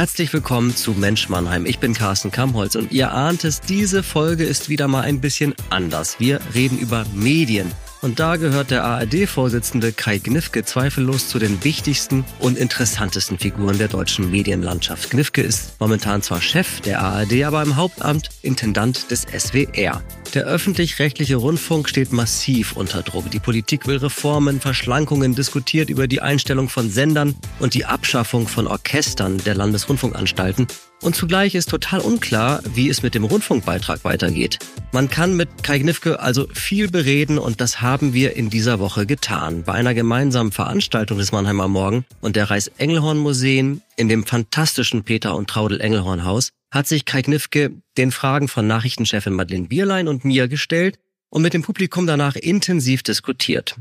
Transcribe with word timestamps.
Herzlich 0.00 0.32
willkommen 0.32 0.74
zu 0.74 0.92
Mensch 0.92 1.28
Mannheim. 1.28 1.66
Ich 1.66 1.78
bin 1.78 1.92
Carsten 1.92 2.30
Kamholz 2.30 2.74
und 2.74 2.90
ihr 2.90 3.12
ahnt 3.12 3.44
es, 3.44 3.60
diese 3.60 4.02
Folge 4.02 4.44
ist 4.44 4.70
wieder 4.70 4.88
mal 4.88 5.02
ein 5.02 5.20
bisschen 5.20 5.54
anders. 5.68 6.18
Wir 6.18 6.40
reden 6.54 6.78
über 6.78 7.04
Medien. 7.12 7.70
Und 8.02 8.18
da 8.18 8.36
gehört 8.36 8.70
der 8.70 8.84
ARD-Vorsitzende 8.84 9.92
Kai 9.92 10.18
Gnifke 10.18 10.64
zweifellos 10.64 11.28
zu 11.28 11.38
den 11.38 11.62
wichtigsten 11.62 12.24
und 12.38 12.56
interessantesten 12.56 13.38
Figuren 13.38 13.76
der 13.76 13.88
deutschen 13.88 14.30
Medienlandschaft. 14.30 15.10
Gnifke 15.10 15.42
ist 15.42 15.78
momentan 15.80 16.22
zwar 16.22 16.40
Chef 16.40 16.80
der 16.80 17.02
ARD, 17.02 17.44
aber 17.44 17.62
im 17.62 17.76
Hauptamt 17.76 18.30
Intendant 18.40 19.10
des 19.10 19.22
SWR. 19.22 20.02
Der 20.32 20.44
öffentlich-rechtliche 20.44 21.36
Rundfunk 21.36 21.88
steht 21.88 22.12
massiv 22.12 22.72
unter 22.72 23.02
Druck. 23.02 23.30
Die 23.30 23.40
Politik 23.40 23.86
will 23.86 23.98
Reformen, 23.98 24.60
Verschlankungen, 24.60 25.34
diskutiert 25.34 25.90
über 25.90 26.06
die 26.06 26.22
Einstellung 26.22 26.68
von 26.68 26.88
Sendern 26.88 27.34
und 27.58 27.74
die 27.74 27.84
Abschaffung 27.84 28.48
von 28.48 28.66
Orchestern 28.66 29.38
der 29.38 29.56
Landesrundfunkanstalten. 29.56 30.68
Und 31.02 31.16
zugleich 31.16 31.54
ist 31.54 31.70
total 31.70 32.00
unklar, 32.00 32.62
wie 32.74 32.90
es 32.90 33.02
mit 33.02 33.14
dem 33.14 33.24
Rundfunkbeitrag 33.24 34.04
weitergeht. 34.04 34.58
Man 34.92 35.08
kann 35.08 35.34
mit 35.34 35.62
Kai 35.62 35.78
Gnifke 35.78 36.20
also 36.20 36.46
viel 36.52 36.90
bereden 36.90 37.38
und 37.38 37.60
das 37.60 37.80
haben 37.80 38.12
wir 38.12 38.36
in 38.36 38.50
dieser 38.50 38.80
Woche 38.80 39.06
getan. 39.06 39.62
Bei 39.64 39.72
einer 39.72 39.94
gemeinsamen 39.94 40.52
Veranstaltung 40.52 41.16
des 41.16 41.32
Mannheimer 41.32 41.68
Morgen 41.68 42.04
und 42.20 42.36
der 42.36 42.50
Reis-Engelhorn-Museen 42.50 43.80
in 43.96 44.08
dem 44.08 44.26
fantastischen 44.26 45.02
Peter 45.04 45.34
und 45.36 45.48
Traudel 45.48 45.80
Engelhorn 45.80 46.24
Haus 46.24 46.50
hat 46.70 46.86
sich 46.86 47.06
Kai 47.06 47.22
Gnifke 47.22 47.72
den 47.96 48.12
Fragen 48.12 48.48
von 48.48 48.66
Nachrichtenchefin 48.66 49.32
Madeleine 49.32 49.68
Bierlein 49.68 50.06
und 50.06 50.24
mir 50.24 50.48
gestellt 50.48 50.98
und 51.30 51.42
mit 51.42 51.54
dem 51.54 51.62
Publikum 51.62 52.06
danach 52.06 52.36
intensiv 52.36 53.02
diskutiert. 53.02 53.76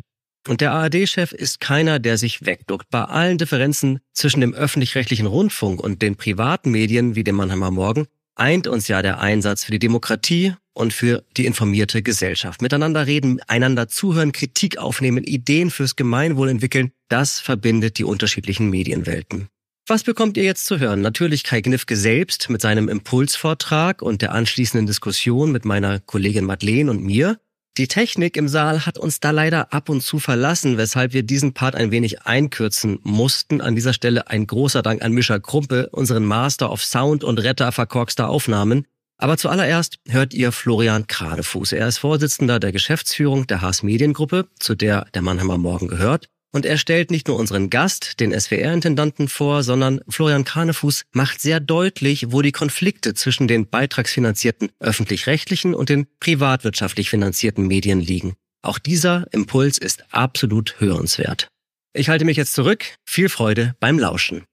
Und 0.48 0.61
der 0.61 0.71
ARD-Chef 0.71 1.31
ist 1.31 1.59
keiner, 1.59 1.99
der 1.99 2.17
sich 2.17 2.45
wegduckt. 2.45 2.88
Bei 2.89 3.03
allen 3.03 3.38
Differenzen 3.38 3.99
zwischen 4.13 4.41
dem 4.41 4.54
öffentlich-rechtlichen 4.54 5.26
Rundfunk 5.26 5.81
und 5.81 6.01
den 6.01 6.15
privaten 6.15 6.71
Medien 6.71 7.15
wie 7.15 7.23
dem 7.23 7.35
Mannheimer 7.35 7.71
Morgen 7.71 8.07
eint 8.35 8.68
uns 8.68 8.87
ja 8.87 9.01
der 9.01 9.20
Einsatz 9.20 9.65
für 9.65 9.71
die 9.71 9.79
Demokratie 9.79 10.54
und 10.73 10.93
für 10.93 11.26
die 11.35 11.46
informierte 11.46 12.01
Gesellschaft. 12.01 12.62
Miteinander 12.62 13.05
reden, 13.05 13.41
einander 13.48 13.90
zuhören, 13.90 14.31
Kritik 14.31 14.77
aufnehmen, 14.77 15.26
Ideen 15.26 15.70
fürs 15.71 15.98
Gemeinwohl 15.98 16.49
entwickeln, 16.49 16.91
das 17.09 17.40
verbindet 17.41 17.98
die 17.98 18.05
unterschiedlichen 18.05 18.70
Medienwelten. 18.70 19.49
Was 19.87 20.03
bekommt 20.03 20.37
ihr 20.37 20.43
jetzt 20.43 20.68
zu 20.68 20.79
hören? 20.79 21.01
Natürlich 21.01 21.43
Kai 21.43 21.62
Gnifke 21.62 21.96
selbst 21.96 22.49
mit 22.49 22.62
seinem 22.62 22.87
Impulsvortrag 22.87 24.01
und 24.01 24.21
der 24.21 24.34
anschließenden 24.34 24.85
Diskussion 24.85 25.51
mit 25.51 25.65
meiner 25.65 25.99
Kollegin 25.99 26.46
Madeleine 26.46 26.91
und 26.91 27.03
mir. 27.03 27.40
Die 27.80 27.88
Technik 27.88 28.35
im 28.35 28.49
Saal 28.49 28.85
hat 28.85 28.98
uns 28.98 29.22
da 29.22 29.32
leider 29.32 29.72
ab 29.72 29.88
und 29.88 30.02
zu 30.02 30.20
verlassen, 30.20 30.77
weshalb 30.77 31.13
wir 31.13 31.24
diesen 31.24 31.54
Part 31.54 31.76
ein 31.76 31.91
wenig 31.91 32.24
einkürzen 32.24 32.99
mussten. 33.04 33.62
An 33.62 33.74
dieser 33.74 33.94
Stelle 33.94 34.27
ein 34.27 34.46
großer 34.48 34.82
Dank 34.82 35.02
an 35.02 35.13
Mischa 35.13 35.40
Krumpe, 35.40 35.88
unseren 35.94 36.26
Master 36.26 36.74
of 36.74 36.84
Sound 36.84 37.24
und 37.24 37.38
Retter 37.38 37.71
verkorkster 37.71 38.27
Aufnahmen. 38.27 38.86
Aber 39.18 39.38
zuallererst 39.38 39.99
hört 40.10 40.34
ihr 40.34 40.52
Florian 40.52 41.08
Kradefuß. 41.08 41.71
Er 41.71 41.88
ist 41.88 41.99
Vorsitzender 41.99 42.60
der 42.60 42.74
Geschäftsführung 42.74 43.48
der 43.48 43.62
Haas 43.62 43.82
Mediengruppe, 43.82 44.49
zu 44.60 44.76
der 44.76 45.05
der 45.14 45.21
Mannheimer 45.21 45.58
Morgen 45.58 45.88
gehört. 45.88 46.27
Und 46.52 46.66
er 46.66 46.78
stellt 46.78 47.12
nicht 47.12 47.28
nur 47.28 47.38
unseren 47.38 47.70
Gast, 47.70 48.20
den 48.20 48.38
SWR-Intendanten, 48.38 49.28
vor, 49.28 49.62
sondern 49.62 50.02
Florian 50.10 50.46
Kranefuß 50.46 51.04
macht 51.12 51.42
sehr 51.42 51.60
deutlich, 51.60 52.32
wo 52.32 52.42
die 52.42 52.52
Konflikte 52.52 53.14
zwischen 53.14 53.48
den 53.48 53.70
beitragsfinanzierten 53.70 54.72
öffentlich-rechtlichen 54.80 55.76
und 55.76 55.90
den 55.90 56.08
privatwirtschaftlich 56.20 57.10
finanzierten 57.10 57.68
Medien 57.68 58.00
liegen. 58.00 58.34
Auch 58.64 58.80
dieser 58.80 59.27
Impuls 59.32 59.77
ist 59.77 60.04
absolut 60.12 60.80
hörenswert. 60.80 61.48
Ich 61.94 62.10
halte 62.10 62.26
mich 62.26 62.38
jetzt 62.38 62.54
zurück. 62.54 62.96
Viel 63.05 63.30
Freude 63.30 63.76
beim 63.80 64.00
Lauschen. 64.00 64.44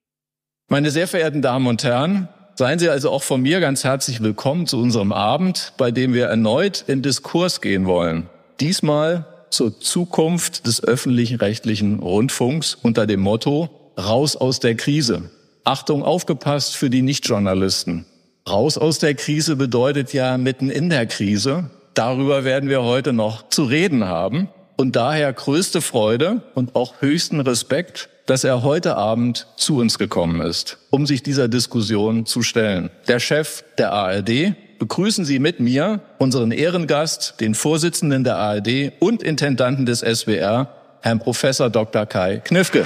Meine 0.68 0.90
sehr 0.90 1.08
verehrten 1.08 1.42
Damen 1.42 1.66
und 1.66 1.82
Herren, 1.82 2.28
seien 2.56 2.78
Sie 2.78 2.88
also 2.88 3.10
auch 3.10 3.22
von 3.22 3.40
mir 3.40 3.60
ganz 3.60 3.84
herzlich 3.84 4.22
willkommen 4.22 4.66
zu 4.66 4.78
unserem 4.78 5.12
Abend, 5.12 5.72
bei 5.78 5.90
dem 5.90 6.12
wir 6.12 6.26
erneut 6.26 6.84
in 6.86 7.02
Diskurs 7.02 7.60
gehen 7.60 7.86
wollen. 7.86 8.28
Diesmal 8.60 9.35
zur 9.50 9.80
Zukunft 9.80 10.66
des 10.66 10.82
öffentlich-rechtlichen 10.82 12.00
Rundfunks 12.00 12.74
unter 12.74 13.06
dem 13.06 13.20
Motto 13.20 13.70
Raus 13.98 14.36
aus 14.36 14.60
der 14.60 14.74
Krise. 14.74 15.30
Achtung, 15.64 16.02
aufgepasst 16.02 16.76
für 16.76 16.90
die 16.90 17.02
Nichtjournalisten. 17.02 18.06
Raus 18.48 18.78
aus 18.78 18.98
der 18.98 19.14
Krise 19.14 19.56
bedeutet 19.56 20.12
ja 20.12 20.38
mitten 20.38 20.70
in 20.70 20.90
der 20.90 21.06
Krise. 21.06 21.70
Darüber 21.94 22.44
werden 22.44 22.68
wir 22.68 22.82
heute 22.82 23.12
noch 23.12 23.48
zu 23.48 23.64
reden 23.64 24.04
haben. 24.04 24.48
Und 24.76 24.94
daher 24.94 25.32
größte 25.32 25.80
Freude 25.80 26.42
und 26.54 26.76
auch 26.76 27.00
höchsten 27.00 27.40
Respekt, 27.40 28.10
dass 28.26 28.44
er 28.44 28.62
heute 28.62 28.96
Abend 28.96 29.46
zu 29.56 29.78
uns 29.78 29.98
gekommen 29.98 30.40
ist, 30.42 30.78
um 30.90 31.06
sich 31.06 31.22
dieser 31.22 31.48
Diskussion 31.48 32.26
zu 32.26 32.42
stellen. 32.42 32.90
Der 33.08 33.18
Chef 33.18 33.64
der 33.78 33.92
ARD, 33.92 34.54
begrüßen 34.78 35.24
Sie 35.24 35.38
mit 35.38 35.60
mir 35.60 36.00
unseren 36.18 36.50
Ehrengast, 36.50 37.40
den 37.40 37.54
Vorsitzenden 37.54 38.24
der 38.24 38.36
ARD 38.36 38.92
und 38.98 39.22
Intendanten 39.22 39.86
des 39.86 40.00
SWR, 40.00 40.68
Herrn 41.02 41.18
Professor 41.18 41.70
Dr. 41.70 42.06
Kai 42.06 42.38
Knifke. 42.38 42.84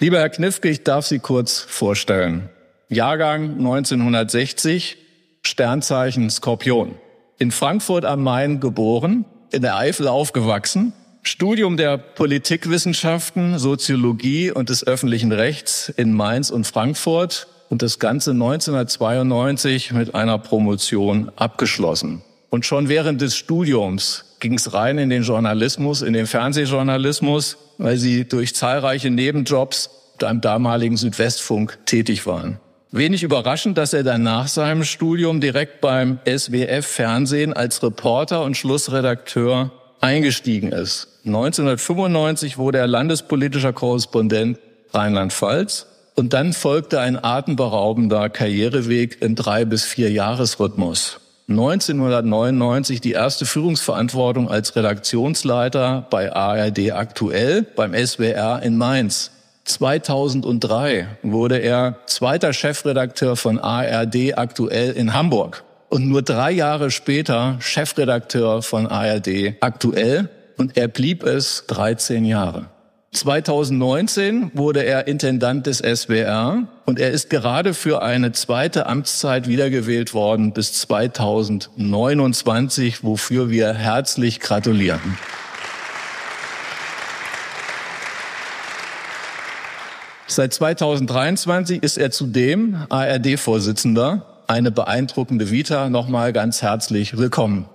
Lieber 0.00 0.18
Herr 0.18 0.30
Knifke, 0.30 0.68
ich 0.68 0.84
darf 0.84 1.06
Sie 1.06 1.18
kurz 1.18 1.58
vorstellen. 1.58 2.48
Jahrgang 2.88 3.56
1960, 3.58 4.96
Sternzeichen 5.42 6.30
Skorpion. 6.30 6.94
In 7.38 7.50
Frankfurt 7.50 8.04
am 8.04 8.22
Main 8.22 8.60
geboren, 8.60 9.24
in 9.50 9.62
der 9.62 9.76
Eifel 9.76 10.06
aufgewachsen, 10.06 10.92
Studium 11.22 11.76
der 11.76 11.98
Politikwissenschaften, 11.98 13.58
Soziologie 13.58 14.50
und 14.50 14.68
des 14.70 14.86
öffentlichen 14.86 15.32
Rechts 15.32 15.88
in 15.96 16.12
Mainz 16.12 16.50
und 16.50 16.66
Frankfurt 16.66 17.48
und 17.68 17.82
das 17.82 17.98
Ganze 17.98 18.30
1992 18.30 19.92
mit 19.92 20.14
einer 20.14 20.38
Promotion 20.38 21.30
abgeschlossen. 21.36 22.22
Und 22.50 22.64
schon 22.64 22.88
während 22.88 23.20
des 23.20 23.36
Studiums 23.36 24.24
ging 24.40 24.54
es 24.54 24.72
rein 24.72 24.98
in 24.98 25.10
den 25.10 25.22
Journalismus, 25.22 26.02
in 26.02 26.14
den 26.14 26.26
Fernsehjournalismus, 26.26 27.58
weil 27.76 27.98
sie 27.98 28.26
durch 28.26 28.54
zahlreiche 28.54 29.10
Nebenjobs 29.10 29.90
beim 30.18 30.40
damaligen 30.40 30.96
Südwestfunk 30.96 31.78
tätig 31.84 32.26
waren. 32.26 32.58
Wenig 32.90 33.22
überraschend, 33.22 33.76
dass 33.76 33.92
er 33.92 34.02
dann 34.02 34.22
nach 34.22 34.48
seinem 34.48 34.82
Studium 34.82 35.40
direkt 35.40 35.82
beim 35.82 36.20
SWF 36.26 36.86
Fernsehen 36.86 37.52
als 37.52 37.82
Reporter 37.82 38.42
und 38.42 38.56
Schlussredakteur 38.56 39.70
eingestiegen 40.00 40.72
ist. 40.72 41.08
1995 41.26 42.58
wurde 42.58 42.78
er 42.78 42.86
landespolitischer 42.86 43.72
Korrespondent 43.72 44.58
Rheinland-Pfalz 44.92 45.86
und 46.14 46.32
dann 46.32 46.52
folgte 46.52 47.00
ein 47.00 47.22
atemberaubender 47.22 48.28
Karriereweg 48.28 49.20
in 49.22 49.34
drei 49.34 49.64
bis 49.64 49.84
vier 49.84 50.10
Jahresrhythmus. 50.10 51.20
1999 51.48 53.00
die 53.00 53.12
erste 53.12 53.46
Führungsverantwortung 53.46 54.50
als 54.50 54.76
Redaktionsleiter 54.76 56.06
bei 56.10 56.32
ARD 56.32 56.92
aktuell 56.92 57.62
beim 57.62 57.94
SWR 57.94 58.60
in 58.62 58.76
Mainz. 58.76 59.30
2003 59.64 61.06
wurde 61.22 61.58
er 61.58 61.98
zweiter 62.06 62.52
Chefredakteur 62.52 63.36
von 63.36 63.58
ARD 63.58 64.36
aktuell 64.36 64.92
in 64.92 65.14
Hamburg 65.14 65.64
und 65.88 66.08
nur 66.08 66.22
drei 66.22 66.52
Jahre 66.52 66.90
später 66.90 67.56
Chefredakteur 67.60 68.62
von 68.62 68.86
ARD 68.86 69.54
aktuell 69.60 70.28
und 70.56 70.76
er 70.76 70.88
blieb 70.88 71.22
es 71.22 71.64
13 71.68 72.24
Jahre. 72.24 72.66
2019 73.12 74.50
wurde 74.52 74.84
er 74.84 75.06
Intendant 75.06 75.66
des 75.66 75.78
SWR 75.78 76.64
und 76.84 77.00
er 77.00 77.10
ist 77.10 77.30
gerade 77.30 77.72
für 77.72 78.02
eine 78.02 78.32
zweite 78.32 78.84
Amtszeit 78.86 79.48
wiedergewählt 79.48 80.12
worden 80.12 80.52
bis 80.52 80.74
2029, 80.74 83.02
wofür 83.02 83.48
wir 83.48 83.72
herzlich 83.72 84.40
gratulieren. 84.40 85.16
Seit 90.26 90.52
2023 90.52 91.82
ist 91.82 91.96
er 91.96 92.10
zudem 92.10 92.84
ARD-Vorsitzender 92.90 94.26
eine 94.48 94.70
beeindruckende 94.70 95.50
Vita. 95.50 95.90
Nochmal 95.90 96.32
ganz 96.32 96.62
herzlich 96.62 97.18
willkommen. 97.18 97.66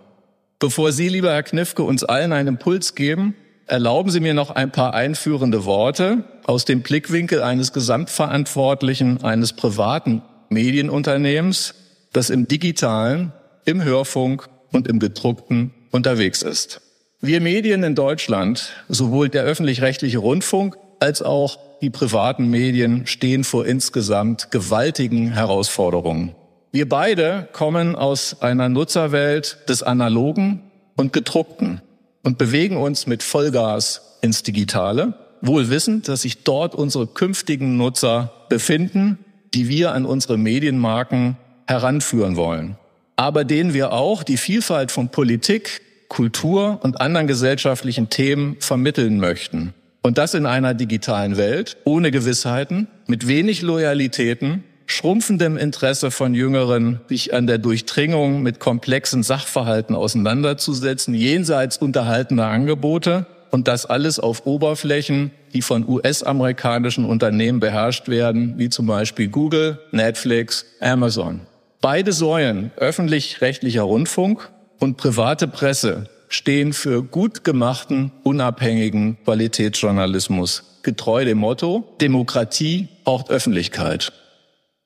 Bevor 0.59 0.91
Sie, 0.91 1.07
lieber 1.07 1.31
Herr 1.31 1.43
Knifke, 1.43 1.83
uns 1.83 2.03
allen 2.03 2.33
einen 2.33 2.47
Impuls 2.47 2.95
geben, 2.95 3.35
erlauben 3.67 4.09
Sie 4.09 4.19
mir 4.19 4.33
noch 4.33 4.49
ein 4.49 4.71
paar 4.71 4.93
einführende 4.93 5.65
Worte 5.65 6.23
aus 6.45 6.65
dem 6.65 6.81
Blickwinkel 6.81 7.43
eines 7.43 7.73
Gesamtverantwortlichen 7.73 9.23
eines 9.23 9.53
privaten 9.53 10.23
Medienunternehmens, 10.49 11.75
das 12.11 12.29
im 12.29 12.47
digitalen, 12.47 13.33
im 13.65 13.83
Hörfunk 13.83 14.49
und 14.71 14.87
im 14.87 14.99
gedruckten 14.99 15.71
unterwegs 15.91 16.41
ist. 16.41 16.81
Wir 17.21 17.39
Medien 17.39 17.83
in 17.83 17.95
Deutschland, 17.95 18.73
sowohl 18.89 19.29
der 19.29 19.43
öffentlich-rechtliche 19.43 20.17
Rundfunk 20.17 20.75
als 20.99 21.21
auch 21.21 21.59
die 21.81 21.89
privaten 21.89 22.49
Medien 22.49 23.05
stehen 23.05 23.43
vor 23.43 23.65
insgesamt 23.65 24.49
gewaltigen 24.51 25.33
Herausforderungen. 25.33 26.35
Wir 26.75 26.89
beide 26.89 27.47
kommen 27.53 27.95
aus 27.95 28.41
einer 28.41 28.67
Nutzerwelt 28.67 29.59
des 29.69 29.83
Analogen 29.83 30.59
und 30.95 31.13
Gedruckten. 31.13 31.83
und 32.23 32.39
bewegen 32.39 32.77
uns 32.77 33.05
mit 33.05 33.21
Vollgas 33.21 34.17
ins 34.21 34.41
Digitale, 34.41 35.13
wohl 35.41 35.69
wissend, 35.69 36.07
dass 36.07 36.23
sich 36.23 36.43
dort 36.43 36.73
unsere 36.73 37.05
künftigen 37.05 37.77
Nutzer 37.77 38.31
befinden, 38.49 39.19
die 39.53 39.67
wir 39.67 39.91
an 39.91 40.05
unsere 40.05 40.37
Medienmarken 40.37 41.37
heranführen 41.67 42.37
wollen, 42.37 42.77
aber 43.17 43.43
denen 43.43 43.73
wir 43.73 43.91
auch 43.91 44.23
die 44.23 44.37
Vielfalt 44.37 44.91
von 44.91 45.09
Politik, 45.09 45.81
Kultur 46.07 46.79
und 46.81 47.01
anderen 47.01 47.27
gesellschaftlichen 47.27 48.09
Themen 48.09 48.55
vermitteln 48.61 49.19
möchten. 49.19 49.73
Und 50.01 50.17
das 50.17 50.33
in 50.33 50.45
einer 50.45 50.73
digitalen 50.73 51.37
Welt, 51.37 51.77
ohne 51.83 52.09
Gewissheiten, 52.09 52.87
mit 53.05 53.27
wenig 53.27 53.61
Loyalitäten, 53.61 54.63
schrumpfendem 54.85 55.57
Interesse 55.57 56.11
von 56.11 56.33
Jüngeren, 56.33 57.01
sich 57.07 57.33
an 57.33 57.47
der 57.47 57.57
Durchdringung 57.57 58.41
mit 58.41 58.59
komplexen 58.59 59.23
Sachverhalten 59.23 59.95
auseinanderzusetzen, 59.95 61.13
jenseits 61.13 61.77
unterhaltener 61.77 62.47
Angebote 62.47 63.25
und 63.51 63.67
das 63.67 63.85
alles 63.85 64.19
auf 64.19 64.45
Oberflächen, 64.45 65.31
die 65.53 65.61
von 65.61 65.87
US-amerikanischen 65.87 67.05
Unternehmen 67.05 67.59
beherrscht 67.59 68.09
werden, 68.09 68.55
wie 68.57 68.69
zum 68.69 68.87
Beispiel 68.87 69.27
Google, 69.27 69.79
Netflix, 69.91 70.65
Amazon. 70.79 71.41
Beide 71.79 72.13
Säulen, 72.13 72.71
öffentlich-rechtlicher 72.77 73.83
Rundfunk 73.83 74.49
und 74.79 74.97
private 74.97 75.47
Presse, 75.47 76.09
stehen 76.29 76.73
für 76.73 77.03
gut 77.03 77.43
gemachten, 77.43 78.11
unabhängigen 78.23 79.17
Qualitätsjournalismus, 79.23 80.79
getreu 80.81 81.23
dem 81.25 81.37
Motto, 81.37 81.95
Demokratie 82.01 82.87
braucht 83.03 83.29
Öffentlichkeit. 83.29 84.11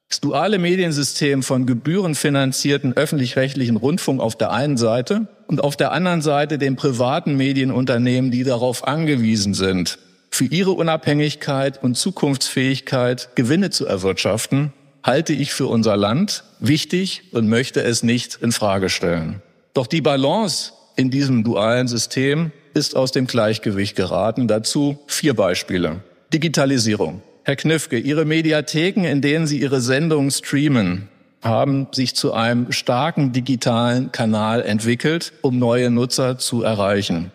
Das 0.10 0.22
duale 0.22 0.58
Mediensystem 0.58 1.44
von 1.44 1.66
gebührenfinanzierten 1.66 2.94
öffentlich-rechtlichen 2.94 3.76
Rundfunk 3.76 4.22
auf 4.22 4.38
der 4.38 4.52
einen 4.52 4.78
Seite 4.78 5.28
und 5.48 5.62
auf 5.62 5.76
der 5.76 5.92
anderen 5.92 6.22
Seite 6.22 6.58
den 6.58 6.78
privaten 6.78 7.36
Medienunternehmen, 7.36 8.32
die 8.32 8.46
darauf 8.46 8.88
angewiesen 8.88 9.54
sind, 9.54 10.00
für 10.32 10.46
ihre 10.46 10.72
Unabhängigkeit 10.72 11.84
und 11.84 11.96
Zukunftsfähigkeit 11.96 13.36
Gewinne 13.36 13.70
zu 13.70 13.86
erwirtschaften, 13.86 14.72
halte 15.04 15.34
ich 15.34 15.52
für 15.52 15.68
unser 15.68 15.98
Land 15.98 16.46
wichtig 16.60 17.24
und 17.34 17.50
möchte 17.50 17.84
es 17.84 18.02
nicht 18.02 18.40
in 18.42 18.54
Frage 18.54 18.90
stellen. 18.90 19.42
Doch 19.74 19.88
die 19.88 20.02
Balance 20.02 20.72
in 20.96 21.12
diesem 21.12 21.44
dualen 21.44 21.90
System 21.90 22.52
ist 22.74 22.96
aus 22.96 23.12
dem 23.12 23.28
Gleichgewicht 23.28 23.96
geraten. 23.96 24.48
Dazu 24.48 25.00
vier 25.08 25.34
Beispiele. 25.34 26.02
Digitalisierung. 26.34 27.22
Herr 27.48 27.56
Knifke, 27.56 27.98
Ihre 27.98 28.26
Mediatheken, 28.26 29.06
in 29.06 29.22
denen 29.22 29.48
Sie 29.48 29.62
Ihre 29.62 29.80
Sendungen 29.80 30.32
streamen, 30.32 31.08
haben 31.42 31.88
sich 31.94 32.14
zu 32.14 32.34
einem 32.34 32.74
starken 32.74 33.32
digitalen 33.32 34.12
Kanal 34.12 34.62
entwickelt, 34.64 35.32
um 35.44 35.58
neue 35.58 35.90
Nutzer 35.90 36.38
zu 36.40 36.64
erreichen. 36.64 37.32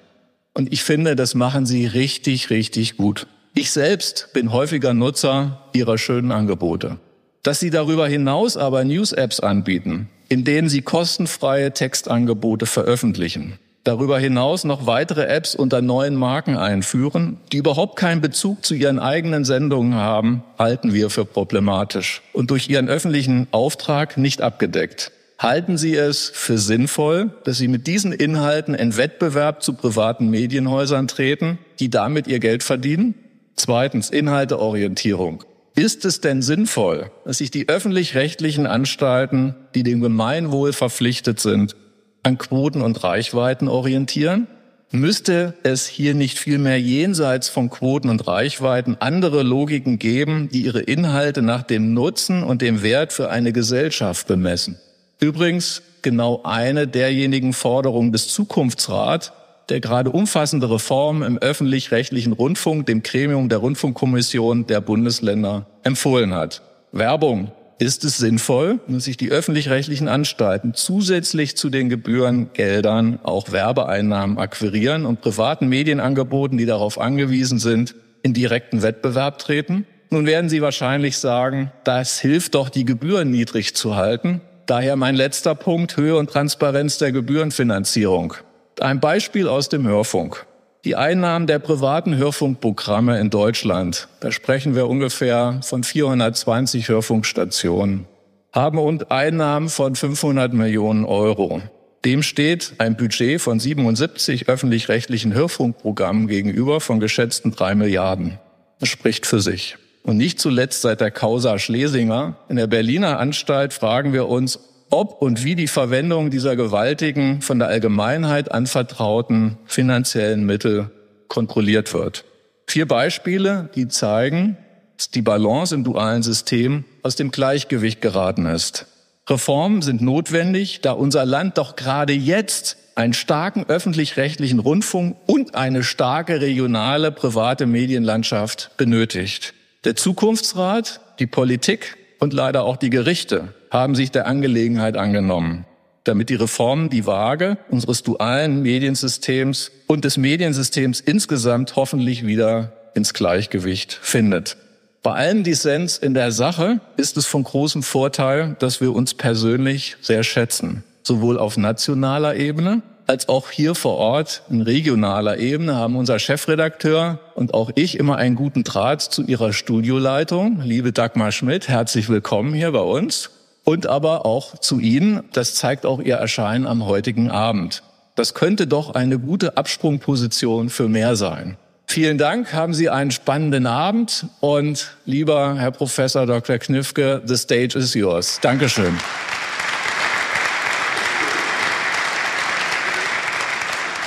Und 0.52 0.70
ich 0.70 0.82
finde, 0.82 1.16
das 1.16 1.34
machen 1.34 1.64
Sie 1.64 1.86
richtig, 1.86 2.50
richtig 2.50 2.98
gut. 2.98 3.26
Ich 3.54 3.70
selbst 3.70 4.28
bin 4.34 4.52
häufiger 4.52 4.92
Nutzer 4.92 5.70
Ihrer 5.72 5.96
schönen 5.96 6.30
Angebote. 6.30 6.98
Dass 7.42 7.60
Sie 7.60 7.70
darüber 7.70 8.06
hinaus 8.06 8.58
aber 8.58 8.84
News-Apps 8.84 9.40
anbieten, 9.40 10.10
in 10.28 10.44
denen 10.44 10.68
Sie 10.68 10.82
kostenfreie 10.82 11.72
Textangebote 11.72 12.66
veröffentlichen, 12.66 13.58
darüber 13.84 14.18
hinaus 14.18 14.64
noch 14.64 14.86
weitere 14.86 15.26
Apps 15.26 15.54
unter 15.54 15.82
neuen 15.82 16.14
Marken 16.14 16.56
einführen, 16.56 17.38
die 17.52 17.58
überhaupt 17.58 17.96
keinen 17.96 18.20
Bezug 18.20 18.64
zu 18.64 18.74
ihren 18.74 18.98
eigenen 18.98 19.44
Sendungen 19.44 19.94
haben, 19.94 20.42
halten 20.58 20.92
wir 20.92 21.10
für 21.10 21.24
problematisch 21.24 22.22
und 22.32 22.50
durch 22.50 22.68
ihren 22.68 22.88
öffentlichen 22.88 23.48
Auftrag 23.50 24.16
nicht 24.16 24.42
abgedeckt. 24.42 25.12
Halten 25.38 25.76
Sie 25.76 25.96
es 25.96 26.30
für 26.32 26.56
sinnvoll, 26.56 27.30
dass 27.42 27.58
Sie 27.58 27.66
mit 27.66 27.88
diesen 27.88 28.12
Inhalten 28.12 28.74
in 28.74 28.96
Wettbewerb 28.96 29.62
zu 29.62 29.72
privaten 29.72 30.30
Medienhäusern 30.30 31.08
treten, 31.08 31.58
die 31.80 31.90
damit 31.90 32.28
ihr 32.28 32.38
Geld 32.38 32.62
verdienen? 32.62 33.16
Zweitens, 33.56 34.08
Inhalteorientierung. 34.08 35.42
Ist 35.74 36.04
es 36.04 36.20
denn 36.20 36.42
sinnvoll, 36.42 37.10
dass 37.24 37.38
sich 37.38 37.50
die 37.50 37.68
öffentlich-rechtlichen 37.68 38.66
Anstalten, 38.66 39.56
die 39.74 39.82
dem 39.82 40.00
Gemeinwohl 40.00 40.72
verpflichtet 40.72 41.40
sind, 41.40 41.74
an 42.22 42.38
Quoten 42.38 42.82
und 42.82 43.02
Reichweiten 43.02 43.68
orientieren? 43.68 44.46
Müsste 44.94 45.54
es 45.62 45.86
hier 45.86 46.14
nicht 46.14 46.38
vielmehr 46.38 46.78
jenseits 46.78 47.48
von 47.48 47.70
Quoten 47.70 48.10
und 48.10 48.26
Reichweiten 48.26 48.98
andere 49.00 49.42
Logiken 49.42 49.98
geben, 49.98 50.50
die 50.52 50.64
ihre 50.64 50.80
Inhalte 50.80 51.40
nach 51.40 51.62
dem 51.62 51.94
Nutzen 51.94 52.42
und 52.42 52.60
dem 52.60 52.82
Wert 52.82 53.14
für 53.14 53.30
eine 53.30 53.52
Gesellschaft 53.52 54.26
bemessen? 54.26 54.78
Übrigens 55.18 55.82
genau 56.02 56.42
eine 56.44 56.86
derjenigen 56.86 57.54
Forderungen 57.54 58.12
des 58.12 58.28
Zukunftsrat, 58.28 59.32
der 59.70 59.80
gerade 59.80 60.10
umfassende 60.10 60.70
Reformen 60.70 61.22
im 61.22 61.38
öffentlich-rechtlichen 61.38 62.34
Rundfunk, 62.34 62.84
dem 62.84 63.02
Gremium 63.02 63.48
der 63.48 63.58
Rundfunkkommission 63.58 64.66
der 64.66 64.82
Bundesländer, 64.82 65.66
empfohlen 65.84 66.34
hat. 66.34 66.60
Werbung 66.92 67.50
ist 67.82 68.04
es 68.04 68.18
sinnvoll, 68.18 68.80
dass 68.86 69.04
sich 69.04 69.16
die 69.16 69.30
öffentlich-rechtlichen 69.30 70.08
Anstalten 70.08 70.74
zusätzlich 70.74 71.56
zu 71.56 71.68
den 71.68 71.88
Gebührengeldern 71.88 73.18
auch 73.22 73.50
Werbeeinnahmen 73.50 74.38
akquirieren 74.38 75.04
und 75.04 75.20
privaten 75.20 75.68
Medienangeboten, 75.68 76.56
die 76.56 76.66
darauf 76.66 77.00
angewiesen 77.00 77.58
sind, 77.58 77.94
in 78.22 78.34
direkten 78.34 78.82
Wettbewerb 78.82 79.38
treten? 79.38 79.86
Nun 80.10 80.26
werden 80.26 80.48
Sie 80.48 80.62
wahrscheinlich 80.62 81.18
sagen, 81.18 81.72
das 81.84 82.20
hilft 82.20 82.54
doch, 82.54 82.68
die 82.68 82.84
Gebühren 82.84 83.30
niedrig 83.30 83.74
zu 83.74 83.96
halten. 83.96 84.40
Daher 84.66 84.96
mein 84.96 85.16
letzter 85.16 85.54
Punkt, 85.54 85.96
Höhe 85.96 86.16
und 86.16 86.30
Transparenz 86.30 86.98
der 86.98 87.12
Gebührenfinanzierung. 87.12 88.34
Ein 88.80 89.00
Beispiel 89.00 89.48
aus 89.48 89.68
dem 89.68 89.86
Hörfunk. 89.86 90.46
Die 90.84 90.96
Einnahmen 90.96 91.46
der 91.46 91.60
privaten 91.60 92.16
Hörfunkprogramme 92.16 93.20
in 93.20 93.30
Deutschland, 93.30 94.08
da 94.18 94.32
sprechen 94.32 94.74
wir 94.74 94.88
ungefähr 94.88 95.60
von 95.62 95.84
420 95.84 96.88
Hörfunkstationen, 96.88 98.06
haben 98.52 98.78
und 98.78 99.12
Einnahmen 99.12 99.68
von 99.68 99.94
500 99.94 100.52
Millionen 100.52 101.04
Euro. 101.04 101.62
Dem 102.04 102.24
steht 102.24 102.72
ein 102.78 102.96
Budget 102.96 103.40
von 103.40 103.60
77 103.60 104.48
öffentlich-rechtlichen 104.48 105.32
Hörfunkprogrammen 105.32 106.26
gegenüber 106.26 106.80
von 106.80 106.98
geschätzten 106.98 107.52
drei 107.52 107.76
Milliarden. 107.76 108.40
Das 108.80 108.88
spricht 108.88 109.24
für 109.24 109.40
sich. 109.40 109.76
Und 110.02 110.16
nicht 110.16 110.40
zuletzt 110.40 110.82
seit 110.82 111.00
der 111.00 111.12
Causa 111.12 111.60
Schlesinger 111.60 112.38
in 112.48 112.56
der 112.56 112.66
Berliner 112.66 113.20
Anstalt 113.20 113.72
fragen 113.72 114.12
wir 114.12 114.26
uns, 114.26 114.58
ob 114.92 115.22
und 115.22 115.44
wie 115.44 115.54
die 115.54 115.68
Verwendung 115.68 116.30
dieser 116.30 116.54
gewaltigen, 116.54 117.40
von 117.40 117.58
der 117.58 117.68
Allgemeinheit 117.68 118.52
anvertrauten 118.52 119.56
finanziellen 119.64 120.44
Mittel 120.44 120.90
kontrolliert 121.28 121.94
wird. 121.94 122.24
Vier 122.66 122.86
Beispiele, 122.86 123.70
die 123.74 123.88
zeigen, 123.88 124.56
dass 124.96 125.10
die 125.10 125.22
Balance 125.22 125.74
im 125.74 125.82
dualen 125.82 126.22
System 126.22 126.84
aus 127.02 127.16
dem 127.16 127.30
Gleichgewicht 127.30 128.00
geraten 128.00 128.46
ist. 128.46 128.86
Reformen 129.28 129.82
sind 129.82 130.02
notwendig, 130.02 130.80
da 130.82 130.92
unser 130.92 131.24
Land 131.24 131.56
doch 131.56 131.76
gerade 131.76 132.12
jetzt 132.12 132.76
einen 132.94 133.14
starken 133.14 133.64
öffentlich-rechtlichen 133.66 134.58
Rundfunk 134.58 135.16
und 135.26 135.54
eine 135.54 135.84
starke 135.84 136.40
regionale 136.42 137.12
private 137.12 137.66
Medienlandschaft 137.66 138.72
benötigt. 138.76 139.54
Der 139.84 139.96
Zukunftsrat, 139.96 141.00
die 141.18 141.26
Politik 141.26 141.96
und 142.18 142.34
leider 142.34 142.64
auch 142.64 142.76
die 142.76 142.90
Gerichte 142.90 143.54
haben 143.72 143.94
sich 143.94 144.10
der 144.10 144.26
Angelegenheit 144.26 144.98
angenommen, 144.98 145.64
damit 146.04 146.28
die 146.28 146.34
Reform 146.34 146.90
die 146.90 147.06
Waage 147.06 147.56
unseres 147.70 148.02
dualen 148.02 148.60
Mediensystems 148.60 149.72
und 149.86 150.04
des 150.04 150.18
Mediensystems 150.18 151.00
insgesamt 151.00 151.74
hoffentlich 151.74 152.26
wieder 152.26 152.74
ins 152.94 153.14
Gleichgewicht 153.14 153.98
findet. 154.02 154.58
Bei 155.02 155.12
allem 155.12 155.42
Dissens 155.42 155.96
in 155.96 156.12
der 156.12 156.32
Sache 156.32 156.80
ist 156.98 157.16
es 157.16 157.24
von 157.24 157.44
großem 157.44 157.82
Vorteil, 157.82 158.56
dass 158.58 158.82
wir 158.82 158.94
uns 158.94 159.14
persönlich 159.14 159.96
sehr 160.02 160.22
schätzen, 160.22 160.84
sowohl 161.02 161.38
auf 161.38 161.56
nationaler 161.56 162.36
Ebene 162.36 162.82
als 163.06 163.28
auch 163.28 163.50
hier 163.50 163.74
vor 163.74 163.96
Ort 163.96 164.42
in 164.48 164.62
regionaler 164.62 165.38
Ebene 165.38 165.74
haben 165.74 165.96
unser 165.96 166.18
Chefredakteur 166.20 167.18
und 167.34 167.52
auch 167.52 167.70
ich 167.74 167.98
immer 167.98 168.16
einen 168.16 168.36
guten 168.36 168.62
Draht 168.62 169.02
zu 169.02 169.22
ihrer 169.24 169.52
Studioleitung. 169.52 170.60
Liebe 170.62 170.92
Dagmar 170.92 171.32
Schmidt, 171.32 171.68
herzlich 171.68 172.08
willkommen 172.08 172.54
hier 172.54 172.70
bei 172.70 172.80
uns. 172.80 173.30
Und 173.64 173.86
aber 173.86 174.26
auch 174.26 174.58
zu 174.58 174.80
Ihnen. 174.80 175.22
Das 175.32 175.54
zeigt 175.54 175.86
auch 175.86 176.00
Ihr 176.00 176.16
Erscheinen 176.16 176.66
am 176.66 176.84
heutigen 176.86 177.30
Abend. 177.30 177.82
Das 178.14 178.34
könnte 178.34 178.66
doch 178.66 178.94
eine 178.94 179.18
gute 179.18 179.56
Absprungposition 179.56 180.68
für 180.68 180.88
mehr 180.88 181.16
sein. 181.16 181.56
Vielen 181.86 182.16
Dank, 182.18 182.54
haben 182.54 182.74
Sie 182.74 182.88
einen 182.88 183.10
spannenden 183.10 183.66
Abend 183.66 184.26
und 184.40 184.96
lieber 185.04 185.56
Herr 185.58 185.72
Professor 185.72 186.26
Dr. 186.26 186.58
Knifke, 186.58 187.22
the 187.26 187.36
stage 187.36 187.76
is 187.76 187.94
yours. 187.94 188.38
Dankeschön. 188.40 188.94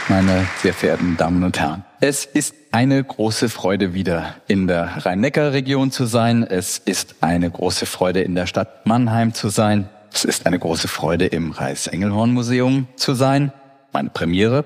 Meine 0.10 0.46
sehr 0.62 0.74
verehrten 0.74 1.18
Damen 1.18 1.44
und 1.44 1.60
Herren. 1.60 1.84
Es 2.00 2.26
ist 2.26 2.56
eine 2.72 3.04
große 3.04 3.50
Freude, 3.50 3.94
wieder 3.94 4.36
in 4.48 4.68
der 4.68 5.06
Rhein-Neckar-Region 5.06 5.92
zu 5.92 6.06
sein. 6.06 6.44
Es 6.44 6.78
ist 6.78 7.16
eine 7.22 7.50
große 7.50 7.86
Freude, 7.86 8.22
in 8.22 8.36
der 8.36 8.46
Stadt 8.46 8.86
Mannheim 8.86 9.34
zu 9.34 9.50
sein. 9.50 9.90
Es 10.14 10.26
ist 10.26 10.46
eine 10.46 10.60
große 10.60 10.88
Freude, 10.88 11.26
im 11.26 11.52
Reichsengelhorn-Museum 11.52 12.88
zu 12.96 13.14
sein. 13.14 13.52
Meine 13.92 14.10
Premiere. 14.10 14.66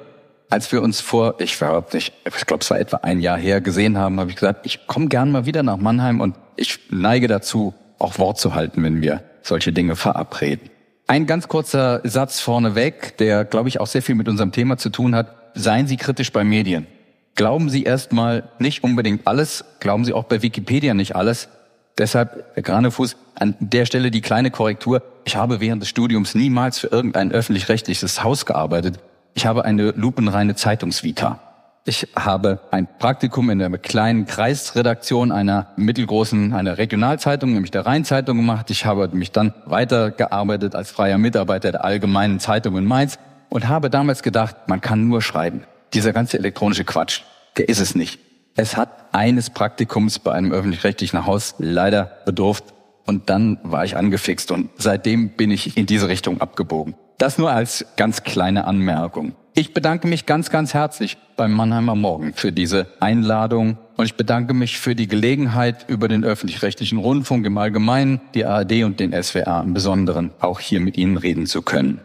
Als 0.49 0.71
wir 0.71 0.81
uns 0.81 0.99
vor, 0.99 1.35
ich 1.39 1.59
war 1.61 1.85
nicht, 1.93 2.13
ich 2.25 2.45
glaube, 2.45 2.63
es 2.63 2.69
war 2.71 2.79
etwa 2.79 2.97
ein 2.97 3.19
Jahr 3.19 3.37
her, 3.37 3.61
gesehen 3.61 3.97
haben, 3.97 4.19
habe 4.19 4.31
ich 4.31 4.35
gesagt, 4.35 4.65
ich 4.65 4.87
komme 4.87 5.07
gern 5.07 5.31
mal 5.31 5.45
wieder 5.45 5.63
nach 5.63 5.77
Mannheim 5.77 6.21
und 6.21 6.35
ich 6.55 6.79
neige 6.89 7.27
dazu, 7.27 7.73
auch 7.99 8.17
Wort 8.17 8.39
zu 8.39 8.55
halten, 8.55 8.83
wenn 8.83 9.01
wir 9.01 9.21
solche 9.43 9.71
Dinge 9.71 9.95
verabreden. 9.95 10.69
Ein 11.09 11.25
ganz 11.25 11.47
kurzer 11.47 12.01
Satz 12.03 12.39
vorneweg, 12.39 13.17
der, 13.17 13.43
glaube 13.43 13.67
ich, 13.67 13.79
auch 13.79 13.87
sehr 13.87 14.03
viel 14.03 14.13
mit 14.13 14.27
unserem 14.27 14.51
Thema 14.51 14.77
zu 14.77 14.91
tun 14.91 15.15
hat. 15.15 15.35
Seien 15.55 15.87
Sie 15.87 15.97
kritisch 15.97 16.31
bei 16.31 16.43
Medien. 16.43 16.85
Glauben 17.33 17.71
Sie 17.71 17.81
erstmal 17.81 18.43
nicht 18.59 18.83
unbedingt 18.83 19.25
alles, 19.25 19.65
glauben 19.79 20.05
Sie 20.05 20.13
auch 20.13 20.25
bei 20.25 20.43
Wikipedia 20.43 20.93
nicht 20.93 21.15
alles. 21.15 21.49
Deshalb, 21.97 22.45
Herr 22.53 22.61
Granefuß, 22.61 23.17
an 23.33 23.55
der 23.59 23.87
Stelle 23.87 24.11
die 24.11 24.21
kleine 24.21 24.51
Korrektur. 24.51 25.01
Ich 25.25 25.35
habe 25.35 25.59
während 25.59 25.81
des 25.81 25.89
Studiums 25.89 26.35
niemals 26.35 26.77
für 26.77 26.89
irgendein 26.89 27.31
öffentlich-rechtliches 27.31 28.23
Haus 28.23 28.45
gearbeitet. 28.45 28.99
Ich 29.33 29.47
habe 29.47 29.65
eine 29.65 29.89
lupenreine 29.89 30.53
Zeitungsvita. 30.53 31.41
Ich 31.89 32.07
habe 32.15 32.59
ein 32.69 32.87
Praktikum 32.99 33.49
in 33.49 33.57
der 33.57 33.75
kleinen 33.79 34.27
Kreisredaktion 34.27 35.31
einer 35.31 35.69
mittelgroßen, 35.75 36.53
einer 36.53 36.77
Regionalzeitung, 36.77 37.51
nämlich 37.51 37.71
der 37.71 37.87
Rheinzeitung 37.87 38.37
gemacht. 38.37 38.69
Ich 38.69 38.85
habe 38.85 39.07
mich 39.07 39.31
dann 39.31 39.55
weitergearbeitet 39.65 40.75
als 40.75 40.91
freier 40.91 41.17
Mitarbeiter 41.17 41.71
der 41.71 41.83
Allgemeinen 41.83 42.39
Zeitung 42.39 42.77
in 42.77 42.85
Mainz 42.85 43.17
und 43.49 43.67
habe 43.67 43.89
damals 43.89 44.21
gedacht, 44.21 44.55
man 44.67 44.81
kann 44.81 45.07
nur 45.07 45.23
schreiben. 45.23 45.63
Dieser 45.95 46.13
ganze 46.13 46.37
elektronische 46.37 46.83
Quatsch, 46.83 47.21
der 47.57 47.69
ist 47.69 47.79
es 47.79 47.95
nicht. 47.95 48.19
Es 48.55 48.77
hat 48.77 48.91
eines 49.11 49.49
Praktikums 49.49 50.19
bei 50.19 50.33
einem 50.33 50.51
öffentlich-rechtlichen 50.51 51.25
Haus 51.25 51.55
leider 51.57 52.17
bedurft 52.23 52.65
und 53.07 53.31
dann 53.31 53.57
war 53.63 53.83
ich 53.83 53.97
angefixt 53.97 54.51
und 54.51 54.69
seitdem 54.77 55.29
bin 55.29 55.49
ich 55.49 55.75
in 55.75 55.87
diese 55.87 56.07
Richtung 56.07 56.39
abgebogen. 56.39 56.93
Das 57.17 57.39
nur 57.39 57.49
als 57.49 57.83
ganz 57.97 58.21
kleine 58.21 58.65
Anmerkung. 58.65 59.33
Ich 59.53 59.73
bedanke 59.73 60.07
mich 60.07 60.25
ganz, 60.25 60.49
ganz 60.49 60.73
herzlich 60.73 61.17
beim 61.35 61.51
Mannheimer 61.51 61.95
Morgen 61.95 62.33
für 62.33 62.51
diese 62.51 62.87
Einladung 62.99 63.77
und 63.97 64.05
ich 64.05 64.15
bedanke 64.15 64.53
mich 64.53 64.79
für 64.79 64.95
die 64.95 65.07
Gelegenheit, 65.07 65.89
über 65.89 66.07
den 66.07 66.23
öffentlich-rechtlichen 66.23 66.97
Rundfunk 66.97 67.45
im 67.45 67.57
Allgemeinen, 67.57 68.21
die 68.33 68.45
ARD 68.45 68.83
und 68.83 68.99
den 68.99 69.11
SWR 69.11 69.61
im 69.65 69.73
Besonderen 69.73 70.31
auch 70.39 70.59
hier 70.59 70.79
mit 70.79 70.97
Ihnen 70.97 71.17
reden 71.17 71.45
zu 71.45 71.61
können. 71.61 71.99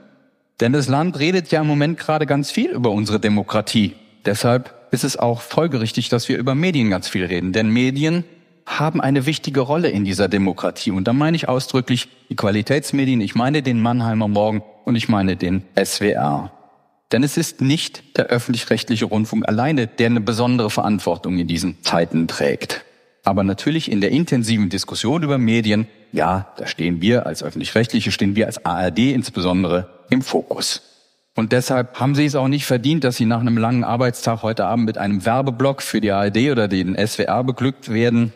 Denn 0.61 0.73
das 0.73 0.89
Land 0.89 1.19
redet 1.19 1.51
ja 1.53 1.61
im 1.61 1.67
Moment 1.67 1.99
gerade 1.99 2.27
ganz 2.27 2.51
viel 2.51 2.71
über 2.71 2.91
unsere 2.91 3.21
Demokratie. 3.21 3.93
Deshalb 4.25 4.75
ist 4.91 5.05
es 5.05 5.17
auch 5.17 5.41
folgerichtig, 5.41 6.09
dass 6.09 6.29
wir 6.29 6.39
über 6.39 6.55
Medien 6.55 6.91
ganz 6.91 7.09
viel 7.09 7.25
reden. 7.25 7.53
Denn 7.53 7.69
Medien 7.69 8.25
haben 8.67 9.01
eine 9.01 9.27
wichtige 9.27 9.61
Rolle 9.61 9.91
in 9.91 10.05
dieser 10.05 10.29
Demokratie. 10.29 10.91
Und 10.91 11.07
da 11.07 11.13
meine 11.13 11.37
ich 11.37 11.49
ausdrücklich 11.49 12.09
die 12.31 12.37
Qualitätsmedien, 12.37 13.21
ich 13.21 13.35
meine 13.35 13.63
den 13.63 13.81
Mannheimer 13.81 14.29
Morgen 14.29 14.63
und 14.85 14.97
ich 14.97 15.09
meine 15.09 15.37
den 15.37 15.65
SWR. 15.77 16.51
Denn 17.13 17.23
es 17.23 17.37
ist 17.37 17.61
nicht 17.61 18.17
der 18.17 18.27
öffentlich-rechtliche 18.27 19.05
Rundfunk 19.05 19.47
alleine, 19.49 19.87
der 19.87 20.07
eine 20.07 20.21
besondere 20.21 20.71
Verantwortung 20.71 21.39
in 21.39 21.47
diesen 21.47 21.83
Zeiten 21.83 22.29
trägt. 22.29 22.85
Aber 23.25 23.43
natürlich 23.43 23.91
in 23.91 24.01
der 24.01 24.11
intensiven 24.11 24.69
Diskussion 24.69 25.23
über 25.23 25.39
Medien, 25.39 25.87
ja, 26.13 26.53
da 26.57 26.67
stehen 26.67 27.01
wir 27.01 27.27
als 27.27 27.43
öffentlich-rechtliche, 27.43 28.13
stehen 28.13 28.37
wir 28.37 28.47
als 28.47 28.65
ARD 28.65 28.99
insbesondere 28.99 29.89
im 30.11 30.23
Fokus. 30.23 30.83
Und 31.35 31.53
deshalb 31.53 31.99
haben 31.99 32.15
Sie 32.15 32.27
es 32.27 32.37
auch 32.37 32.49
nicht 32.49 32.67
verdient, 32.67 33.03
dass 33.03 33.17
Sie 33.17 33.25
nach 33.25 33.41
einem 33.41 33.59
langen 33.59 33.83
Arbeitstag 33.83 34.43
heute 34.43 34.67
Abend 34.67 34.87
mit 34.87 34.99
einem 34.99 35.25
Werbeblock 35.25 35.83
für 35.83 36.01
die 36.01 36.13
ARD 36.13 36.51
oder 36.51 36.69
den 36.69 36.95
SWR 36.95 37.43
beglückt 37.43 37.93
werden, 37.93 38.33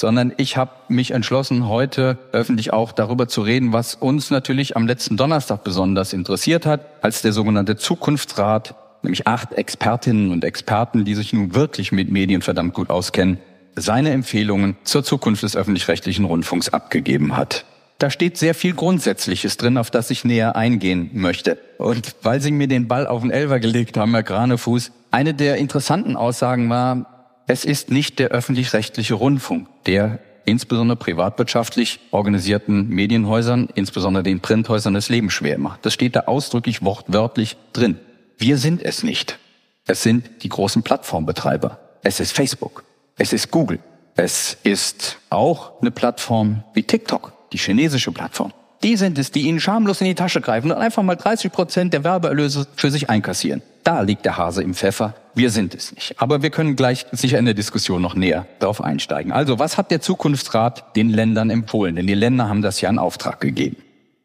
sondern 0.00 0.32
ich 0.38 0.56
habe 0.56 0.72
mich 0.88 1.10
entschlossen, 1.10 1.68
heute 1.68 2.18
öffentlich 2.32 2.72
auch 2.72 2.92
darüber 2.92 3.28
zu 3.28 3.42
reden, 3.42 3.72
was 3.74 3.94
uns 3.94 4.30
natürlich 4.30 4.74
am 4.76 4.86
letzten 4.86 5.18
Donnerstag 5.18 5.62
besonders 5.62 6.14
interessiert 6.14 6.64
hat, 6.64 6.80
als 7.02 7.20
der 7.20 7.32
sogenannte 7.32 7.76
Zukunftsrat, 7.76 8.74
nämlich 9.02 9.26
acht 9.26 9.52
Expertinnen 9.52 10.32
und 10.32 10.42
Experten, 10.42 11.04
die 11.04 11.14
sich 11.14 11.34
nun 11.34 11.54
wirklich 11.54 11.92
mit 11.92 12.10
Medien 12.10 12.40
verdammt 12.40 12.72
gut 12.72 12.88
auskennen, 12.88 13.38
seine 13.76 14.10
Empfehlungen 14.10 14.76
zur 14.84 15.04
Zukunft 15.04 15.42
des 15.42 15.54
öffentlich-rechtlichen 15.54 16.24
Rundfunks 16.24 16.70
abgegeben 16.70 17.36
hat. 17.36 17.66
Da 17.98 18.08
steht 18.08 18.38
sehr 18.38 18.54
viel 18.54 18.72
Grundsätzliches 18.72 19.58
drin, 19.58 19.76
auf 19.76 19.90
das 19.90 20.10
ich 20.10 20.24
näher 20.24 20.56
eingehen 20.56 21.10
möchte. 21.12 21.58
Und 21.76 22.16
weil 22.22 22.40
Sie 22.40 22.50
mir 22.50 22.66
den 22.66 22.88
Ball 22.88 23.06
auf 23.06 23.20
den 23.20 23.30
Elver 23.30 23.60
gelegt 23.60 23.98
haben, 23.98 24.14
Herr 24.14 24.22
Granefuß, 24.22 24.92
eine 25.10 25.34
der 25.34 25.56
interessanten 25.56 26.16
Aussagen 26.16 26.70
war, 26.70 27.09
es 27.50 27.64
ist 27.64 27.90
nicht 27.90 28.20
der 28.20 28.28
öffentlich-rechtliche 28.28 29.14
Rundfunk, 29.14 29.66
der 29.84 30.20
insbesondere 30.44 30.96
privatwirtschaftlich 30.96 31.98
organisierten 32.12 32.88
Medienhäusern, 32.88 33.68
insbesondere 33.74 34.22
den 34.22 34.38
Printhäusern, 34.38 34.94
das 34.94 35.08
Leben 35.08 35.30
schwer 35.30 35.58
macht. 35.58 35.84
Das 35.84 35.92
steht 35.92 36.14
da 36.14 36.20
ausdrücklich 36.20 36.82
wortwörtlich 36.82 37.56
drin. 37.72 37.98
Wir 38.38 38.56
sind 38.56 38.84
es 38.84 39.02
nicht. 39.02 39.40
Es 39.88 40.04
sind 40.04 40.44
die 40.44 40.48
großen 40.48 40.84
Plattformbetreiber. 40.84 41.80
Es 42.04 42.20
ist 42.20 42.30
Facebook. 42.30 42.84
Es 43.16 43.32
ist 43.32 43.50
Google. 43.50 43.80
Es 44.14 44.56
ist 44.62 45.18
auch 45.28 45.80
eine 45.80 45.90
Plattform 45.90 46.62
wie 46.74 46.84
TikTok, 46.84 47.32
die 47.52 47.58
chinesische 47.58 48.12
Plattform. 48.12 48.52
Die 48.82 48.96
sind 48.96 49.18
es, 49.18 49.30
die 49.30 49.42
ihnen 49.42 49.60
schamlos 49.60 50.00
in 50.00 50.06
die 50.06 50.14
Tasche 50.14 50.40
greifen 50.40 50.70
und 50.70 50.78
einfach 50.78 51.02
mal 51.02 51.14
30 51.14 51.52
Prozent 51.52 51.92
der 51.92 52.02
Werbeerlöse 52.02 52.66
für 52.76 52.90
sich 52.90 53.10
einkassieren. 53.10 53.62
Da 53.84 54.00
liegt 54.00 54.24
der 54.24 54.38
Hase 54.38 54.62
im 54.62 54.74
Pfeffer. 54.74 55.14
Wir 55.34 55.50
sind 55.50 55.74
es 55.74 55.94
nicht. 55.94 56.14
Aber 56.18 56.42
wir 56.42 56.50
können 56.50 56.76
gleich 56.76 57.06
sicher 57.12 57.38
in 57.38 57.44
der 57.44 57.54
Diskussion 57.54 58.00
noch 58.00 58.14
näher 58.14 58.46
darauf 58.58 58.82
einsteigen. 58.82 59.32
Also, 59.32 59.58
was 59.58 59.76
hat 59.76 59.90
der 59.90 60.00
Zukunftsrat 60.00 60.96
den 60.96 61.10
Ländern 61.10 61.50
empfohlen? 61.50 61.96
Denn 61.96 62.06
die 62.06 62.14
Länder 62.14 62.48
haben 62.48 62.62
das 62.62 62.80
ja 62.80 62.88
in 62.88 62.98
Auftrag 62.98 63.40
gegeben. 63.40 63.76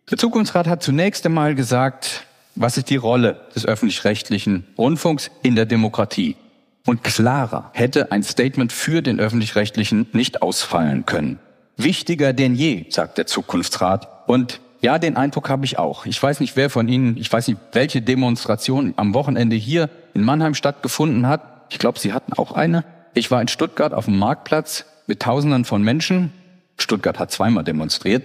Der 0.09 0.17
Zukunftsrat 0.17 0.67
hat 0.67 0.83
zunächst 0.83 1.25
einmal 1.25 1.55
gesagt, 1.55 2.25
was 2.55 2.77
ist 2.77 2.89
die 2.89 2.95
Rolle 2.95 3.41
des 3.55 3.65
öffentlich-rechtlichen 3.65 4.65
Rundfunks 4.77 5.31
in 5.41 5.55
der 5.55 5.65
Demokratie? 5.65 6.37
Und 6.85 7.03
klarer 7.03 7.71
hätte 7.73 8.11
ein 8.11 8.23
Statement 8.23 8.71
für 8.71 9.01
den 9.01 9.19
öffentlich-rechtlichen 9.19 10.07
nicht 10.13 10.41
ausfallen 10.41 11.05
können. 11.05 11.39
Wichtiger 11.75 12.31
denn 12.31 12.55
je, 12.55 12.85
sagt 12.89 13.17
der 13.17 13.25
Zukunftsrat. 13.25 14.14
Und 14.27 14.59
ja, 14.81 14.99
den 14.99 15.17
Eindruck 15.17 15.49
habe 15.49 15.65
ich 15.65 15.79
auch. 15.79 16.05
Ich 16.05 16.21
weiß 16.21 16.39
nicht, 16.39 16.55
wer 16.55 16.69
von 16.69 16.87
Ihnen, 16.87 17.17
ich 17.17 17.31
weiß 17.31 17.47
nicht, 17.47 17.59
welche 17.71 18.01
Demonstration 18.01 18.93
am 18.97 19.13
Wochenende 19.13 19.55
hier 19.55 19.89
in 20.13 20.23
Mannheim 20.23 20.53
stattgefunden 20.53 21.27
hat. 21.27 21.65
Ich 21.69 21.79
glaube, 21.79 21.99
Sie 21.99 22.13
hatten 22.13 22.33
auch 22.33 22.51
eine. 22.51 22.83
Ich 23.13 23.31
war 23.31 23.41
in 23.41 23.47
Stuttgart 23.47 23.93
auf 23.93 24.05
dem 24.05 24.19
Marktplatz 24.19 24.85
mit 25.07 25.21
Tausenden 25.21 25.65
von 25.65 25.81
Menschen. 25.81 26.31
Stuttgart 26.77 27.17
hat 27.17 27.31
zweimal 27.31 27.63
demonstriert. 27.63 28.23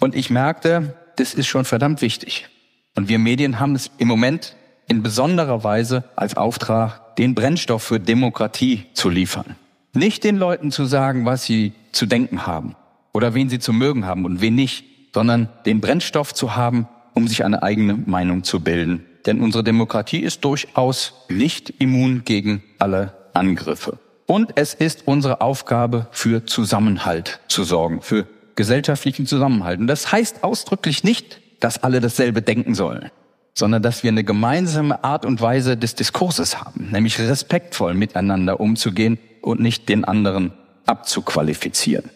Und 0.00 0.16
ich 0.16 0.30
merkte, 0.30 0.96
das 1.16 1.34
ist 1.34 1.46
schon 1.46 1.64
verdammt 1.64 2.02
wichtig. 2.02 2.48
Und 2.96 3.08
wir 3.08 3.18
Medien 3.18 3.60
haben 3.60 3.74
es 3.74 3.90
im 3.98 4.08
Moment 4.08 4.56
in 4.88 5.02
besonderer 5.02 5.64
Weise 5.64 6.04
als 6.16 6.36
Auftrag, 6.36 7.16
den 7.16 7.34
Brennstoff 7.34 7.82
für 7.82 8.00
Demokratie 8.00 8.86
zu 8.94 9.08
liefern. 9.08 9.56
Nicht 9.94 10.24
den 10.24 10.36
Leuten 10.36 10.70
zu 10.70 10.86
sagen, 10.86 11.26
was 11.26 11.44
sie 11.44 11.72
zu 11.92 12.06
denken 12.06 12.46
haben 12.46 12.74
oder 13.12 13.34
wen 13.34 13.48
sie 13.48 13.58
zu 13.58 13.72
mögen 13.72 14.06
haben 14.06 14.24
und 14.24 14.40
wen 14.40 14.54
nicht, 14.54 14.84
sondern 15.14 15.48
den 15.66 15.80
Brennstoff 15.80 16.34
zu 16.34 16.56
haben, 16.56 16.88
um 17.14 17.28
sich 17.28 17.44
eine 17.44 17.62
eigene 17.62 17.94
Meinung 17.94 18.44
zu 18.44 18.60
bilden. 18.60 19.04
Denn 19.26 19.40
unsere 19.40 19.62
Demokratie 19.62 20.20
ist 20.20 20.44
durchaus 20.44 21.14
nicht 21.28 21.70
immun 21.78 22.24
gegen 22.24 22.62
alle 22.78 23.12
Angriffe. 23.34 23.98
Und 24.26 24.52
es 24.56 24.74
ist 24.74 25.02
unsere 25.06 25.40
Aufgabe, 25.40 26.06
für 26.10 26.46
Zusammenhalt 26.46 27.40
zu 27.48 27.64
sorgen, 27.64 28.02
für 28.02 28.26
gesellschaftlichen 28.54 29.26
Zusammenhalt. 29.26 29.80
Und 29.80 29.86
das 29.86 30.10
heißt 30.10 30.42
ausdrücklich 30.42 31.04
nicht, 31.04 31.40
dass 31.60 31.82
alle 31.82 32.00
dasselbe 32.00 32.42
denken 32.42 32.74
sollen, 32.74 33.10
sondern 33.54 33.82
dass 33.82 34.02
wir 34.02 34.10
eine 34.10 34.24
gemeinsame 34.24 35.04
Art 35.04 35.24
und 35.24 35.40
Weise 35.40 35.76
des 35.76 35.94
Diskurses 35.94 36.60
haben, 36.60 36.90
nämlich 36.90 37.18
respektvoll 37.18 37.94
miteinander 37.94 38.60
umzugehen 38.60 39.18
und 39.40 39.60
nicht 39.60 39.88
den 39.88 40.04
anderen 40.04 40.52
abzuqualifizieren. 40.86 42.10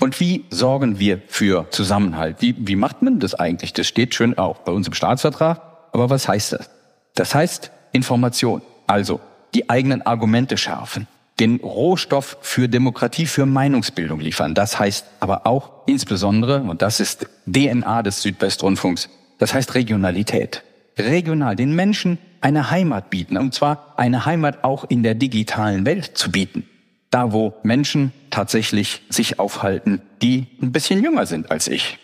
Und 0.00 0.20
wie 0.20 0.44
sorgen 0.50 1.00
wir 1.00 1.20
für 1.26 1.66
Zusammenhalt? 1.70 2.36
Wie, 2.38 2.54
wie 2.56 2.76
macht 2.76 3.02
man 3.02 3.18
das 3.18 3.34
eigentlich? 3.34 3.72
Das 3.72 3.88
steht 3.88 4.14
schön 4.14 4.38
auch 4.38 4.58
bei 4.58 4.70
uns 4.70 4.86
im 4.86 4.94
Staatsvertrag. 4.94 5.60
Aber 5.92 6.08
was 6.08 6.28
heißt 6.28 6.52
das? 6.52 6.70
Das 7.14 7.34
heißt 7.34 7.72
Information. 7.92 8.62
Also 8.86 9.20
die 9.54 9.68
eigenen 9.68 10.02
Argumente 10.02 10.56
schärfen. 10.56 11.08
Den 11.40 11.56
Rohstoff 11.56 12.38
für 12.42 12.68
Demokratie, 12.68 13.26
für 13.26 13.44
Meinungsbildung 13.44 14.20
liefern. 14.20 14.54
Das 14.54 14.78
heißt 14.78 15.04
aber 15.18 15.46
auch 15.46 15.70
insbesondere, 15.86 16.62
und 16.62 16.82
das 16.82 17.00
ist 17.00 17.26
DNA 17.46 18.02
des 18.02 18.22
Südwestrundfunks, 18.22 19.08
das 19.38 19.54
heißt 19.54 19.74
Regionalität. 19.74 20.62
Regional 20.96 21.56
den 21.56 21.74
Menschen 21.74 22.18
eine 22.40 22.70
Heimat 22.70 23.10
bieten. 23.10 23.36
Und 23.36 23.54
zwar 23.54 23.94
eine 23.96 24.26
Heimat 24.26 24.62
auch 24.62 24.84
in 24.88 25.02
der 25.02 25.14
digitalen 25.14 25.86
Welt 25.86 26.16
zu 26.16 26.30
bieten 26.30 26.68
da 27.10 27.32
wo 27.32 27.54
Menschen 27.62 28.12
tatsächlich 28.30 29.02
sich 29.08 29.38
aufhalten, 29.38 30.02
die 30.22 30.46
ein 30.60 30.72
bisschen 30.72 31.02
jünger 31.02 31.26
sind 31.26 31.50
als 31.50 31.68
ich. 31.68 31.98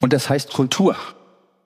Und 0.00 0.12
das 0.12 0.30
heißt 0.30 0.52
Kultur. 0.52 0.96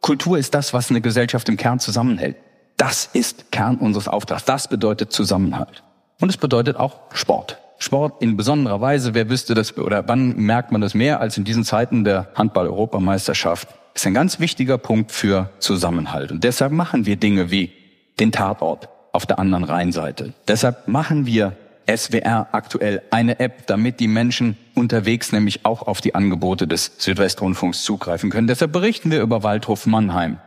Kultur 0.01 0.39
ist 0.39 0.55
das, 0.55 0.73
was 0.73 0.91
eine 0.91 1.01
Gesellschaft 1.01 1.49
im 1.49 1.57
Kern 1.57 1.79
zusammenhält. 1.79 2.37
Das 2.77 3.09
ist 3.13 3.53
Kern 3.53 3.77
unseres 3.77 4.09
Auftrags. 4.09 4.45
Das 4.45 4.69
bedeutet 4.69 5.13
Zusammenhalt. 5.13 5.85
Und 6.21 6.29
es 6.29 6.37
bedeutet 6.37 6.77
auch 6.77 7.01
Sport. 7.13 7.59
Sport 7.79 8.23
in 8.23 8.37
besonderer 8.37 8.81
Weise, 8.81 9.15
wer 9.15 9.29
wüsste 9.29 9.55
das 9.55 9.77
oder 9.77 10.07
wann 10.09 10.37
merkt 10.37 10.73
man 10.73 10.81
das 10.81 10.95
mehr 10.95 11.21
als 11.21 11.37
in 11.37 11.45
diesen 11.45 11.65
Zeiten 11.65 12.05
der 12.05 12.29
Handball-Europameisterschaft, 12.35 13.69
ist 13.95 14.07
ein 14.07 14.15
ganz 14.15 14.41
wichtiger 14.41 14.79
Punkt 14.79 15.13
für 15.13 15.51
Zusammenhalt. 15.59 16.33
Und 16.33 16.45
deshalb 16.45 16.73
machen 16.73 17.07
wir 17.07 17.17
Dinge 17.17 17.51
wie 17.51 17.73
den 18.21 18.33
Tatort, 18.33 18.89
auf 19.13 19.27
der 19.27 19.39
anderen 19.39 19.65
Rheinseite. 19.65 20.33
Deshalb 20.49 20.89
machen 20.89 21.27
wir 21.27 21.57
SWR 21.87 22.49
aktuell 22.53 23.03
eine 23.11 23.41
App, 23.41 23.67
damit 23.67 24.01
die 24.01 24.09
Menschen 24.09 24.57
unterwegs 24.75 25.33
nämlich 25.33 25.65
auch 25.65 25.83
auf 25.83 26.01
die 26.01 26.15
Angebote 26.15 26.67
des 26.67 26.93
Südwestrundfunks 26.99 27.83
zugreifen 27.83 28.31
können. 28.31 28.47
Deshalb 28.47 28.73
berichten 28.73 29.11
wir 29.11 29.21
über 29.21 29.43
Waldhof 29.43 29.87
Mannheim. 29.87 30.39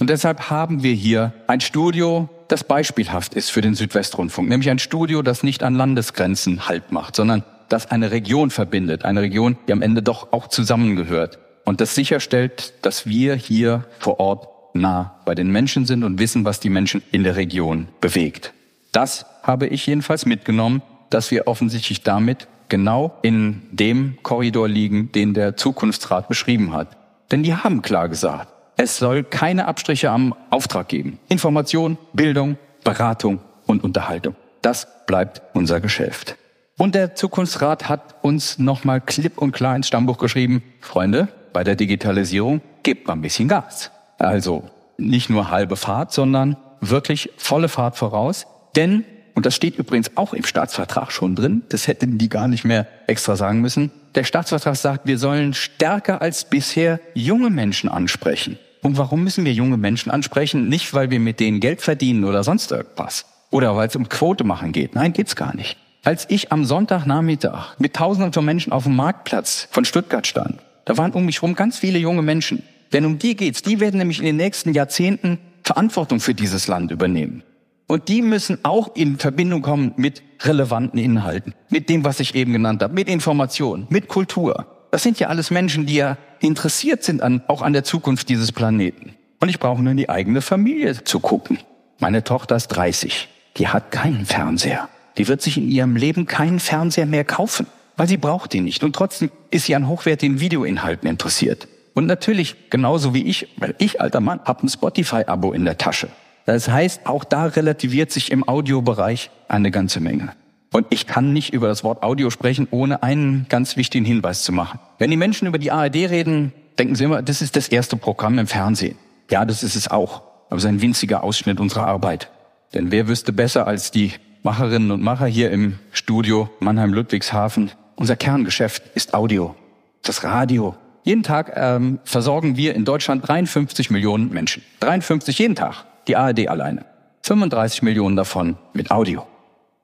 Und 0.00 0.10
deshalb 0.10 0.50
haben 0.50 0.82
wir 0.82 0.92
hier 0.92 1.32
ein 1.46 1.60
Studio, 1.60 2.28
das 2.48 2.64
beispielhaft 2.64 3.34
ist 3.34 3.50
für 3.50 3.60
den 3.60 3.74
Südwestrundfunk, 3.74 4.48
nämlich 4.48 4.70
ein 4.70 4.80
Studio, 4.80 5.22
das 5.22 5.42
nicht 5.42 5.62
an 5.62 5.76
Landesgrenzen 5.76 6.68
Halt 6.68 6.90
macht, 6.90 7.14
sondern 7.14 7.44
das 7.68 7.90
eine 7.90 8.10
Region 8.10 8.50
verbindet, 8.50 9.04
eine 9.04 9.22
Region, 9.22 9.56
die 9.68 9.72
am 9.72 9.82
Ende 9.82 10.02
doch 10.02 10.32
auch 10.32 10.48
zusammengehört 10.48 11.38
und 11.64 11.80
das 11.80 11.94
sicherstellt, 11.94 12.74
dass 12.82 13.06
wir 13.06 13.34
hier 13.34 13.84
vor 13.98 14.20
Ort 14.20 14.48
nah 14.74 15.20
bei 15.24 15.34
den 15.34 15.50
Menschen 15.50 15.86
sind 15.86 16.04
und 16.04 16.18
wissen, 16.18 16.44
was 16.44 16.60
die 16.60 16.70
Menschen 16.70 17.02
in 17.12 17.22
der 17.22 17.36
Region 17.36 17.88
bewegt. 18.00 18.52
Das 18.94 19.26
habe 19.42 19.66
ich 19.66 19.86
jedenfalls 19.88 20.24
mitgenommen, 20.24 20.80
dass 21.10 21.32
wir 21.32 21.48
offensichtlich 21.48 22.02
damit 22.04 22.46
genau 22.68 23.18
in 23.22 23.62
dem 23.72 24.18
Korridor 24.22 24.68
liegen, 24.68 25.10
den 25.10 25.34
der 25.34 25.56
Zukunftsrat 25.56 26.28
beschrieben 26.28 26.72
hat. 26.72 26.96
Denn 27.32 27.42
die 27.42 27.56
haben 27.56 27.82
klar 27.82 28.08
gesagt, 28.08 28.48
es 28.76 28.96
soll 28.96 29.24
keine 29.24 29.66
Abstriche 29.66 30.10
am 30.10 30.32
Auftrag 30.50 30.86
geben. 30.86 31.18
Information, 31.28 31.98
Bildung, 32.12 32.56
Beratung 32.84 33.40
und 33.66 33.82
Unterhaltung. 33.82 34.36
Das 34.62 34.86
bleibt 35.06 35.42
unser 35.54 35.80
Geschäft. 35.80 36.36
Und 36.78 36.94
der 36.94 37.16
Zukunftsrat 37.16 37.88
hat 37.88 38.14
uns 38.22 38.60
nochmal 38.60 39.00
klipp 39.00 39.38
und 39.38 39.50
klar 39.50 39.74
ins 39.74 39.88
Stammbuch 39.88 40.18
geschrieben, 40.18 40.62
Freunde, 40.80 41.28
bei 41.52 41.64
der 41.64 41.74
Digitalisierung 41.74 42.60
gebt 42.84 43.08
mal 43.08 43.14
ein 43.14 43.22
bisschen 43.22 43.48
Gas. 43.48 43.90
Also 44.18 44.64
nicht 44.98 45.30
nur 45.30 45.50
halbe 45.50 45.74
Fahrt, 45.74 46.12
sondern 46.12 46.56
wirklich 46.80 47.30
volle 47.36 47.68
Fahrt 47.68 47.96
voraus. 47.96 48.46
Denn, 48.76 49.04
und 49.34 49.46
das 49.46 49.54
steht 49.54 49.78
übrigens 49.78 50.16
auch 50.16 50.34
im 50.34 50.44
Staatsvertrag 50.44 51.12
schon 51.12 51.34
drin, 51.34 51.62
das 51.68 51.86
hätten 51.86 52.18
die 52.18 52.28
gar 52.28 52.48
nicht 52.48 52.64
mehr 52.64 52.86
extra 53.06 53.36
sagen 53.36 53.60
müssen, 53.60 53.90
der 54.14 54.24
Staatsvertrag 54.24 54.76
sagt, 54.76 55.06
wir 55.06 55.18
sollen 55.18 55.54
stärker 55.54 56.22
als 56.22 56.44
bisher 56.44 57.00
junge 57.14 57.50
Menschen 57.50 57.88
ansprechen. 57.88 58.58
Und 58.82 58.96
warum 58.98 59.24
müssen 59.24 59.44
wir 59.44 59.52
junge 59.52 59.76
Menschen 59.76 60.10
ansprechen? 60.10 60.68
Nicht, 60.68 60.94
weil 60.94 61.10
wir 61.10 61.18
mit 61.18 61.40
denen 61.40 61.58
Geld 61.58 61.80
verdienen 61.80 62.24
oder 62.24 62.44
sonst 62.44 62.70
irgendwas. 62.70 63.24
Oder 63.50 63.74
weil 63.76 63.88
es 63.88 63.96
um 63.96 64.08
Quote 64.08 64.44
machen 64.44 64.72
geht. 64.72 64.94
Nein, 64.94 65.12
geht's 65.12 65.36
gar 65.36 65.56
nicht. 65.56 65.76
Als 66.04 66.26
ich 66.28 66.52
am 66.52 66.64
Sonntagnachmittag 66.64 67.78
mit 67.78 67.94
Tausenden 67.94 68.32
von 68.32 68.44
Menschen 68.44 68.72
auf 68.72 68.82
dem 68.84 68.94
Marktplatz 68.94 69.68
von 69.70 69.86
Stuttgart 69.86 70.26
stand, 70.26 70.60
da 70.84 70.98
waren 70.98 71.12
um 71.12 71.24
mich 71.24 71.40
herum 71.40 71.54
ganz 71.54 71.78
viele 71.78 71.98
junge 71.98 72.20
Menschen. 72.20 72.62
Denn 72.92 73.06
um 73.06 73.18
die 73.18 73.36
geht's. 73.36 73.62
Die 73.62 73.80
werden 73.80 73.98
nämlich 73.98 74.18
in 74.18 74.26
den 74.26 74.36
nächsten 74.36 74.74
Jahrzehnten 74.74 75.38
Verantwortung 75.62 76.20
für 76.20 76.34
dieses 76.34 76.68
Land 76.68 76.90
übernehmen. 76.90 77.42
Und 77.86 78.08
die 78.08 78.22
müssen 78.22 78.58
auch 78.64 78.94
in 78.96 79.18
Verbindung 79.18 79.62
kommen 79.62 79.92
mit 79.96 80.22
relevanten 80.40 80.98
Inhalten, 80.98 81.54
mit 81.68 81.88
dem, 81.88 82.04
was 82.04 82.20
ich 82.20 82.34
eben 82.34 82.52
genannt 82.52 82.82
habe, 82.82 82.94
mit 82.94 83.08
Information, 83.08 83.86
mit 83.90 84.08
Kultur. 84.08 84.66
Das 84.90 85.02
sind 85.02 85.18
ja 85.18 85.28
alles 85.28 85.50
Menschen, 85.50 85.86
die 85.86 85.96
ja 85.96 86.16
interessiert 86.40 87.02
sind 87.02 87.22
an, 87.22 87.42
auch 87.48 87.62
an 87.62 87.72
der 87.72 87.84
Zukunft 87.84 88.28
dieses 88.28 88.52
Planeten. 88.52 89.14
Und 89.40 89.48
ich 89.48 89.58
brauche 89.58 89.82
nur 89.82 89.90
in 89.90 89.96
die 89.96 90.08
eigene 90.08 90.40
Familie 90.40 91.04
zu 91.04 91.20
gucken. 91.20 91.58
Meine 91.98 92.24
Tochter 92.24 92.56
ist 92.56 92.68
30. 92.68 93.28
Die 93.56 93.68
hat 93.68 93.90
keinen 93.90 94.24
Fernseher. 94.24 94.88
Die 95.18 95.28
wird 95.28 95.42
sich 95.42 95.56
in 95.58 95.70
ihrem 95.70 95.96
Leben 95.96 96.26
keinen 96.26 96.60
Fernseher 96.60 97.06
mehr 97.06 97.24
kaufen, 97.24 97.66
weil 97.96 98.08
sie 98.08 98.16
braucht 98.16 98.54
ihn 98.54 98.64
nicht. 98.64 98.82
Und 98.82 98.96
trotzdem 98.96 99.30
ist 99.50 99.66
sie 99.66 99.74
an 99.74 99.88
hochwertigen 99.88 100.40
Videoinhalten 100.40 101.08
interessiert. 101.08 101.68
Und 101.94 102.06
natürlich, 102.06 102.70
genauso 102.70 103.14
wie 103.14 103.24
ich, 103.24 103.48
weil 103.56 103.74
ich, 103.78 104.00
alter 104.00 104.20
Mann, 104.20 104.40
habe 104.44 104.66
ein 104.66 104.68
Spotify-Abo 104.68 105.52
in 105.52 105.64
der 105.64 105.78
Tasche. 105.78 106.08
Das 106.46 106.68
heißt, 106.68 107.06
auch 107.06 107.24
da 107.24 107.46
relativiert 107.46 108.12
sich 108.12 108.30
im 108.30 108.46
Audiobereich 108.46 109.30
eine 109.48 109.70
ganze 109.70 110.00
Menge. 110.00 110.32
Und 110.72 110.86
ich 110.90 111.06
kann 111.06 111.32
nicht 111.32 111.52
über 111.54 111.68
das 111.68 111.84
Wort 111.84 112.02
Audio 112.02 112.30
sprechen, 112.30 112.66
ohne 112.70 113.02
einen 113.02 113.46
ganz 113.48 113.76
wichtigen 113.76 114.04
Hinweis 114.04 114.42
zu 114.42 114.52
machen. 114.52 114.80
Wenn 114.98 115.10
die 115.10 115.16
Menschen 115.16 115.46
über 115.46 115.58
die 115.58 115.70
ARD 115.70 115.94
reden, 115.94 116.52
denken 116.78 116.96
sie 116.96 117.04
immer, 117.04 117.22
das 117.22 117.42
ist 117.42 117.56
das 117.56 117.68
erste 117.68 117.96
Programm 117.96 118.38
im 118.38 118.46
Fernsehen. 118.46 118.96
Ja, 119.30 119.44
das 119.44 119.62
ist 119.62 119.76
es 119.76 119.88
auch. 119.88 120.22
Aber 120.48 120.56
es 120.56 120.64
ist 120.64 120.68
ein 120.68 120.82
winziger 120.82 121.22
Ausschnitt 121.22 121.60
unserer 121.60 121.86
Arbeit. 121.86 122.30
Denn 122.74 122.90
wer 122.90 123.08
wüsste 123.08 123.32
besser 123.32 123.66
als 123.66 123.92
die 123.92 124.12
Macherinnen 124.42 124.90
und 124.90 125.00
Macher 125.00 125.26
hier 125.26 125.50
im 125.50 125.78
Studio 125.92 126.50
Mannheim-Ludwigshafen, 126.60 127.70
unser 127.94 128.16
Kerngeschäft 128.16 128.82
ist 128.94 129.14
Audio, 129.14 129.54
das 130.02 130.24
Radio. 130.24 130.74
Jeden 131.04 131.22
Tag 131.22 131.52
ähm, 131.54 132.00
versorgen 132.04 132.56
wir 132.56 132.74
in 132.74 132.84
Deutschland 132.84 133.26
53 133.26 133.90
Millionen 133.90 134.30
Menschen. 134.30 134.62
53 134.80 135.38
jeden 135.38 135.54
Tag 135.54 135.84
die 136.08 136.16
ARD 136.16 136.48
alleine. 136.48 136.84
35 137.22 137.82
Millionen 137.82 138.16
davon 138.16 138.56
mit 138.72 138.90
Audio, 138.90 139.26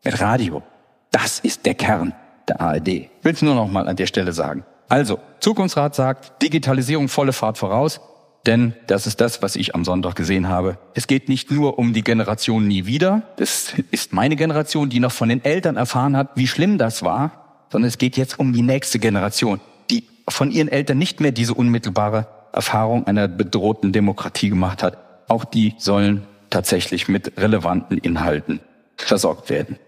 mit 0.04 0.20
Radio. 0.20 0.62
Das 1.10 1.40
ist 1.40 1.66
der 1.66 1.74
Kern 1.74 2.14
der 2.48 2.60
ARD. 2.60 2.88
Ich 2.88 3.10
will 3.22 3.32
es 3.32 3.42
nur 3.42 3.54
noch 3.54 3.68
mal 3.68 3.88
an 3.88 3.96
der 3.96 4.06
Stelle 4.06 4.32
sagen. 4.32 4.64
Also, 4.88 5.18
Zukunftsrat 5.40 5.94
sagt, 5.94 6.42
Digitalisierung 6.42 7.08
volle 7.08 7.32
Fahrt 7.32 7.58
voraus, 7.58 8.00
denn 8.46 8.74
das 8.86 9.06
ist 9.06 9.20
das, 9.20 9.42
was 9.42 9.56
ich 9.56 9.74
am 9.74 9.84
Sonntag 9.84 10.16
gesehen 10.16 10.48
habe. 10.48 10.78
Es 10.94 11.06
geht 11.06 11.28
nicht 11.28 11.50
nur 11.50 11.78
um 11.78 11.92
die 11.92 12.02
Generation 12.02 12.66
nie 12.66 12.86
wieder. 12.86 13.22
Das 13.36 13.74
ist 13.90 14.12
meine 14.12 14.36
Generation, 14.36 14.88
die 14.88 15.00
noch 15.00 15.12
von 15.12 15.28
den 15.28 15.44
Eltern 15.44 15.76
erfahren 15.76 16.16
hat, 16.16 16.30
wie 16.34 16.46
schlimm 16.46 16.78
das 16.78 17.02
war, 17.02 17.66
sondern 17.70 17.88
es 17.88 17.98
geht 17.98 18.16
jetzt 18.16 18.38
um 18.38 18.52
die 18.52 18.62
nächste 18.62 18.98
Generation, 18.98 19.60
die 19.90 20.04
von 20.28 20.50
ihren 20.50 20.68
Eltern 20.68 20.98
nicht 20.98 21.20
mehr 21.20 21.32
diese 21.32 21.54
unmittelbare 21.54 22.26
Erfahrung 22.52 23.06
einer 23.06 23.28
bedrohten 23.28 23.92
Demokratie 23.92 24.48
gemacht 24.48 24.82
hat. 24.82 24.98
Auch 25.30 25.44
die 25.44 25.74
sollen 25.78 26.26
tatsächlich 26.50 27.06
mit 27.06 27.38
relevanten 27.38 27.98
Inhalten 27.98 28.58
versorgt 28.96 29.48
werden. 29.48 29.78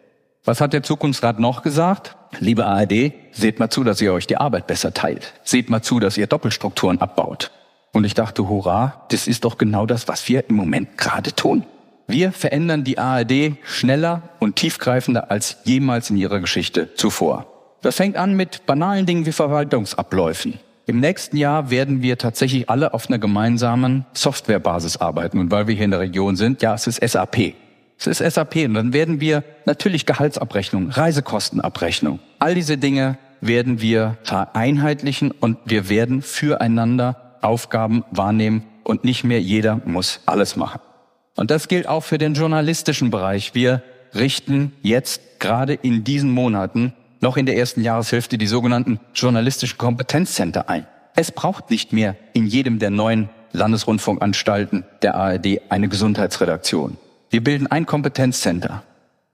Was 0.44 0.61
hat 0.61 0.72
der 0.72 0.85
Zukunftsrat 0.85 1.40
noch 1.40 1.62
gesagt? 1.62 2.16
Liebe 2.38 2.64
ARD, 2.64 3.12
seht 3.33 3.59
mal 3.59 3.68
zu, 3.68 3.83
dass 3.83 4.00
ihr 4.00 4.12
euch 4.12 4.28
die 4.28 4.37
Arbeit 4.37 4.68
besser 4.68 4.94
teilt. 4.94 5.35
Seht 5.42 5.68
mal 5.68 5.83
zu, 5.83 5.98
dass 5.98 6.16
ihr 6.16 6.28
Doppelstrukturen 6.28 7.00
abbaut. 7.00 7.50
Und 7.92 8.05
ich 8.05 8.14
dachte, 8.14 8.48
hurra, 8.48 9.05
das 9.11 9.26
ist 9.26 9.44
doch 9.44 9.59
genau 9.59 9.85
das, 9.85 10.07
was 10.07 10.28
wir 10.28 10.48
im 10.48 10.55
Moment 10.55 10.96
gerade 10.96 11.35
tun. 11.35 11.64
Wir 12.07 12.31
verändern 12.31 12.85
die 12.85 12.98
ARD 12.98 13.57
schneller 13.64 14.22
und 14.38 14.55
tiefgreifender 14.55 15.33
als 15.33 15.57
jemals 15.64 16.09
in 16.11 16.18
ihrer 16.18 16.38
Geschichte 16.38 16.94
zuvor. 16.94 17.46
Das 17.81 17.96
fängt 17.96 18.16
an 18.16 18.35
mit 18.35 18.64
banalen 18.64 19.07
Dingen 19.07 19.26
wie 19.26 19.33
Verwaltungsabläufen. 19.33 20.61
Im 20.87 20.99
nächsten 20.99 21.37
Jahr 21.37 21.71
werden 21.71 22.03
wir 22.03 22.18
tatsächlich 22.18 22.68
alle 22.68 22.92
auf 22.92 23.09
einer 23.09 23.18
gemeinsamen 23.18 24.05
Softwarebasis 24.14 24.97
arbeiten. 24.97 25.38
Und 25.38 25.51
weil 25.51 25.68
wir 25.68 25.75
hier 25.75 25.85
in 25.85 25.92
der 25.92 26.01
Region 26.01 26.37
sind, 26.37 26.61
ja, 26.62 26.75
es 26.75 26.87
ist 26.87 27.01
SAP. 27.01 27.55
Es 27.99 28.07
ist 28.07 28.18
SAP. 28.18 28.57
Und 28.64 28.75
dann 28.75 28.92
werden 28.92 29.21
wir 29.21 29.45
natürlich 29.64 30.07
Gehaltsabrechnung, 30.07 30.90
Reisekostenabrechnung, 30.90 32.18
all 32.40 32.55
diese 32.55 32.79
Dinge 32.79 33.16
werden 33.40 33.81
wir 33.81 34.16
vereinheitlichen 34.23 35.31
und 35.31 35.59
wir 35.64 35.88
werden 35.88 36.23
füreinander 36.23 37.37
Aufgaben 37.42 38.05
wahrnehmen 38.11 38.64
und 38.85 39.05
nicht 39.05 39.25
mehr 39.25 39.40
jeder 39.40 39.81
muss 39.85 40.21
alles 40.27 40.57
machen. 40.57 40.81
Und 41.37 41.51
das 41.51 41.68
gilt 41.68 41.88
auch 41.88 42.03
für 42.03 42.18
den 42.18 42.35
journalistischen 42.35 43.11
Bereich. 43.11 43.55
Wir 43.55 43.83
richten 44.14 44.73
jetzt 44.83 45.40
gerade 45.40 45.75
in 45.75 46.05
diesen 46.05 46.31
Monaten 46.31 46.92
noch 47.23 47.37
in 47.37 47.47
der 47.47 47.57
ersten 47.57 47.81
Jahreshälfte 47.81 48.37
die 48.37 48.47
sogenannten 48.47 49.01
journalistischen 49.15 49.79
Kompetenzcenter 49.79 50.69
ein. 50.69 50.87
Es 51.15 51.31
braucht 51.31 51.71
nicht 51.71 51.93
mehr 51.93 52.17
in 52.33 52.47
jedem 52.47 52.79
der 52.79 52.91
neuen 52.91 53.31
Landesrundfunkanstalten 53.53 54.85
der 55.03 55.15
ARD 55.15 55.61
eine 55.71 55.89
Gesundheitsredaktion. 55.89 56.97
Wir 57.31 57.45
bilden 57.45 57.67
ein 57.67 57.87
Kompetenzcenter. 57.87 58.83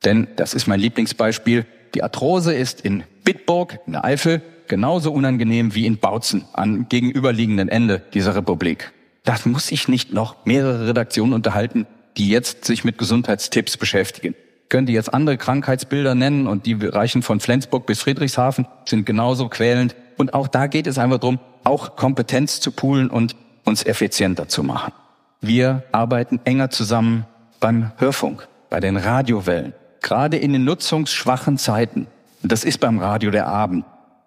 Denn, 0.05 0.29
das 0.37 0.55
ist 0.55 0.67
mein 0.67 0.81
Lieblingsbeispiel, 0.81 1.67
die 1.95 2.03
Arthrose 2.03 2.55
ist 2.55 2.83
in 2.83 3.05
Bitburg, 3.25 3.79
in 3.87 3.95
der 3.95 4.05
Eifel, 4.05 4.43
genauso 4.69 5.13
unangenehm 5.13 5.75
wie 5.75 5.87
in 5.87 5.99
Bautzen 5.99 6.45
am 6.53 6.89
gegenüberliegenden 6.89 7.69
Ende 7.69 8.03
dieser 8.13 8.35
Republik. 8.35 8.93
Da 9.25 9.37
muss 9.45 9.73
ich 9.73 9.89
nicht 9.89 10.13
noch 10.13 10.45
mehrere 10.45 10.89
Redaktionen 10.89 11.33
unterhalten, 11.33 11.87
die 12.17 12.29
jetzt 12.29 12.65
sich 12.65 12.85
mit 12.85 12.99
Gesundheitstipps 12.99 13.77
beschäftigen 13.77 14.35
können 14.69 14.87
die 14.87 14.93
jetzt 14.93 15.13
andere 15.15 15.37
Krankheitsbilder 15.37 16.15
nennen 16.15 16.47
und 16.47 16.67
die 16.67 16.75
reichen 16.75 17.23
von 17.23 17.41
Flensburg 17.41 17.87
bis 17.87 18.01
Friedrichshafen, 18.01 18.67
sind 18.85 19.07
genauso 19.07 19.49
quälend. 19.49 19.97
Und 20.17 20.35
auch 20.35 20.49
da 20.49 20.67
geht 20.67 20.87
es 20.87 20.99
einfach 20.99 21.19
darum, 21.19 21.39
auch 21.65 21.97
Kompetenz 21.97 22.61
zu 22.61 22.73
poolen 22.73 23.09
und 23.11 23.35
uns 23.65 23.85
effizienter 23.85 24.49
zu 24.49 24.63
machen. 24.63 24.93
Wir 25.41 25.85
arbeiten 25.93 26.41
enger 26.45 26.71
zusammen 26.71 27.27
beim 27.61 27.93
Hörfunk, 27.97 28.49
bei 28.71 28.81
den 28.81 28.97
Radiowellen. 28.97 29.75
Gerade 30.01 30.37
in 30.37 30.53
den 30.53 30.65
nutzungsschwachen 30.65 31.59
Zeiten, 31.59 32.07
und 32.43 32.53
das 32.53 32.65
ist 32.65 32.79
beim 32.79 32.99
Radio 32.99 33.31
der 33.31 33.47
Abend, 33.47 33.85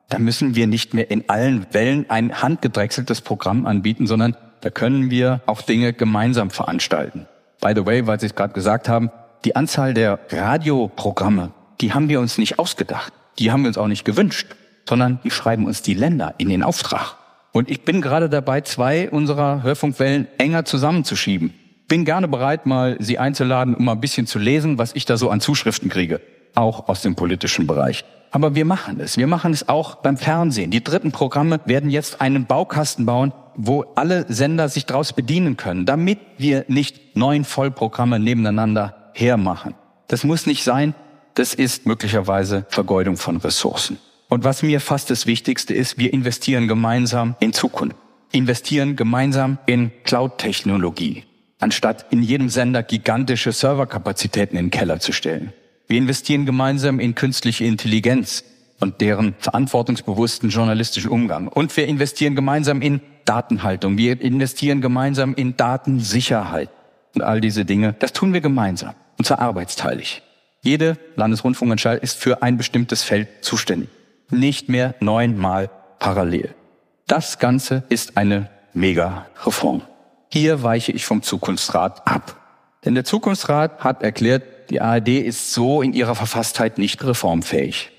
da 0.09 0.19
müssen 0.19 0.55
wir 0.55 0.67
nicht 0.67 0.93
mehr 0.93 1.09
in 1.09 1.29
allen 1.29 1.65
Wellen 1.71 2.09
ein 2.09 2.41
handgedrechseltes 2.41 3.21
Programm 3.21 3.65
anbieten, 3.65 4.07
sondern 4.07 4.35
da 4.59 4.69
können 4.69 5.09
wir 5.09 5.41
auch 5.45 5.61
Dinge 5.61 5.93
gemeinsam 5.93 6.49
veranstalten. 6.49 7.27
By 7.61 7.73
the 7.75 7.85
way, 7.85 8.05
weil 8.07 8.19
Sie 8.19 8.25
es 8.25 8.35
gerade 8.35 8.53
gesagt 8.53 8.89
haben, 8.89 9.09
die 9.45 9.55
Anzahl 9.55 9.93
der 9.93 10.19
Radioprogramme, 10.29 11.51
die 11.81 11.93
haben 11.93 12.09
wir 12.09 12.19
uns 12.19 12.37
nicht 12.37 12.59
ausgedacht. 12.59 13.13
Die 13.39 13.51
haben 13.51 13.63
wir 13.63 13.69
uns 13.69 13.77
auch 13.77 13.87
nicht 13.87 14.05
gewünscht, 14.05 14.47
sondern 14.87 15.19
die 15.23 15.31
schreiben 15.31 15.65
uns 15.65 15.81
die 15.81 15.93
Länder 15.93 16.35
in 16.37 16.49
den 16.49 16.63
Auftrag. 16.63 17.15
Und 17.53 17.69
ich 17.69 17.83
bin 17.83 18.01
gerade 18.01 18.29
dabei, 18.29 18.61
zwei 18.61 19.09
unserer 19.09 19.63
Hörfunkwellen 19.63 20.27
enger 20.37 20.65
zusammenzuschieben. 20.65 21.53
bin 21.87 22.05
gerne 22.05 22.27
bereit, 22.27 22.65
mal 22.65 22.95
Sie 22.99 23.17
einzuladen, 23.17 23.75
um 23.75 23.85
mal 23.85 23.93
ein 23.93 24.01
bisschen 24.01 24.27
zu 24.27 24.39
lesen, 24.39 24.77
was 24.77 24.95
ich 24.95 25.05
da 25.05 25.17
so 25.17 25.29
an 25.29 25.41
Zuschriften 25.41 25.89
kriege, 25.89 26.21
auch 26.55 26.87
aus 26.87 27.01
dem 27.01 27.15
politischen 27.15 27.67
Bereich. 27.67 28.05
Aber 28.33 28.55
wir 28.55 28.63
machen 28.63 29.01
es. 29.01 29.17
Wir 29.17 29.27
machen 29.27 29.51
es 29.51 29.67
auch 29.67 29.95
beim 29.95 30.15
Fernsehen. 30.15 30.71
Die 30.71 30.81
dritten 30.81 31.11
Programme 31.11 31.59
werden 31.65 31.89
jetzt 31.89 32.21
einen 32.21 32.45
Baukasten 32.45 33.05
bauen, 33.05 33.33
wo 33.55 33.83
alle 33.95 34.25
Sender 34.29 34.69
sich 34.69 34.85
daraus 34.85 35.11
bedienen 35.11 35.57
können, 35.57 35.85
damit 35.85 36.19
wir 36.37 36.63
nicht 36.69 37.17
neun 37.17 37.43
Vollprogramme 37.43 38.19
nebeneinander 38.19 39.00
hermachen. 39.13 39.75
Das 40.07 40.23
muss 40.23 40.45
nicht 40.45 40.63
sein. 40.63 40.93
Das 41.33 41.53
ist 41.53 41.85
möglicherweise 41.85 42.65
Vergeudung 42.69 43.17
von 43.17 43.37
Ressourcen. 43.37 43.97
Und 44.27 44.43
was 44.43 44.63
mir 44.63 44.79
fast 44.79 45.09
das 45.09 45.25
Wichtigste 45.25 45.73
ist, 45.73 45.97
wir 45.97 46.13
investieren 46.13 46.67
gemeinsam 46.67 47.35
in 47.39 47.53
Zukunft. 47.53 47.95
Investieren 48.31 48.95
gemeinsam 48.95 49.57
in 49.65 49.91
Cloud-Technologie, 50.03 51.25
anstatt 51.59 52.05
in 52.11 52.23
jedem 52.23 52.47
Sender 52.47 52.81
gigantische 52.81 53.51
Serverkapazitäten 53.51 54.57
in 54.57 54.65
den 54.65 54.71
Keller 54.71 55.01
zu 55.01 55.11
stellen. 55.11 55.51
Wir 55.87 55.97
investieren 55.97 56.45
gemeinsam 56.45 57.01
in 57.01 57.15
künstliche 57.15 57.65
Intelligenz 57.65 58.45
und 58.79 59.01
deren 59.01 59.35
verantwortungsbewussten 59.39 60.49
journalistischen 60.49 61.11
Umgang. 61.11 61.49
Und 61.49 61.75
wir 61.75 61.87
investieren 61.87 62.35
gemeinsam 62.35 62.81
in 62.81 63.01
Datenhaltung. 63.25 63.97
Wir 63.97 64.19
investieren 64.21 64.81
gemeinsam 64.81 65.33
in 65.35 65.57
Datensicherheit. 65.57 66.69
Und 67.15 67.23
all 67.23 67.41
diese 67.41 67.65
Dinge, 67.65 67.93
das 67.99 68.13
tun 68.13 68.33
wir 68.33 68.41
gemeinsam. 68.41 68.93
Und 69.17 69.25
zwar 69.25 69.39
arbeitsteilig. 69.39 70.21
Jede 70.61 70.97
Landesrundfunkanstalt 71.15 72.03
ist 72.03 72.19
für 72.19 72.43
ein 72.43 72.57
bestimmtes 72.57 73.03
Feld 73.03 73.27
zuständig. 73.41 73.89
Nicht 74.29 74.69
mehr 74.69 74.95
neunmal 74.99 75.69
parallel. 75.99 76.53
Das 77.07 77.39
Ganze 77.39 77.83
ist 77.89 78.17
eine 78.17 78.49
Mega-Reform. 78.73 79.81
Hier 80.29 80.63
weiche 80.63 80.91
ich 80.91 81.05
vom 81.05 81.21
Zukunftsrat 81.21 82.07
ab. 82.07 82.37
Denn 82.85 82.95
der 82.95 83.03
Zukunftsrat 83.03 83.83
hat 83.83 84.01
erklärt, 84.01 84.69
die 84.69 84.79
ARD 84.79 85.09
ist 85.09 85.53
so 85.53 85.81
in 85.81 85.93
ihrer 85.93 86.15
Verfasstheit 86.15 86.77
nicht 86.77 87.03
reformfähig. 87.03 87.91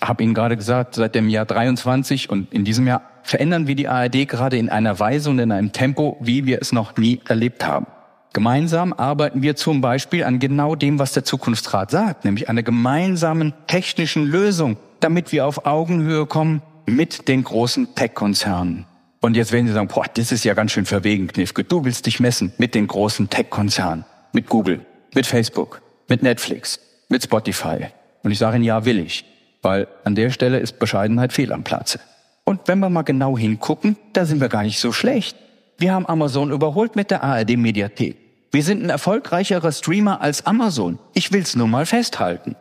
Hab 0.00 0.20
Ihnen 0.20 0.34
gerade 0.34 0.56
gesagt, 0.56 0.94
seit 0.94 1.14
dem 1.14 1.28
Jahr 1.28 1.46
23 1.46 2.28
und 2.28 2.52
in 2.52 2.64
diesem 2.64 2.86
Jahr 2.86 3.02
verändern 3.22 3.66
wir 3.66 3.74
die 3.74 3.88
ARD 3.88 4.28
gerade 4.28 4.56
in 4.56 4.68
einer 4.68 4.98
Weise 4.98 5.30
und 5.30 5.38
in 5.38 5.52
einem 5.52 5.72
Tempo, 5.72 6.16
wie 6.20 6.46
wir 6.46 6.60
es 6.60 6.72
noch 6.72 6.96
nie 6.96 7.20
erlebt 7.26 7.66
haben. 7.66 7.86
Gemeinsam 8.32 8.92
arbeiten 8.92 9.42
wir 9.42 9.56
zum 9.56 9.80
Beispiel 9.80 10.22
an 10.22 10.38
genau 10.38 10.76
dem, 10.76 11.00
was 11.00 11.12
der 11.12 11.24
Zukunftsrat 11.24 11.90
sagt, 11.90 12.24
nämlich 12.24 12.48
einer 12.48 12.62
gemeinsamen 12.62 13.52
technischen 13.66 14.24
Lösung, 14.24 14.76
damit 15.00 15.32
wir 15.32 15.46
auf 15.46 15.66
Augenhöhe 15.66 16.26
kommen 16.26 16.62
mit 16.86 17.26
den 17.26 17.42
großen 17.42 17.94
Tech-Konzernen. 17.96 18.86
Und 19.20 19.36
jetzt 19.36 19.50
werden 19.50 19.66
Sie 19.66 19.72
sagen, 19.72 19.88
boah, 19.88 20.06
das 20.14 20.30
ist 20.30 20.44
ja 20.44 20.54
ganz 20.54 20.72
schön 20.72 20.86
verwegen, 20.86 21.26
Knifke. 21.26 21.64
Du 21.64 21.84
willst 21.84 22.06
dich 22.06 22.20
messen 22.20 22.52
mit 22.56 22.74
den 22.74 22.86
großen 22.86 23.28
Tech-Konzernen, 23.28 24.04
mit 24.32 24.48
Google, 24.48 24.86
mit 25.14 25.26
Facebook, 25.26 25.82
mit 26.08 26.22
Netflix, 26.22 26.78
mit 27.08 27.24
Spotify. 27.24 27.88
Und 28.22 28.30
ich 28.30 28.38
sage 28.38 28.56
Ihnen, 28.56 28.64
ja, 28.64 28.84
will 28.84 29.00
ich. 29.00 29.24
Weil 29.62 29.88
an 30.04 30.14
der 30.14 30.30
Stelle 30.30 30.58
ist 30.58 30.78
Bescheidenheit 30.78 31.32
fehl 31.32 31.52
am 31.52 31.64
Platze. 31.64 32.00
Und 32.44 32.60
wenn 32.66 32.78
wir 32.78 32.88
mal 32.90 33.02
genau 33.02 33.36
hingucken, 33.36 33.96
da 34.12 34.24
sind 34.24 34.40
wir 34.40 34.48
gar 34.48 34.62
nicht 34.62 34.78
so 34.78 34.92
schlecht. 34.92 35.36
Wir 35.80 35.94
haben 35.94 36.04
Amazon 36.04 36.50
überholt 36.50 36.94
mit 36.94 37.10
der 37.10 37.24
ARD 37.24 37.56
Mediathek. 37.56 38.14
Wir 38.52 38.62
sind 38.62 38.84
ein 38.84 38.90
erfolgreicherer 38.90 39.72
Streamer 39.72 40.20
als 40.20 40.44
Amazon. 40.44 40.98
Ich 41.14 41.32
will's 41.32 41.56
nur 41.56 41.68
mal 41.68 41.86
festhalten. 41.86 42.54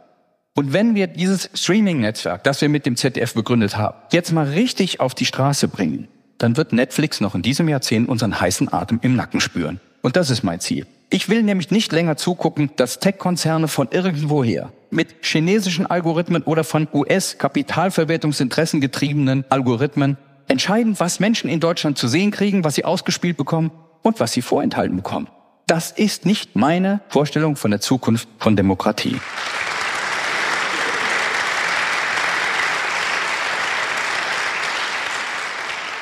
Und 0.55 0.71
wenn 0.71 0.95
wir 0.95 1.07
dieses 1.07 1.49
Streaming-Netzwerk, 1.53 2.45
das 2.45 2.61
wir 2.61 2.69
mit 2.69 2.85
dem 2.85 2.95
ZDF 2.95 3.33
begründet 3.33 3.75
haben, 3.75 3.97
jetzt 4.13 4.31
mal 4.31 4.45
richtig 4.45 5.01
auf 5.01 5.15
die 5.15 5.25
Straße 5.25 5.67
bringen, 5.67 6.07
dann 6.37 6.55
wird 6.55 6.71
Netflix 6.71 7.19
noch 7.19 7.35
in 7.35 7.41
diesem 7.41 7.67
Jahrzehnt 7.67 8.07
unseren 8.07 8.39
heißen 8.39 8.71
Atem 8.71 9.01
im 9.01 9.17
Nacken 9.17 9.41
spüren. 9.41 9.81
Und 10.01 10.15
das 10.15 10.29
ist 10.29 10.43
mein 10.43 10.61
Ziel. 10.61 10.87
Ich 11.09 11.27
will 11.27 11.43
nämlich 11.43 11.71
nicht 11.71 11.91
länger 11.91 12.15
zugucken, 12.15 12.71
dass 12.77 12.99
Tech-Konzerne 12.99 13.67
von 13.67 13.89
irgendwoher 13.91 14.71
mit 14.91 15.25
chinesischen 15.25 15.85
Algorithmen 15.85 16.43
oder 16.43 16.63
von 16.63 16.87
US-Kapitalverwertungsinteressen 16.93 18.79
getriebenen 18.79 19.43
Algorithmen 19.49 20.15
entscheiden, 20.49 20.99
was 20.99 21.19
Menschen 21.19 21.49
in 21.49 21.61
Deutschland 21.61 21.97
zu 21.97 22.07
sehen 22.07 22.31
kriegen, 22.31 22.63
was 22.65 22.75
sie 22.75 22.83
ausgespielt 22.83 23.37
bekommen 23.37 23.71
und 24.01 24.19
was 24.19 24.33
sie 24.33 24.41
vorenthalten 24.41 24.97
bekommen. 24.97 25.29
Das 25.67 25.91
ist 25.91 26.25
nicht 26.25 26.55
meine 26.55 26.99
Vorstellung 27.07 27.55
von 27.55 27.71
der 27.71 27.79
Zukunft 27.79 28.27
von 28.39 28.55
Demokratie. 28.55 29.17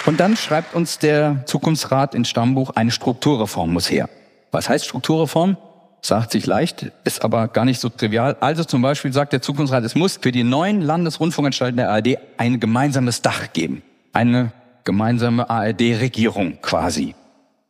Und 0.06 0.22
dann 0.22 0.38
schreibt 0.38 0.74
uns 0.74 1.00
der 1.00 1.44
Zukunftsrat 1.46 2.16
ins 2.16 2.30
Stammbuch, 2.30 2.72
eine 2.76 2.92
Strukturreform 2.92 3.74
muss 3.74 3.92
her. 3.92 4.10
Was 4.52 4.70
heißt 4.70 4.86
Strukturreform? 4.86 5.58
Sagt 6.02 6.32
sich 6.32 6.46
leicht, 6.46 6.94
ist 7.04 7.26
aber 7.26 7.50
gar 7.50 7.66
nicht 7.66 7.82
so 7.82 7.90
trivial. 7.90 8.38
Also 8.40 8.64
zum 8.64 8.82
Beispiel 8.82 9.12
sagt 9.12 9.34
der 9.34 9.42
Zukunftsrat, 9.42 9.84
es 9.84 9.96
muss 9.96 10.18
für 10.22 10.32
die 10.32 10.46
neuen 10.46 10.82
Landesrundfunkanstalten 10.82 11.76
der 11.76 11.90
ARD 11.90 12.18
ein 12.38 12.62
gemeinsames 12.62 13.22
Dach 13.22 13.52
geben. 13.52 13.84
Eine 14.18 14.52
gemeinsame 14.84 15.48
ARD-Regierung 15.48 16.58
quasi. 16.64 17.14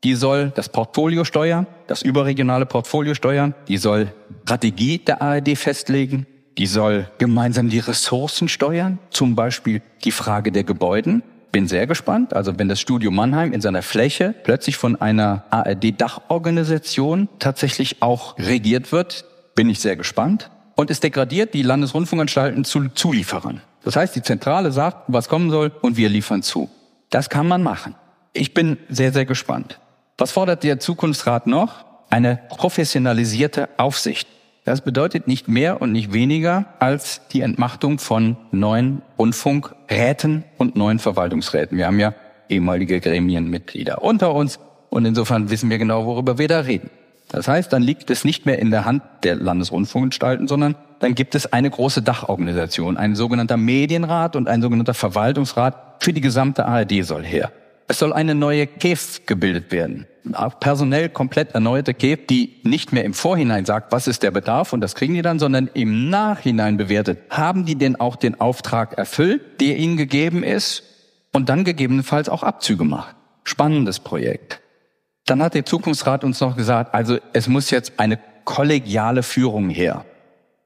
Die 0.06 0.14
soll 0.14 0.54
das 0.56 0.70
Portfolio 0.70 1.26
steuern, 1.26 1.68
das 1.88 2.04
überregionale 2.04 2.66
Portfolio 2.66 3.16
steuern. 3.16 3.54
Die 3.68 3.76
soll 3.76 4.14
Strategie 4.44 4.98
der 5.00 5.22
ARD 5.22 5.58
festlegen. 5.58 6.26
Die 6.58 6.68
soll 6.68 7.12
gemeinsam 7.18 7.68
die 7.68 7.80
Ressourcen 7.80 8.48
steuern, 8.48 8.98
zum 9.10 9.36
Beispiel 9.36 9.82
die 10.06 10.14
Frage 10.14 10.54
der 10.54 10.64
Gebäuden 10.64 11.22
bin 11.52 11.68
sehr 11.68 11.86
gespannt. 11.86 12.34
Also 12.34 12.58
wenn 12.58 12.70
das 12.70 12.80
Studio 12.80 13.12
Mannheim 13.12 13.52
in 13.52 13.60
seiner 13.60 13.82
Fläche 13.82 14.34
plötzlich 14.46 14.78
von 14.78 14.96
einer 14.96 15.44
ARD-Dachorganisation 15.50 17.28
tatsächlich 17.40 18.02
auch 18.02 18.38
regiert 18.38 18.94
wird, 18.94 19.26
bin 19.54 19.70
ich 19.70 19.80
sehr 19.80 19.98
gespannt. 19.98 20.50
Und 20.76 20.92
es 20.92 21.02
degradiert 21.02 21.54
die 21.54 21.64
Landesrundfunkanstalten 21.64 22.64
zu 22.64 22.88
Zulieferern. 22.88 23.62
Das 23.88 23.96
heißt, 23.96 24.18
die 24.18 24.22
Zentrale 24.22 24.74
sagt, 24.74 25.04
was 25.08 25.30
kommen 25.30 25.50
soll 25.50 25.72
und 25.80 25.96
wir 25.96 26.10
liefern 26.10 26.44
zu. 26.44 26.70
Das 27.10 27.30
kann 27.30 27.48
man 27.48 27.64
machen. 27.64 27.96
Ich 28.34 28.54
bin 28.54 28.76
sehr, 28.90 29.14
sehr 29.14 29.24
gespannt. 29.24 29.80
Was 30.18 30.32
fordert 30.32 30.66
der 30.66 30.82
Zukunftsrat 30.82 31.48
noch? 31.48 31.86
Eine 32.10 32.38
professionalisierte 32.50 33.70
Aufsicht. 33.78 34.28
Das 34.66 34.82
bedeutet 34.82 35.30
nicht 35.30 35.48
mehr 35.48 35.82
und 35.82 35.94
nicht 35.94 36.12
weniger 36.12 36.66
als 36.80 37.22
die 37.32 37.40
Entmachtung 37.40 37.98
von 37.98 38.36
neuen 38.52 39.04
Rundfunkräten 39.18 40.44
und 40.58 40.76
neuen 40.76 41.00
Verwaltungsräten. 41.00 41.78
Wir 41.78 41.88
haben 41.88 42.02
ja 42.02 42.14
ehemalige 42.50 43.00
Gremienmitglieder 43.00 44.02
unter 44.02 44.36
uns 44.36 44.60
und 44.90 45.06
insofern 45.06 45.50
wissen 45.50 45.70
wir 45.70 45.78
genau, 45.78 46.06
worüber 46.06 46.38
wir 46.38 46.50
da 46.50 46.60
reden. 46.60 46.90
Das 47.30 47.48
heißt, 47.48 47.74
dann 47.74 47.82
liegt 47.82 48.10
es 48.10 48.24
nicht 48.24 48.46
mehr 48.46 48.60
in 48.60 48.72
der 48.72 48.86
Hand 48.86 49.04
der 49.24 49.36
Landesrundfunkanstalten, 49.36 50.48
sondern 50.48 50.76
dann 51.00 51.14
gibt 51.14 51.36
es 51.36 51.52
eine 51.52 51.70
große 51.70 52.02
Dachorganisation, 52.02 52.98
ein 52.98 53.16
sogenannter 53.16 53.58
Medienrat 53.58 54.36
und 54.36 54.48
ein 54.48 54.62
sogenannter 54.62 54.94
Verwaltungsrat 54.94 55.98
für 56.00 56.14
die 56.14 56.22
gesamte 56.22 56.66
ARD 56.66 57.04
soll 57.04 57.24
her. 57.24 57.52
Es 57.90 58.00
soll 58.00 58.12
eine 58.12 58.36
neue 58.36 58.68
KEF 58.68 59.26
gebildet 59.26 59.72
werden. 59.72 60.08
Auch 60.34 60.60
personell 60.60 61.08
komplett 61.08 61.54
erneuerte 61.54 61.94
KEF, 61.94 62.28
die 62.28 62.56
nicht 62.64 62.92
mehr 62.92 63.06
im 63.06 63.14
Vorhinein 63.14 63.64
sagt, 63.64 63.94
was 63.94 64.08
ist 64.08 64.24
der 64.24 64.32
Bedarf 64.32 64.74
und 64.74 64.82
das 64.82 64.96
kriegen 64.96 65.14
die 65.14 65.22
dann, 65.22 65.40
sondern 65.40 65.70
im 65.74 66.10
Nachhinein 66.10 66.76
bewertet. 66.76 67.20
Haben 67.30 67.66
die 67.66 67.76
denn 67.76 67.98
auch 67.98 68.18
den 68.18 68.40
Auftrag 68.40 68.98
erfüllt, 68.98 69.62
der 69.62 69.78
ihnen 69.78 69.96
gegeben 69.96 70.44
ist 70.44 70.84
und 71.32 71.48
dann 71.48 71.64
gegebenenfalls 71.64 72.28
auch 72.28 72.44
Abzüge 72.44 72.84
macht? 72.84 73.16
Spannendes 73.46 74.00
Projekt. 74.00 74.60
Dann 75.28 75.44
hat 75.44 75.54
der 75.54 75.66
Zukunftsrat 75.66 76.24
uns 76.24 76.40
noch 76.40 76.56
gesagt, 76.56 76.96
also 76.96 77.18
es 77.34 77.48
muss 77.48 77.70
jetzt 77.70 77.94
eine 77.98 78.18
kollegiale 78.46 79.24
Führung 79.24 79.70
her. 79.70 80.06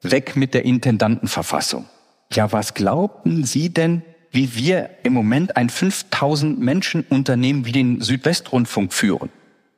Weg 0.03 0.35
mit 0.35 0.53
der 0.53 0.65
Intendantenverfassung. 0.65 1.85
Ja, 2.31 2.51
was 2.51 2.75
glaubten 2.75 3.43
Sie 3.43 3.73
denn, 3.73 4.03
wie 4.29 4.55
wir 4.55 4.91
im 5.03 5.13
Moment 5.13 5.57
ein 5.57 5.69
5000 5.69 6.59
Menschen 6.59 7.03
Unternehmen 7.09 7.65
wie 7.65 7.71
den 7.71 8.01
Südwestrundfunk 8.01 8.93
führen. 8.93 9.29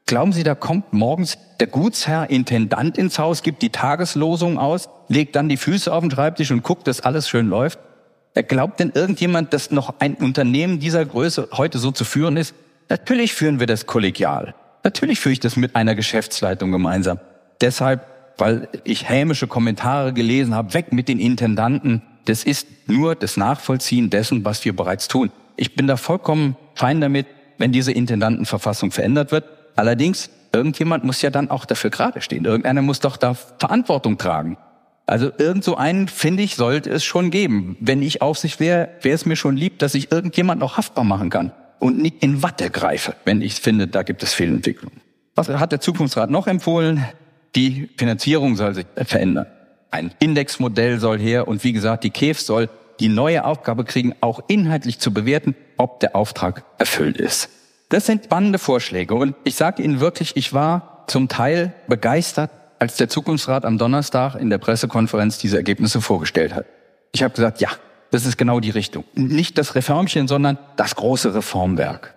Glauben 0.05 0.33
Sie, 0.33 0.43
da 0.43 0.53
kommt 0.53 0.91
morgens 0.91 1.37
der 1.61 1.67
Gutsherr 1.67 2.29
Intendant 2.29 2.97
ins 2.97 3.17
Haus, 3.17 3.41
gibt 3.41 3.61
die 3.61 3.69
Tageslosung 3.69 4.59
aus, 4.59 4.89
legt 5.07 5.37
dann 5.37 5.47
die 5.47 5.57
Füße 5.57 5.91
auf 5.91 6.01
den 6.01 6.11
Schreibtisch 6.11 6.51
und 6.51 6.61
guckt, 6.61 6.87
dass 6.87 6.99
alles 6.99 7.29
schön 7.29 7.47
läuft? 7.47 7.79
Glaubt 8.47 8.81
denn 8.81 8.91
irgendjemand, 8.93 9.53
dass 9.53 9.71
noch 9.71 9.95
ein 9.99 10.15
Unternehmen 10.15 10.79
dieser 10.79 11.05
Größe 11.05 11.49
heute 11.53 11.79
so 11.79 11.91
zu 11.91 12.03
führen 12.03 12.35
ist? 12.35 12.53
Natürlich 12.89 13.33
führen 13.33 13.61
wir 13.61 13.67
das 13.67 13.85
kollegial. 13.85 14.53
Natürlich 14.83 15.19
führe 15.19 15.33
ich 15.33 15.39
das 15.39 15.55
mit 15.55 15.75
einer 15.75 15.95
Geschäftsleitung 15.95 16.71
gemeinsam. 16.71 17.19
Deshalb, 17.61 18.05
weil 18.37 18.67
ich 18.83 19.07
hämische 19.07 19.47
Kommentare 19.47 20.11
gelesen 20.11 20.53
habe, 20.53 20.73
weg 20.73 20.91
mit 20.91 21.07
den 21.07 21.19
Intendanten, 21.19 22.01
das 22.25 22.43
ist 22.43 22.67
nur 22.87 23.15
das 23.15 23.37
Nachvollziehen 23.37 24.09
dessen, 24.09 24.43
was 24.43 24.63
wir 24.65 24.75
bereits 24.75 25.07
tun. 25.07 25.31
Ich 25.55 25.75
bin 25.75 25.87
da 25.87 25.97
vollkommen 25.97 26.57
fein 26.75 26.99
damit, 26.99 27.27
wenn 27.57 27.71
diese 27.71 27.91
Intendantenverfassung 27.91 28.91
verändert 28.91 29.31
wird. 29.31 29.45
Allerdings, 29.75 30.29
irgendjemand 30.51 31.03
muss 31.03 31.21
ja 31.21 31.29
dann 31.29 31.49
auch 31.49 31.65
dafür 31.65 31.89
gerade 31.89 32.21
stehen. 32.21 32.45
Irgendeiner 32.45 32.81
muss 32.81 32.99
doch 32.99 33.17
da 33.17 33.33
Verantwortung 33.33 34.17
tragen. 34.17 34.57
Also 35.05 35.31
irgend 35.37 35.63
so 35.63 35.75
einen, 35.75 36.07
finde 36.07 36.43
ich, 36.43 36.55
sollte 36.55 36.89
es 36.89 37.03
schon 37.03 37.29
geben. 37.29 37.77
Wenn 37.79 38.01
ich 38.01 38.21
Aufsicht 38.21 38.59
wäre, 38.59 38.89
wäre 39.01 39.15
es 39.15 39.25
mir 39.25 39.35
schon 39.35 39.55
lieb, 39.57 39.79
dass 39.79 39.95
ich 39.95 40.11
irgendjemand 40.11 40.59
noch 40.59 40.77
haftbar 40.77 41.03
machen 41.03 41.29
kann 41.29 41.51
und 41.83 41.99
nicht 41.99 42.23
in 42.23 42.41
Watte 42.41 42.69
greife, 42.69 43.13
wenn 43.25 43.41
ich 43.41 43.55
finde, 43.55 43.87
da 43.87 44.03
gibt 44.03 44.23
es 44.23 44.33
Fehlentwicklungen. 44.33 45.01
Was 45.35 45.49
hat 45.49 45.73
der 45.73 45.81
Zukunftsrat 45.81 46.29
noch 46.29 46.47
empfohlen? 46.47 47.05
Die 47.55 47.89
Finanzierung 47.97 48.55
soll 48.55 48.73
sich 48.73 48.85
verändern. 48.95 49.47
Ein 49.91 50.13
Indexmodell 50.19 50.99
soll 50.99 51.19
her 51.19 51.45
und 51.47 51.63
wie 51.65 51.73
gesagt, 51.73 52.05
die 52.05 52.09
KEF 52.09 52.39
soll 52.39 52.69
die 53.01 53.09
neue 53.09 53.43
Aufgabe 53.43 53.83
kriegen, 53.83 54.15
auch 54.21 54.41
inhaltlich 54.47 54.99
zu 54.99 55.13
bewerten, 55.13 55.55
ob 55.75 55.99
der 55.99 56.15
Auftrag 56.15 56.63
erfüllt 56.77 57.17
ist. 57.17 57.49
Das 57.89 58.05
sind 58.05 58.25
spannende 58.25 58.59
Vorschläge 58.59 59.13
und 59.15 59.35
ich 59.43 59.55
sage 59.55 59.83
Ihnen 59.83 59.99
wirklich, 59.99 60.37
ich 60.37 60.53
war 60.53 61.03
zum 61.07 61.27
Teil 61.27 61.73
begeistert, 61.87 62.49
als 62.79 62.95
der 62.95 63.09
Zukunftsrat 63.09 63.65
am 63.65 63.77
Donnerstag 63.77 64.35
in 64.35 64.49
der 64.49 64.57
Pressekonferenz 64.57 65.37
diese 65.37 65.57
Ergebnisse 65.57 65.99
vorgestellt 65.99 66.55
hat. 66.55 66.65
Ich 67.11 67.23
habe 67.23 67.33
gesagt, 67.33 67.59
ja, 67.59 67.69
das 68.13 68.27
ist 68.27 68.37
genau 68.37 68.59
die 68.59 68.69
Richtung. 68.69 69.05
Nicht 69.15 69.57
das 69.57 69.73
Reformchen, 69.73 70.27
sondern 70.27 70.59
das 70.75 70.95
große 70.95 71.33
Reformwerk. 71.33 72.13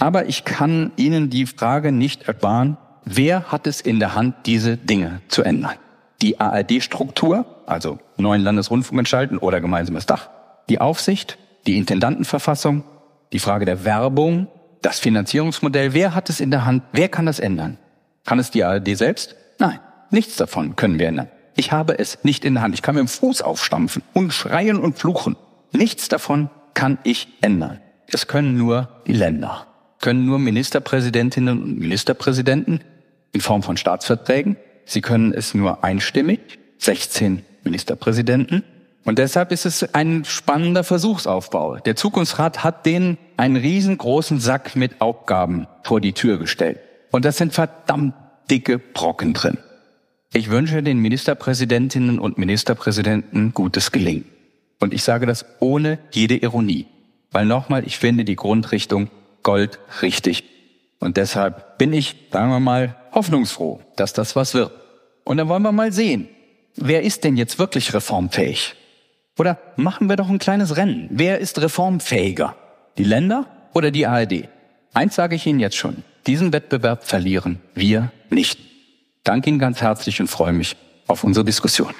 Aber 0.00 0.26
ich 0.26 0.44
kann 0.44 0.90
Ihnen 0.96 1.30
die 1.30 1.46
Frage 1.46 1.92
nicht 1.92 2.22
ersparen, 2.26 2.76
wer 3.04 3.52
hat 3.52 3.68
es 3.68 3.80
in 3.80 4.00
der 4.00 4.16
Hand, 4.16 4.34
diese 4.46 4.76
Dinge 4.76 5.20
zu 5.28 5.44
ändern? 5.44 5.76
Die 6.22 6.40
ARD-Struktur, 6.40 7.46
also 7.66 8.00
neuen 8.16 8.42
Landesrundfunk 8.42 8.98
entschalten 8.98 9.38
oder 9.38 9.60
gemeinsames 9.60 10.06
Dach, 10.06 10.28
die 10.68 10.80
Aufsicht, 10.80 11.38
die 11.68 11.76
Intendantenverfassung, 11.76 12.82
die 13.32 13.38
Frage 13.38 13.64
der 13.64 13.84
Werbung, 13.84 14.48
das 14.82 14.98
Finanzierungsmodell, 14.98 15.94
wer 15.94 16.16
hat 16.16 16.30
es 16.30 16.40
in 16.40 16.50
der 16.50 16.66
Hand, 16.66 16.82
wer 16.90 17.08
kann 17.08 17.26
das 17.26 17.38
ändern? 17.38 17.78
Kann 18.24 18.40
es 18.40 18.50
die 18.50 18.64
ARD 18.64 18.96
selbst? 18.96 19.36
Nein, 19.60 19.78
nichts 20.10 20.34
davon 20.34 20.74
können 20.74 20.98
wir 20.98 21.06
ändern. 21.06 21.28
Ich 21.54 21.72
habe 21.72 21.98
es 21.98 22.18
nicht 22.22 22.44
in 22.44 22.54
der 22.54 22.62
Hand. 22.62 22.74
Ich 22.74 22.82
kann 22.82 22.94
mit 22.94 23.00
dem 23.00 23.08
Fuß 23.08 23.42
aufstampfen 23.42 24.02
und 24.14 24.32
schreien 24.32 24.78
und 24.78 24.98
fluchen. 24.98 25.36
Nichts 25.72 26.08
davon 26.08 26.50
kann 26.74 26.98
ich 27.04 27.28
ändern. 27.40 27.80
Es 28.06 28.26
können 28.26 28.56
nur 28.56 28.88
die 29.06 29.12
Länder, 29.12 29.66
können 30.00 30.26
nur 30.26 30.38
Ministerpräsidentinnen 30.38 31.62
und 31.62 31.78
Ministerpräsidenten 31.78 32.80
in 33.32 33.40
Form 33.40 33.62
von 33.62 33.76
Staatsverträgen. 33.76 34.56
Sie 34.84 35.00
können 35.00 35.32
es 35.32 35.54
nur 35.54 35.84
einstimmig, 35.84 36.40
16 36.78 37.44
Ministerpräsidenten. 37.64 38.64
Und 39.04 39.18
deshalb 39.18 39.50
ist 39.50 39.64
es 39.66 39.94
ein 39.94 40.24
spannender 40.24 40.84
Versuchsaufbau. 40.84 41.76
Der 41.78 41.96
Zukunftsrat 41.96 42.62
hat 42.62 42.86
denen 42.86 43.18
einen 43.36 43.56
riesengroßen 43.56 44.38
Sack 44.38 44.76
mit 44.76 45.00
Aufgaben 45.00 45.66
vor 45.82 46.00
die 46.00 46.12
Tür 46.12 46.38
gestellt. 46.38 46.78
Und 47.10 47.24
das 47.24 47.36
sind 47.36 47.52
verdammt 47.52 48.14
dicke 48.50 48.78
Brocken 48.78 49.32
drin. 49.34 49.58
Ich 50.34 50.48
wünsche 50.48 50.82
den 50.82 50.98
Ministerpräsidentinnen 50.98 52.18
und 52.18 52.38
Ministerpräsidenten 52.38 53.52
gutes 53.52 53.92
Gelingen. 53.92 54.24
Und 54.80 54.94
ich 54.94 55.02
sage 55.02 55.26
das 55.26 55.44
ohne 55.60 55.98
jede 56.10 56.36
Ironie. 56.36 56.86
Weil 57.30 57.44
nochmal, 57.44 57.86
ich 57.86 57.98
finde 57.98 58.24
die 58.24 58.36
Grundrichtung 58.36 59.10
Gold 59.42 59.78
richtig. 60.00 60.44
Und 61.00 61.18
deshalb 61.18 61.76
bin 61.76 61.92
ich, 61.92 62.16
sagen 62.32 62.50
wir 62.50 62.60
mal, 62.60 62.96
hoffnungsfroh, 63.12 63.80
dass 63.96 64.14
das 64.14 64.34
was 64.34 64.54
wird. 64.54 64.72
Und 65.24 65.36
dann 65.36 65.48
wollen 65.48 65.62
wir 65.62 65.72
mal 65.72 65.92
sehen, 65.92 66.28
wer 66.76 67.02
ist 67.02 67.24
denn 67.24 67.36
jetzt 67.36 67.58
wirklich 67.58 67.92
reformfähig? 67.92 68.74
Oder 69.38 69.58
machen 69.76 70.08
wir 70.08 70.16
doch 70.16 70.30
ein 70.30 70.38
kleines 70.38 70.78
Rennen. 70.78 71.08
Wer 71.10 71.40
ist 71.40 71.60
reformfähiger? 71.60 72.56
Die 72.96 73.04
Länder 73.04 73.46
oder 73.74 73.90
die 73.90 74.06
ARD? 74.06 74.48
Eins 74.94 75.14
sage 75.14 75.36
ich 75.36 75.46
Ihnen 75.46 75.60
jetzt 75.60 75.76
schon. 75.76 76.04
Diesen 76.26 76.54
Wettbewerb 76.54 77.04
verlieren 77.04 77.60
wir 77.74 78.12
nicht. 78.30 78.71
Danke 79.24 79.50
Ihnen 79.50 79.58
ganz 79.58 79.80
herzlich 79.80 80.20
und 80.20 80.28
freue 80.28 80.52
mich 80.52 80.76
auf 81.06 81.22
unsere 81.22 81.44
Diskussion. 81.44 81.94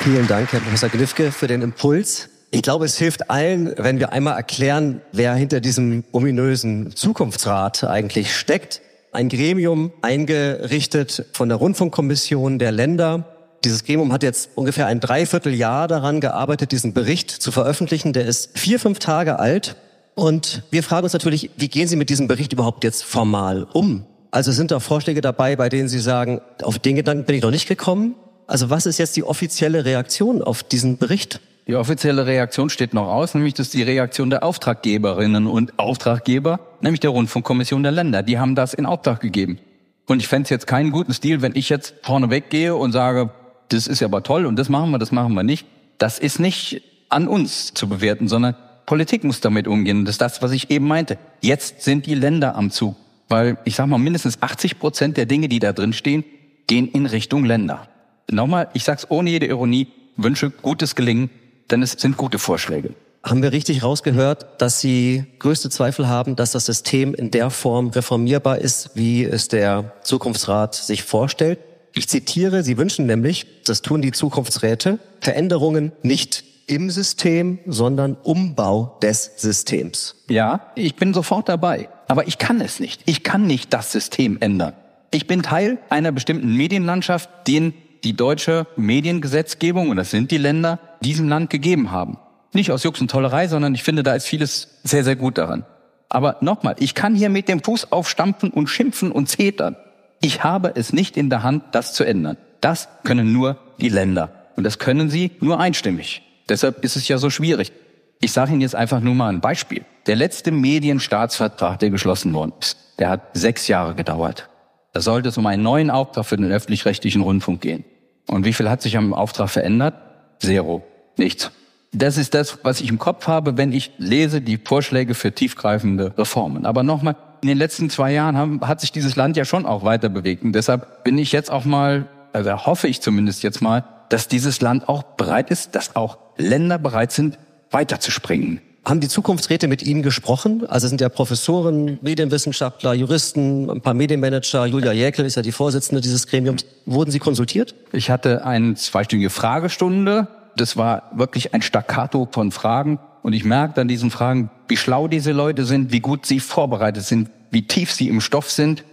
Vielen 0.00 0.26
Dank, 0.26 0.52
Herr 0.52 0.60
Professor 0.60 0.88
Glifke, 0.88 1.30
für 1.30 1.46
den 1.46 1.62
Impuls. 1.62 2.28
Ich 2.50 2.62
glaube, 2.62 2.86
es 2.86 2.96
hilft 2.98 3.30
allen, 3.30 3.72
wenn 3.76 4.00
wir 4.00 4.12
einmal 4.12 4.36
erklären, 4.36 5.00
wer 5.12 5.34
hinter 5.34 5.60
diesem 5.60 6.02
ominösen 6.10 6.96
Zukunftsrat 6.96 7.84
eigentlich 7.84 8.34
steckt. 8.34 8.80
Ein 9.12 9.28
Gremium 9.28 9.92
eingerichtet 10.02 11.26
von 11.32 11.48
der 11.48 11.58
Rundfunkkommission 11.58 12.58
der 12.58 12.72
Länder, 12.72 13.24
dieses 13.62 13.84
Gremium 13.84 14.12
hat 14.12 14.22
jetzt 14.22 14.50
ungefähr 14.54 14.86
ein 14.86 15.00
Dreivierteljahr 15.00 15.86
daran 15.86 16.20
gearbeitet, 16.20 16.72
diesen 16.72 16.94
Bericht 16.94 17.30
zu 17.30 17.52
veröffentlichen. 17.52 18.14
Der 18.14 18.24
ist 18.24 18.58
vier, 18.58 18.80
fünf 18.80 19.00
Tage 19.00 19.38
alt. 19.38 19.76
Und 20.20 20.64
wir 20.70 20.82
fragen 20.82 21.04
uns 21.04 21.14
natürlich, 21.14 21.48
wie 21.56 21.68
gehen 21.68 21.88
Sie 21.88 21.96
mit 21.96 22.10
diesem 22.10 22.28
Bericht 22.28 22.52
überhaupt 22.52 22.84
jetzt 22.84 23.04
formal 23.04 23.66
um? 23.72 24.04
Also 24.30 24.52
sind 24.52 24.70
da 24.70 24.78
Vorschläge 24.78 25.22
dabei, 25.22 25.56
bei 25.56 25.70
denen 25.70 25.88
Sie 25.88 25.98
sagen, 25.98 26.42
auf 26.62 26.78
den 26.78 26.96
Gedanken 26.96 27.24
bin 27.24 27.36
ich 27.36 27.42
noch 27.42 27.50
nicht 27.50 27.66
gekommen? 27.66 28.14
Also 28.46 28.68
was 28.68 28.84
ist 28.84 28.98
jetzt 28.98 29.16
die 29.16 29.24
offizielle 29.24 29.86
Reaktion 29.86 30.42
auf 30.42 30.62
diesen 30.62 30.98
Bericht? 30.98 31.40
Die 31.66 31.74
offizielle 31.74 32.26
Reaktion 32.26 32.68
steht 32.68 32.92
noch 32.92 33.08
aus, 33.08 33.32
nämlich 33.32 33.54
das 33.54 33.68
ist 33.68 33.74
die 33.74 33.82
Reaktion 33.82 34.28
der 34.28 34.42
Auftraggeberinnen 34.42 35.46
und 35.46 35.78
Auftraggeber, 35.78 36.60
nämlich 36.82 37.00
der 37.00 37.10
Rundfunkkommission 37.10 37.82
der 37.82 37.92
Länder. 37.92 38.22
Die 38.22 38.38
haben 38.38 38.54
das 38.54 38.74
in 38.74 38.84
Auftrag 38.84 39.20
gegeben. 39.20 39.58
Und 40.06 40.20
ich 40.20 40.28
fände 40.28 40.44
es 40.44 40.50
jetzt 40.50 40.66
keinen 40.66 40.90
guten 40.90 41.14
Stil, 41.14 41.40
wenn 41.40 41.56
ich 41.56 41.70
jetzt 41.70 41.94
vorne 42.02 42.28
weggehe 42.28 42.76
und 42.76 42.92
sage, 42.92 43.30
das 43.70 43.86
ist 43.86 44.00
ja 44.00 44.06
aber 44.06 44.22
toll 44.22 44.44
und 44.44 44.56
das 44.56 44.68
machen 44.68 44.90
wir, 44.90 44.98
das 44.98 45.12
machen 45.12 45.32
wir 45.32 45.44
nicht. 45.44 45.66
Das 45.96 46.18
ist 46.18 46.40
nicht 46.40 46.82
an 47.08 47.26
uns 47.26 47.72
zu 47.72 47.88
bewerten, 47.88 48.28
sondern 48.28 48.54
Politik 48.90 49.22
muss 49.22 49.38
damit 49.38 49.68
umgehen. 49.68 50.04
das 50.04 50.14
ist 50.14 50.20
das, 50.20 50.42
was 50.42 50.50
ich 50.50 50.68
eben 50.68 50.88
meinte. 50.88 51.16
Jetzt 51.42 51.82
sind 51.82 52.06
die 52.06 52.16
Länder 52.16 52.56
am 52.56 52.72
Zug, 52.72 52.96
weil 53.28 53.56
ich 53.64 53.76
sage 53.76 53.88
mal, 53.88 53.98
mindestens 53.98 54.42
80 54.42 54.80
Prozent 54.80 55.16
der 55.16 55.26
Dinge, 55.26 55.46
die 55.48 55.60
da 55.60 55.72
drin 55.72 55.92
stehen, 55.92 56.24
gehen 56.66 56.88
in 56.88 57.06
Richtung 57.06 57.44
Länder. 57.44 57.86
Nochmal, 58.32 58.68
ich 58.74 58.82
sage 58.82 58.98
es 58.98 59.08
ohne 59.08 59.30
jede 59.30 59.46
Ironie, 59.46 59.86
wünsche 60.16 60.50
gutes 60.50 60.96
Gelingen, 60.96 61.30
denn 61.70 61.82
es 61.82 61.92
sind 61.92 62.16
gute 62.16 62.40
Vorschläge. 62.40 62.92
Haben 63.22 63.44
wir 63.44 63.52
richtig 63.52 63.84
rausgehört, 63.84 64.60
dass 64.60 64.80
Sie 64.80 65.24
größte 65.38 65.70
Zweifel 65.70 66.08
haben, 66.08 66.34
dass 66.34 66.50
das 66.50 66.66
System 66.66 67.14
in 67.14 67.30
der 67.30 67.50
Form 67.50 67.90
reformierbar 67.90 68.58
ist, 68.58 68.90
wie 68.94 69.22
es 69.22 69.46
der 69.46 69.92
Zukunftsrat 70.02 70.74
sich 70.74 71.04
vorstellt? 71.04 71.60
Ich 71.94 72.08
zitiere, 72.08 72.64
Sie 72.64 72.76
wünschen 72.76 73.06
nämlich, 73.06 73.46
das 73.66 73.82
tun 73.82 74.02
die 74.02 74.10
Zukunftsräte, 74.10 74.98
Veränderungen 75.20 75.92
nicht 76.02 76.49
im 76.70 76.88
System, 76.88 77.58
sondern 77.66 78.16
Umbau 78.22 78.98
des 79.02 79.32
Systems. 79.36 80.14
Ja, 80.28 80.68
ich 80.76 80.94
bin 80.94 81.12
sofort 81.12 81.48
dabei. 81.48 81.88
Aber 82.06 82.28
ich 82.28 82.38
kann 82.38 82.60
es 82.60 82.78
nicht. 82.80 83.02
Ich 83.06 83.24
kann 83.24 83.46
nicht 83.46 83.72
das 83.74 83.92
System 83.92 84.38
ändern. 84.40 84.74
Ich 85.10 85.26
bin 85.26 85.42
Teil 85.42 85.78
einer 85.90 86.12
bestimmten 86.12 86.56
Medienlandschaft, 86.56 87.28
den 87.48 87.74
die 88.04 88.14
deutsche 88.14 88.66
Mediengesetzgebung, 88.76 89.90
und 89.90 89.96
das 89.96 90.10
sind 90.10 90.30
die 90.30 90.38
Länder, 90.38 90.78
diesem 91.02 91.28
Land 91.28 91.50
gegeben 91.50 91.90
haben. 91.90 92.18
Nicht 92.52 92.70
aus 92.70 92.84
Jux 92.84 93.00
und 93.00 93.10
Tollerei, 93.10 93.48
sondern 93.48 93.74
ich 93.74 93.82
finde, 93.82 94.02
da 94.02 94.14
ist 94.14 94.26
vieles 94.26 94.78
sehr, 94.84 95.04
sehr 95.04 95.16
gut 95.16 95.38
daran. 95.38 95.66
Aber 96.08 96.36
nochmal, 96.40 96.76
ich 96.78 96.94
kann 96.94 97.14
hier 97.14 97.30
mit 97.30 97.48
dem 97.48 97.62
Fuß 97.62 97.92
aufstampfen 97.92 98.50
und 98.50 98.68
schimpfen 98.68 99.10
und 99.12 99.28
zetern. 99.28 99.76
Ich 100.20 100.44
habe 100.44 100.72
es 100.74 100.92
nicht 100.92 101.16
in 101.16 101.30
der 101.30 101.42
Hand, 101.42 101.64
das 101.72 101.94
zu 101.94 102.04
ändern. 102.04 102.36
Das 102.60 102.88
können 103.04 103.32
nur 103.32 103.58
die 103.80 103.88
Länder. 103.88 104.30
Und 104.56 104.64
das 104.64 104.78
können 104.78 105.10
sie 105.10 105.32
nur 105.40 105.58
einstimmig. 105.58 106.22
Deshalb 106.50 106.84
ist 106.84 106.96
es 106.96 107.08
ja 107.08 107.16
so 107.16 107.30
schwierig. 107.30 107.72
Ich 108.20 108.32
sage 108.32 108.52
Ihnen 108.52 108.60
jetzt 108.60 108.74
einfach 108.74 109.00
nur 109.00 109.14
mal 109.14 109.28
ein 109.30 109.40
Beispiel. 109.40 109.84
Der 110.06 110.16
letzte 110.16 110.50
Medienstaatsvertrag, 110.50 111.78
der 111.78 111.90
geschlossen 111.90 112.34
worden 112.34 112.52
ist, 112.60 112.76
der 112.98 113.08
hat 113.08 113.22
sechs 113.32 113.68
Jahre 113.68 113.94
gedauert. 113.94 114.50
Da 114.92 115.00
sollte 115.00 115.28
es 115.28 115.38
um 115.38 115.46
einen 115.46 115.62
neuen 115.62 115.90
Auftrag 115.90 116.26
für 116.26 116.36
den 116.36 116.50
öffentlich-rechtlichen 116.50 117.22
Rundfunk 117.22 117.60
gehen. 117.60 117.84
Und 118.26 118.44
wie 118.44 118.52
viel 118.52 118.68
hat 118.68 118.82
sich 118.82 118.96
am 118.96 119.14
Auftrag 119.14 119.48
verändert? 119.48 119.94
Zero. 120.40 120.82
Nichts. 121.16 121.50
Das 121.92 122.18
ist 122.18 122.34
das, 122.34 122.58
was 122.62 122.80
ich 122.80 122.88
im 122.88 122.98
Kopf 122.98 123.26
habe, 123.26 123.56
wenn 123.56 123.72
ich 123.72 123.92
lese 123.98 124.40
die 124.40 124.58
Vorschläge 124.58 125.14
für 125.14 125.32
tiefgreifende 125.32 126.16
Reformen. 126.18 126.66
Aber 126.66 126.82
nochmal, 126.82 127.16
in 127.42 127.48
den 127.48 127.58
letzten 127.58 127.90
zwei 127.90 128.12
Jahren 128.12 128.36
haben, 128.36 128.60
hat 128.66 128.80
sich 128.80 128.92
dieses 128.92 129.16
Land 129.16 129.36
ja 129.36 129.44
schon 129.44 129.66
auch 129.66 129.84
weiter 129.84 130.08
bewegt. 130.08 130.42
Und 130.42 130.52
deshalb 130.52 131.04
bin 131.04 131.16
ich 131.16 131.32
jetzt 131.32 131.50
auch 131.50 131.64
mal, 131.64 132.06
also 132.32 132.66
hoffe 132.66 132.86
ich 132.86 133.00
zumindest 133.00 133.42
jetzt 133.42 133.62
mal, 133.62 133.84
dass 134.08 134.28
dieses 134.28 134.60
Land 134.60 134.88
auch 134.88 135.02
bereit 135.02 135.50
ist, 135.50 135.74
dass 135.74 135.96
auch 135.96 136.18
Länder 136.40 136.78
bereit 136.78 137.12
sind, 137.12 137.38
weiterzuspringen. 137.70 138.60
Haben 138.84 139.00
die 139.00 139.08
Zukunftsräte 139.08 139.68
mit 139.68 139.82
Ihnen 139.82 140.02
gesprochen? 140.02 140.66
Also 140.66 140.88
sind 140.88 141.02
ja 141.02 141.10
Professoren, 141.10 141.98
Medienwissenschaftler, 142.00 142.94
Juristen, 142.94 143.70
ein 143.70 143.82
paar 143.82 143.92
Medienmanager. 143.92 144.64
Julia 144.64 144.92
Jäkel 144.92 145.26
ist 145.26 145.36
ja 145.36 145.42
die 145.42 145.52
Vorsitzende 145.52 146.00
dieses 146.00 146.26
Gremiums. 146.26 146.64
Wurden 146.86 147.10
Sie 147.10 147.18
konsultiert? 147.18 147.74
Ich 147.92 148.08
hatte 148.08 148.44
eine 148.46 148.74
zweistündige 148.74 149.28
Fragestunde. 149.28 150.28
Das 150.56 150.78
war 150.78 151.10
wirklich 151.14 151.52
ein 151.52 151.60
Staccato 151.60 152.26
von 152.32 152.52
Fragen. 152.52 152.98
Und 153.22 153.34
ich 153.34 153.44
merkte 153.44 153.82
an 153.82 153.88
diesen 153.88 154.10
Fragen, 154.10 154.50
wie 154.66 154.78
schlau 154.78 155.08
diese 155.08 155.32
Leute 155.32 155.66
sind, 155.66 155.92
wie 155.92 156.00
gut 156.00 156.24
sie 156.24 156.40
vorbereitet 156.40 157.04
sind, 157.04 157.28
wie 157.50 157.66
tief 157.66 157.92
sie 157.92 158.08
im 158.08 158.22
Stoff 158.22 158.50
sind. 158.50 158.84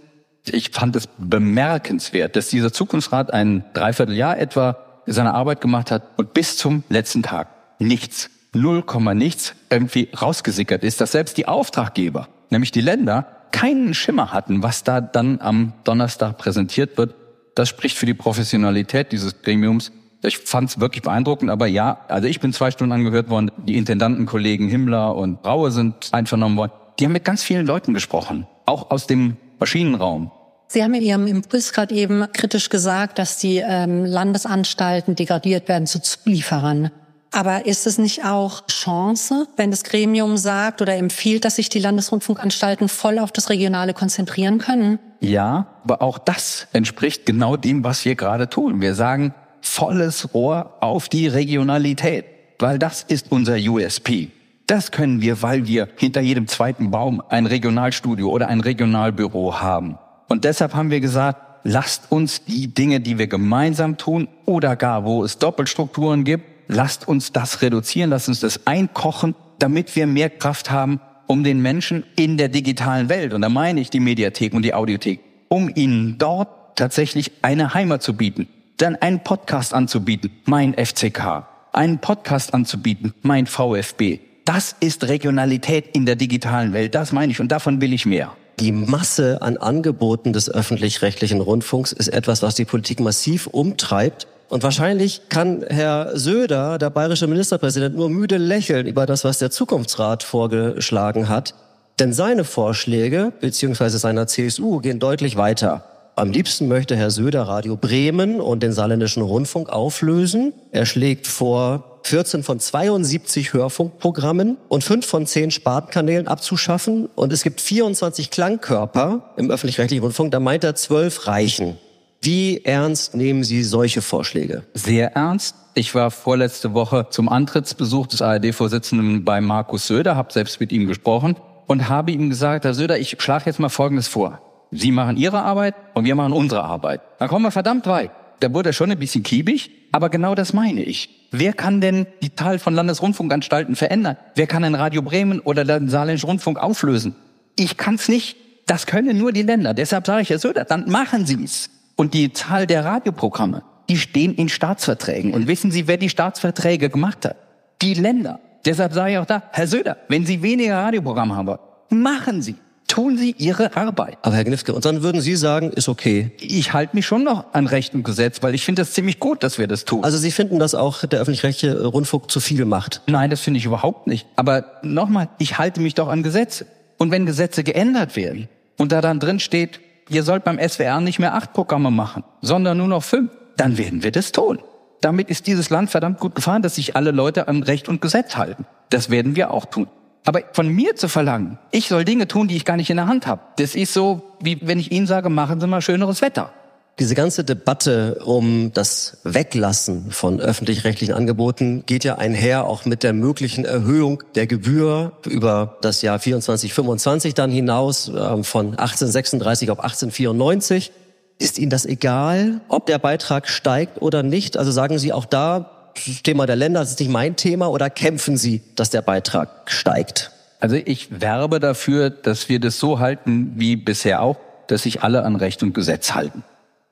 Ich 0.44 0.70
fand 0.70 0.96
es 0.96 1.08
bemerkenswert, 1.16 2.36
dass 2.36 2.48
dieser 2.48 2.74
Zukunftsrat 2.74 3.32
ein 3.32 3.64
Dreivierteljahr 3.72 4.38
etwa 4.38 4.76
seine 5.12 5.34
Arbeit 5.34 5.60
gemacht 5.60 5.90
hat 5.90 6.02
und 6.16 6.34
bis 6.34 6.56
zum 6.56 6.84
letzten 6.88 7.22
Tag 7.22 7.48
nichts, 7.78 8.30
null 8.54 8.82
Komma 8.82 9.14
nichts 9.14 9.54
irgendwie 9.70 10.08
rausgesickert 10.20 10.84
ist, 10.84 11.00
dass 11.00 11.12
selbst 11.12 11.36
die 11.36 11.46
Auftraggeber, 11.46 12.28
nämlich 12.50 12.70
die 12.70 12.80
Länder, 12.80 13.26
keinen 13.50 13.94
Schimmer 13.94 14.32
hatten, 14.32 14.62
was 14.62 14.84
da 14.84 15.00
dann 15.00 15.40
am 15.40 15.72
Donnerstag 15.84 16.38
präsentiert 16.38 16.98
wird. 16.98 17.14
Das 17.54 17.68
spricht 17.68 17.96
für 17.96 18.06
die 18.06 18.14
Professionalität 18.14 19.12
dieses 19.12 19.42
Gremiums 19.42 19.90
Ich 20.22 20.38
fand 20.38 20.70
es 20.70 20.80
wirklich 20.80 21.02
beeindruckend, 21.02 21.50
aber 21.50 21.66
ja, 21.66 22.00
also 22.08 22.28
ich 22.28 22.40
bin 22.40 22.52
zwei 22.52 22.70
Stunden 22.70 22.92
angehört 22.92 23.30
worden. 23.30 23.50
Die 23.56 23.76
Intendantenkollegen 23.76 24.68
Himmler 24.68 25.14
und 25.14 25.42
Braue 25.42 25.70
sind 25.70 26.10
einvernommen 26.12 26.58
worden. 26.58 26.72
Die 26.98 27.04
haben 27.04 27.12
mit 27.12 27.24
ganz 27.24 27.42
vielen 27.42 27.66
Leuten 27.66 27.94
gesprochen, 27.94 28.46
auch 28.66 28.90
aus 28.90 29.06
dem 29.06 29.36
Maschinenraum. 29.58 30.30
Sie 30.70 30.82
haben 30.82 30.92
in 30.92 31.02
Ihrem 31.02 31.26
Impuls 31.26 31.72
gerade 31.72 31.94
eben 31.94 32.30
kritisch 32.34 32.68
gesagt, 32.68 33.18
dass 33.18 33.38
die 33.38 33.56
ähm, 33.56 34.04
Landesanstalten 34.04 35.14
degradiert 35.14 35.66
werden 35.66 35.86
zu 35.86 36.02
Zulieferern. 36.02 36.90
Aber 37.30 37.64
ist 37.64 37.86
es 37.86 37.96
nicht 37.96 38.26
auch 38.26 38.66
Chance, 38.66 39.46
wenn 39.56 39.70
das 39.70 39.82
Gremium 39.82 40.36
sagt 40.36 40.82
oder 40.82 40.94
empfiehlt, 40.94 41.46
dass 41.46 41.56
sich 41.56 41.70
die 41.70 41.78
Landesrundfunkanstalten 41.78 42.88
voll 42.90 43.18
auf 43.18 43.32
das 43.32 43.48
Regionale 43.48 43.94
konzentrieren 43.94 44.58
können? 44.58 44.98
Ja, 45.20 45.68
aber 45.84 46.02
auch 46.02 46.18
das 46.18 46.68
entspricht 46.74 47.24
genau 47.24 47.56
dem, 47.56 47.82
was 47.82 48.04
wir 48.04 48.14
gerade 48.14 48.50
tun. 48.50 48.82
Wir 48.82 48.94
sagen 48.94 49.34
volles 49.62 50.34
Rohr 50.34 50.76
auf 50.80 51.08
die 51.08 51.28
Regionalität, 51.28 52.26
weil 52.58 52.78
das 52.78 53.04
ist 53.04 53.32
unser 53.32 53.56
USP. 53.56 54.30
Das 54.66 54.90
können 54.90 55.22
wir, 55.22 55.40
weil 55.40 55.66
wir 55.66 55.88
hinter 55.96 56.20
jedem 56.20 56.46
zweiten 56.46 56.90
Baum 56.90 57.22
ein 57.30 57.46
Regionalstudio 57.46 58.28
oder 58.28 58.48
ein 58.48 58.60
Regionalbüro 58.60 59.60
haben. 59.60 59.98
Und 60.28 60.44
deshalb 60.44 60.74
haben 60.74 60.90
wir 60.90 61.00
gesagt, 61.00 61.40
lasst 61.64 62.12
uns 62.12 62.44
die 62.44 62.68
Dinge, 62.72 63.00
die 63.00 63.18
wir 63.18 63.26
gemeinsam 63.26 63.96
tun 63.96 64.28
oder 64.44 64.76
gar 64.76 65.04
wo 65.04 65.24
es 65.24 65.38
Doppelstrukturen 65.38 66.24
gibt, 66.24 66.44
lasst 66.68 67.08
uns 67.08 67.32
das 67.32 67.62
reduzieren, 67.62 68.10
lasst 68.10 68.28
uns 68.28 68.40
das 68.40 68.66
einkochen, 68.66 69.34
damit 69.58 69.96
wir 69.96 70.06
mehr 70.06 70.30
Kraft 70.30 70.70
haben, 70.70 71.00
um 71.26 71.44
den 71.44 71.60
Menschen 71.60 72.04
in 72.16 72.36
der 72.36 72.48
digitalen 72.48 73.08
Welt, 73.08 73.34
und 73.34 73.42
da 73.42 73.48
meine 73.48 73.80
ich 73.80 73.90
die 73.90 74.00
Mediathek 74.00 74.54
und 74.54 74.62
die 74.62 74.74
Audiothek, 74.74 75.20
um 75.48 75.70
ihnen 75.74 76.16
dort 76.18 76.76
tatsächlich 76.76 77.32
eine 77.42 77.74
Heimat 77.74 78.02
zu 78.02 78.14
bieten, 78.14 78.48
dann 78.76 78.96
einen 78.96 79.20
Podcast 79.20 79.74
anzubieten, 79.74 80.30
mein 80.46 80.74
FCK, 80.74 81.46
einen 81.72 81.98
Podcast 81.98 82.54
anzubieten, 82.54 83.12
mein 83.22 83.46
VfB. 83.46 84.20
Das 84.44 84.74
ist 84.80 85.08
Regionalität 85.08 85.94
in 85.94 86.06
der 86.06 86.16
digitalen 86.16 86.72
Welt, 86.72 86.94
das 86.94 87.12
meine 87.12 87.32
ich, 87.32 87.40
und 87.40 87.52
davon 87.52 87.80
will 87.80 87.92
ich 87.92 88.06
mehr. 88.06 88.32
Die 88.60 88.72
Masse 88.72 89.40
an 89.40 89.56
Angeboten 89.56 90.32
des 90.32 90.50
öffentlich-rechtlichen 90.50 91.40
Rundfunks 91.40 91.92
ist 91.92 92.08
etwas, 92.08 92.42
was 92.42 92.56
die 92.56 92.64
Politik 92.64 92.98
massiv 92.98 93.46
umtreibt. 93.46 94.26
Und 94.48 94.64
wahrscheinlich 94.64 95.28
kann 95.28 95.64
Herr 95.68 96.18
Söder, 96.18 96.78
der 96.78 96.90
bayerische 96.90 97.28
Ministerpräsident, 97.28 97.94
nur 97.94 98.10
müde 98.10 98.36
lächeln 98.36 98.88
über 98.88 99.06
das, 99.06 99.22
was 99.22 99.38
der 99.38 99.52
Zukunftsrat 99.52 100.24
vorgeschlagen 100.24 101.28
hat. 101.28 101.54
Denn 102.00 102.12
seine 102.12 102.42
Vorschläge, 102.42 103.32
beziehungsweise 103.40 103.98
seiner 103.98 104.26
CSU, 104.26 104.80
gehen 104.80 104.98
deutlich 104.98 105.36
weiter. 105.36 105.84
Am 106.16 106.32
liebsten 106.32 106.66
möchte 106.66 106.96
Herr 106.96 107.12
Söder 107.12 107.42
Radio 107.42 107.76
Bremen 107.76 108.40
und 108.40 108.64
den 108.64 108.72
saarländischen 108.72 109.22
Rundfunk 109.22 109.68
auflösen. 109.68 110.52
Er 110.72 110.84
schlägt 110.84 111.28
vor, 111.28 111.87
14 112.08 112.42
von 112.42 112.58
72 112.58 113.52
Hörfunkprogrammen 113.52 114.56
und 114.68 114.82
5 114.82 115.06
von 115.06 115.26
10 115.26 115.50
Spartenkanälen 115.50 116.26
abzuschaffen. 116.26 117.06
Und 117.14 117.32
es 117.32 117.42
gibt 117.42 117.60
24 117.60 118.30
Klangkörper 118.30 119.34
im 119.36 119.50
öffentlich-rechtlichen 119.50 120.02
Rundfunk. 120.02 120.32
Da 120.32 120.40
meint 120.40 120.64
er, 120.64 120.74
12 120.74 121.26
reichen. 121.26 121.76
Wie 122.20 122.64
ernst 122.64 123.14
nehmen 123.14 123.44
Sie 123.44 123.62
solche 123.62 124.02
Vorschläge? 124.02 124.64
Sehr 124.74 125.14
ernst. 125.14 125.54
Ich 125.74 125.94
war 125.94 126.10
vorletzte 126.10 126.74
Woche 126.74 127.06
zum 127.10 127.28
Antrittsbesuch 127.28 128.08
des 128.08 128.22
ARD-Vorsitzenden 128.22 129.24
bei 129.24 129.40
Markus 129.40 129.86
Söder, 129.86 130.16
habe 130.16 130.32
selbst 130.32 130.58
mit 130.58 130.72
ihm 130.72 130.88
gesprochen 130.88 131.36
und 131.66 131.88
habe 131.88 132.10
ihm 132.10 132.30
gesagt, 132.30 132.64
Herr 132.64 132.74
Söder, 132.74 132.98
ich 132.98 133.16
schlage 133.20 133.44
jetzt 133.46 133.60
mal 133.60 133.68
Folgendes 133.68 134.08
vor. 134.08 134.40
Sie 134.70 134.90
machen 134.90 135.16
Ihre 135.16 135.42
Arbeit 135.42 135.74
und 135.94 136.04
wir 136.04 136.14
machen 136.14 136.32
unsere 136.32 136.64
Arbeit. 136.64 137.02
Dann 137.18 137.28
kommen 137.28 137.44
wir 137.44 137.50
verdammt 137.50 137.86
weit. 137.86 138.10
Da 138.40 138.52
wurde 138.54 138.70
er 138.70 138.72
schon 138.72 138.90
ein 138.90 138.98
bisschen 138.98 139.22
kiebig, 139.22 139.70
aber 139.92 140.10
genau 140.10 140.34
das 140.34 140.52
meine 140.52 140.82
ich. 140.82 141.28
Wer 141.30 141.52
kann 141.52 141.80
denn 141.80 142.06
die 142.22 142.30
Teil 142.30 142.58
von 142.58 142.74
Landesrundfunkanstalten 142.74 143.76
verändern? 143.76 144.16
Wer 144.34 144.46
kann 144.46 144.62
den 144.62 144.74
Radio 144.74 145.02
Bremen 145.02 145.40
oder 145.40 145.64
den 145.64 145.88
Saarländischen 145.88 146.28
Rundfunk 146.28 146.58
auflösen? 146.58 147.14
Ich 147.56 147.76
kann's 147.76 148.08
nicht. 148.08 148.36
Das 148.66 148.86
können 148.86 149.16
nur 149.16 149.32
die 149.32 149.42
Länder. 149.42 149.74
Deshalb 149.74 150.06
sage 150.06 150.22
ich, 150.22 150.30
Herr 150.30 150.38
Söder, 150.38 150.64
dann 150.64 150.88
machen 150.90 151.26
Sie's. 151.26 151.70
Und 151.96 152.14
die 152.14 152.32
Zahl 152.32 152.66
der 152.66 152.84
Radioprogramme, 152.84 153.62
die 153.88 153.96
stehen 153.96 154.34
in 154.34 154.48
Staatsverträgen. 154.48 155.34
Und 155.34 155.48
wissen 155.48 155.70
Sie, 155.70 155.88
wer 155.88 155.96
die 155.96 156.08
Staatsverträge 156.08 156.90
gemacht 156.90 157.24
hat? 157.24 157.36
Die 157.82 157.94
Länder. 157.94 158.40
Deshalb 158.64 158.92
sage 158.92 159.12
ich 159.12 159.18
auch 159.18 159.26
da, 159.26 159.42
Herr 159.52 159.66
Söder, 159.66 159.96
wenn 160.08 160.26
Sie 160.26 160.42
weniger 160.42 160.76
Radioprogramme 160.76 161.34
haben, 161.34 161.58
machen 161.90 162.42
Sie. 162.42 162.56
Tun 162.88 163.18
Sie 163.18 163.34
Ihre 163.38 163.76
Arbeit. 163.76 164.18
Aber 164.22 164.34
Herr 164.34 164.44
Gnifke, 164.44 164.72
und 164.72 164.84
dann 164.84 165.02
würden 165.02 165.20
Sie 165.20 165.36
sagen, 165.36 165.70
ist 165.70 165.88
okay. 165.88 166.32
Ich 166.40 166.72
halte 166.72 166.96
mich 166.96 167.06
schon 167.06 167.22
noch 167.22 167.52
an 167.52 167.66
Recht 167.66 167.94
und 167.94 168.02
Gesetz, 168.02 168.42
weil 168.42 168.54
ich 168.54 168.64
finde 168.64 168.82
das 168.82 168.92
ziemlich 168.92 169.20
gut, 169.20 169.44
dass 169.44 169.58
wir 169.58 169.68
das 169.68 169.84
tun. 169.84 170.02
Also 170.04 170.16
Sie 170.16 170.30
finden, 170.30 170.58
dass 170.58 170.74
auch 170.74 171.04
der 171.04 171.20
öffentlich-rechtliche 171.20 171.84
Rundfunk 171.84 172.30
zu 172.30 172.40
viel 172.40 172.64
macht? 172.64 173.02
Nein, 173.06 173.30
das 173.30 173.40
finde 173.40 173.58
ich 173.58 173.66
überhaupt 173.66 174.06
nicht. 174.06 174.26
Aber 174.36 174.64
nochmal, 174.82 175.28
ich 175.38 175.58
halte 175.58 175.80
mich 175.80 175.94
doch 175.94 176.08
an 176.08 176.22
Gesetze. 176.22 176.66
Und 176.96 177.10
wenn 177.10 177.26
Gesetze 177.26 177.62
geändert 177.62 178.16
werden 178.16 178.48
und 178.78 178.90
da 178.90 179.00
dann 179.00 179.20
drin 179.20 179.38
steht, 179.38 179.80
ihr 180.08 180.22
sollt 180.22 180.44
beim 180.44 180.58
SWR 180.58 181.00
nicht 181.00 181.18
mehr 181.18 181.34
acht 181.34 181.52
Programme 181.52 181.90
machen, 181.90 182.24
sondern 182.40 182.78
nur 182.78 182.88
noch 182.88 183.04
fünf, 183.04 183.30
dann 183.56 183.76
werden 183.76 184.02
wir 184.02 184.12
das 184.12 184.32
tun. 184.32 184.58
Damit 185.00 185.28
ist 185.28 185.46
dieses 185.46 185.70
Land 185.70 185.90
verdammt 185.90 186.18
gut 186.18 186.34
gefahren, 186.34 186.62
dass 186.62 186.76
sich 186.76 186.96
alle 186.96 187.12
Leute 187.12 187.48
an 187.48 187.62
Recht 187.62 187.88
und 187.88 188.00
Gesetz 188.00 188.36
halten. 188.36 188.66
Das 188.90 189.10
werden 189.10 189.36
wir 189.36 189.52
auch 189.52 189.66
tun. 189.66 189.88
Aber 190.24 190.42
von 190.52 190.68
mir 190.68 190.96
zu 190.96 191.08
verlangen, 191.08 191.58
ich 191.70 191.88
soll 191.88 192.04
Dinge 192.04 192.28
tun, 192.28 192.48
die 192.48 192.56
ich 192.56 192.64
gar 192.64 192.76
nicht 192.76 192.90
in 192.90 192.96
der 192.96 193.06
Hand 193.06 193.26
habe, 193.26 193.40
das 193.56 193.74
ist 193.74 193.94
so, 193.94 194.22
wie 194.40 194.58
wenn 194.62 194.78
ich 194.78 194.92
Ihnen 194.92 195.06
sage, 195.06 195.30
machen 195.30 195.60
Sie 195.60 195.66
mal 195.66 195.80
schöneres 195.80 196.20
Wetter. 196.20 196.52
Diese 196.98 197.14
ganze 197.14 197.44
Debatte 197.44 198.18
um 198.24 198.72
das 198.74 199.18
Weglassen 199.22 200.10
von 200.10 200.40
öffentlich-rechtlichen 200.40 201.14
Angeboten 201.14 201.84
geht 201.86 202.02
ja 202.02 202.18
einher 202.18 202.66
auch 202.66 202.86
mit 202.86 203.04
der 203.04 203.12
möglichen 203.12 203.64
Erhöhung 203.64 204.24
der 204.34 204.48
Gebühr 204.48 205.12
über 205.24 205.78
das 205.80 206.02
Jahr 206.02 206.18
24, 206.18 206.74
25 206.74 207.34
dann 207.34 207.52
hinaus 207.52 208.08
äh, 208.08 208.42
von 208.42 208.70
1836 208.70 209.70
auf 209.70 209.78
1894. 209.78 210.90
Ist 211.38 211.60
Ihnen 211.60 211.70
das 211.70 211.86
egal, 211.86 212.62
ob 212.66 212.86
der 212.86 212.98
Beitrag 212.98 213.48
steigt 213.48 214.02
oder 214.02 214.24
nicht? 214.24 214.56
Also 214.56 214.72
sagen 214.72 214.98
Sie 214.98 215.12
auch 215.12 215.24
da, 215.24 215.77
Thema 216.22 216.46
der 216.46 216.56
Länder, 216.56 216.80
das 216.80 216.90
ist 216.90 217.00
nicht 217.00 217.10
mein 217.10 217.36
Thema, 217.36 217.68
oder 217.68 217.90
kämpfen 217.90 218.36
Sie, 218.36 218.62
dass 218.76 218.90
der 218.90 219.02
Beitrag 219.02 219.70
steigt? 219.70 220.32
Also 220.60 220.76
ich 220.76 221.20
werbe 221.20 221.60
dafür, 221.60 222.10
dass 222.10 222.48
wir 222.48 222.60
das 222.60 222.78
so 222.78 222.98
halten 222.98 223.52
wie 223.56 223.76
bisher 223.76 224.22
auch, 224.22 224.36
dass 224.66 224.82
sich 224.82 225.02
alle 225.02 225.24
an 225.24 225.36
Recht 225.36 225.62
und 225.62 225.72
Gesetz 225.72 226.14
halten 226.14 226.42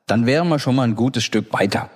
dann 0.07 0.27
wären 0.27 0.49
wir 0.49 0.59
schon 0.59 0.77
mal 0.77 0.85
ein 0.85 0.95
gutes 0.95 1.25
Stück 1.25 1.53
weiter. 1.53 1.91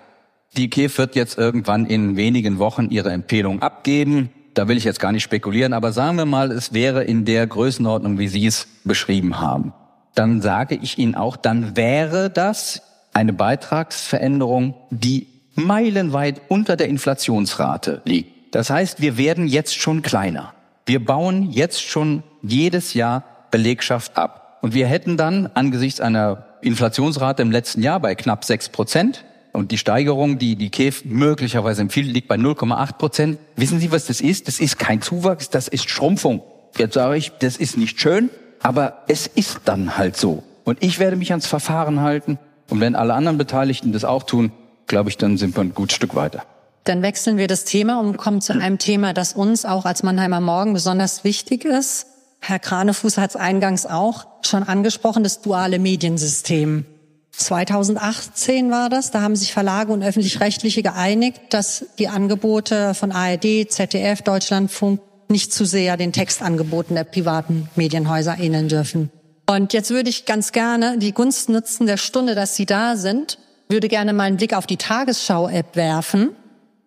Die 0.57 0.69
KEF 0.69 0.99
wird 0.99 1.15
jetzt 1.15 1.39
irgendwann 1.39 1.87
in 1.87 2.17
wenigen 2.17 2.59
Wochen 2.59 2.91
ihre 2.91 3.11
Empfehlung 3.11 3.63
abgeben. 3.63 4.31
Da 4.55 4.67
will 4.67 4.77
ich 4.77 4.85
jetzt 4.85 4.99
gar 4.99 5.13
nicht 5.13 5.23
spekulieren, 5.23 5.73
aber 5.73 5.93
sagen 5.93 6.17
wir 6.17 6.27
mal, 6.27 6.51
es 6.51 6.73
wäre 6.73 7.05
in 7.05 7.25
der 7.25 7.47
Größenordnung, 7.47 8.19
wie 8.19 8.27
Sie 8.27 8.45
es 8.47 8.67
beschrieben 8.85 9.41
haben. 9.41 9.73
Dann 10.17 10.43
sage 10.43 10.75
ich 10.75 10.99
Ihnen 10.99 11.15
auch, 11.15 11.37
dann 11.37 11.77
wäre 11.77 12.31
das 12.31 12.83
eine 13.13 13.33
Beitragsveränderung, 13.33 14.75
die 14.91 15.29
meilenweit 15.55 16.43
unter 16.49 16.77
der 16.77 16.89
Inflationsrate 16.89 18.03
liegt. 18.05 18.55
Das 18.55 18.71
heißt, 18.71 19.01
wir 19.01 19.17
werden 19.17 19.47
jetzt 19.47 19.79
schon 19.79 20.03
kleiner. 20.03 20.55
Wir 20.87 21.05
bauen 21.05 21.51
jetzt 21.51 21.83
schon 21.83 22.23
jedes 22.43 22.95
Jahr 22.95 23.25
Belegschaft 23.51 24.17
ab. 24.17 24.59
Und 24.63 24.75
wir 24.75 24.87
hätten 24.87 25.17
dann 25.17 25.49
angesichts 25.55 26.01
einer 26.01 26.47
Inflationsrate 26.63 27.43
im 27.43 27.51
letzten 27.51 27.83
Jahr 27.83 28.01
bei 28.01 28.15
knapp 28.15 28.45
sechs 28.45 28.69
Prozent. 28.69 29.25
Und 29.53 29.73
die 29.73 29.79
Steigerung, 29.79 30.39
die 30.39 30.55
die 30.55 30.71
KEF 30.71 31.05
möglicherweise 31.05 31.83
empfiehlt, 31.83 32.13
liegt 32.13 32.29
bei 32.29 32.37
0,8 32.37 32.93
Prozent. 32.95 33.39
Wissen 33.57 33.81
Sie, 33.81 33.91
was 33.91 34.07
das 34.07 34.21
ist? 34.21 34.47
Das 34.47 34.61
ist 34.61 34.79
kein 34.79 35.03
Zuwachs, 35.03 35.51
das 35.51 35.67
ist 35.67 35.91
Schrumpfung. 35.91 36.43
Jetzt 36.79 36.95
sage 36.95 37.17
ich, 37.17 37.33
das 37.41 37.57
ist 37.57 37.77
nicht 37.77 38.01
schön, 38.01 38.31
aber 38.63 39.03
es 39.09 39.27
ist 39.27 39.63
dann 39.65 39.97
halt 39.99 40.17
so. 40.17 40.45
Und 40.65 40.83
ich 40.83 41.01
werde 41.01 41.17
mich 41.17 41.33
ans 41.33 41.47
Verfahren 41.47 42.01
halten. 42.01 42.39
Und 42.69 42.81
wenn 42.81 42.95
alle 42.95 43.15
anderen 43.15 43.39
Beteiligten 43.39 43.93
das 43.93 44.05
auch 44.05 44.23
tun, 44.23 44.53
glaube 44.91 45.09
ich, 45.09 45.17
dann 45.17 45.39
sind 45.39 45.57
wir 45.57 45.63
ein 45.63 45.73
gutes 45.73 45.97
Stück 45.97 46.15
weiter. 46.15 46.43
Dann 46.85 47.03
wechseln 47.03 47.39
wir 47.39 47.47
das 47.47 47.65
Thema 47.65 48.01
und 48.01 48.19
kommen 48.19 48.43
zu 48.43 48.53
einem 48.53 48.79
Thema, 48.79 49.15
das 49.15 49.33
uns 49.33 49.65
auch 49.65 49.87
als 49.87 50.03
Mannheimer 50.03 50.41
Morgen 50.41 50.75
besonders 50.75 51.25
wichtig 51.25 51.65
ist. 51.65 52.07
Herr 52.41 52.59
Kranefuß 52.59 53.17
hat 53.19 53.31
es 53.31 53.37
eingangs 53.37 53.87
auch 53.87 54.27
schon 54.43 54.63
angesprochen, 54.63 55.23
das 55.23 55.41
duale 55.41 55.79
Mediensystem. 55.79 56.85
2018 57.33 58.71
war 58.71 58.89
das, 58.89 59.11
da 59.11 59.21
haben 59.23 59.37
sich 59.37 59.53
Verlage 59.53 59.93
und 59.93 60.03
öffentlich-rechtliche 60.03 60.83
geeinigt, 60.83 61.41
dass 61.51 61.87
die 61.99 62.09
Angebote 62.09 62.95
von 62.95 63.13
ARD, 63.13 63.71
ZDF, 63.71 64.23
Deutschlandfunk 64.23 65.01
nicht 65.29 65.53
zu 65.53 65.65
sehr 65.65 65.97
den 65.97 66.13
Textangeboten 66.13 66.97
der 66.97 67.05
privaten 67.05 67.69
Medienhäuser 67.77 68.39
ähneln 68.39 68.69
dürfen. 68.69 69.11
Und 69.49 69.73
jetzt 69.73 69.91
würde 69.91 70.11
ich 70.11 70.27
ganz 70.27 70.53
gerne 70.53 70.99
die 70.99 71.13
Gunst 71.13 71.49
nutzen 71.49 71.87
der 71.87 71.97
Stunde, 71.97 72.35
dass 72.35 72.57
Sie 72.57 72.67
da 72.67 72.97
sind, 72.97 73.39
würde 73.71 73.89
gerne 73.89 74.13
mal 74.13 74.25
einen 74.25 74.37
Blick 74.37 74.55
auf 74.55 74.67
die 74.67 74.77
Tagesschau-App 74.77 75.77
werfen. 75.77 76.31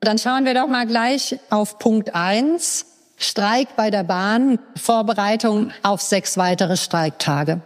Dann 0.02 0.18
schauen 0.18 0.46
wir 0.46 0.54
doch 0.54 0.68
mal 0.68 0.86
gleich 0.86 1.40
auf 1.50 1.80
Punkt 1.80 2.14
eins. 2.14 2.86
Streik 3.18 3.76
bei 3.78 3.90
der 3.90 4.04
Bahn, 4.04 4.60
Vorbereitung 4.76 5.72
auf 5.82 6.02
sechs 6.02 6.38
weitere 6.38 6.76
Streiktage. 6.76 7.62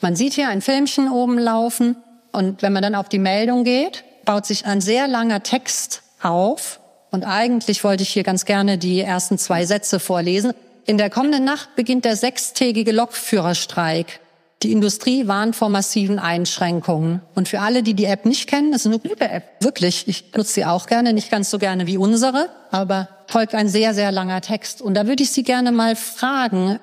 Man 0.00 0.16
sieht 0.16 0.32
hier 0.32 0.48
ein 0.48 0.62
Filmchen 0.62 1.10
oben 1.10 1.38
laufen 1.38 1.96
und 2.32 2.62
wenn 2.62 2.72
man 2.72 2.82
dann 2.82 2.94
auf 2.94 3.08
die 3.08 3.18
Meldung 3.18 3.64
geht, 3.64 4.04
baut 4.24 4.46
sich 4.46 4.66
ein 4.66 4.80
sehr 4.80 5.08
langer 5.08 5.42
Text 5.42 6.02
auf. 6.22 6.80
Und 7.10 7.24
eigentlich 7.24 7.84
wollte 7.84 8.02
ich 8.02 8.08
hier 8.08 8.22
ganz 8.22 8.44
gerne 8.44 8.78
die 8.78 9.00
ersten 9.00 9.36
zwei 9.38 9.66
Sätze 9.66 10.00
vorlesen. 10.00 10.52
In 10.86 10.98
der 10.98 11.10
kommenden 11.10 11.44
Nacht 11.44 11.76
beginnt 11.76 12.04
der 12.04 12.16
sechstägige 12.16 12.92
Lokführerstreik. 12.92 14.20
Die 14.64 14.72
Industrie 14.72 15.28
warnt 15.28 15.54
vor 15.54 15.68
massiven 15.68 16.18
Einschränkungen. 16.18 17.20
Und 17.34 17.48
für 17.48 17.60
alle, 17.60 17.82
die 17.82 17.92
die 17.92 18.06
App 18.06 18.24
nicht 18.24 18.48
kennen, 18.48 18.72
das 18.72 18.80
ist 18.80 18.86
eine 18.86 18.98
gute 18.98 19.28
App. 19.28 19.44
Wirklich. 19.60 20.08
Ich 20.08 20.32
nutze 20.34 20.54
sie 20.54 20.64
auch 20.64 20.86
gerne. 20.86 21.12
Nicht 21.12 21.30
ganz 21.30 21.50
so 21.50 21.58
gerne 21.58 21.86
wie 21.86 21.98
unsere, 21.98 22.48
aber 22.70 23.10
folgt 23.26 23.54
ein 23.54 23.68
sehr, 23.68 23.92
sehr 23.92 24.10
langer 24.10 24.40
Text. 24.40 24.80
Und 24.80 24.94
da 24.94 25.06
würde 25.06 25.22
ich 25.22 25.30
Sie 25.30 25.42
gerne 25.42 25.70
mal 25.70 25.96
fragen, 25.96 26.78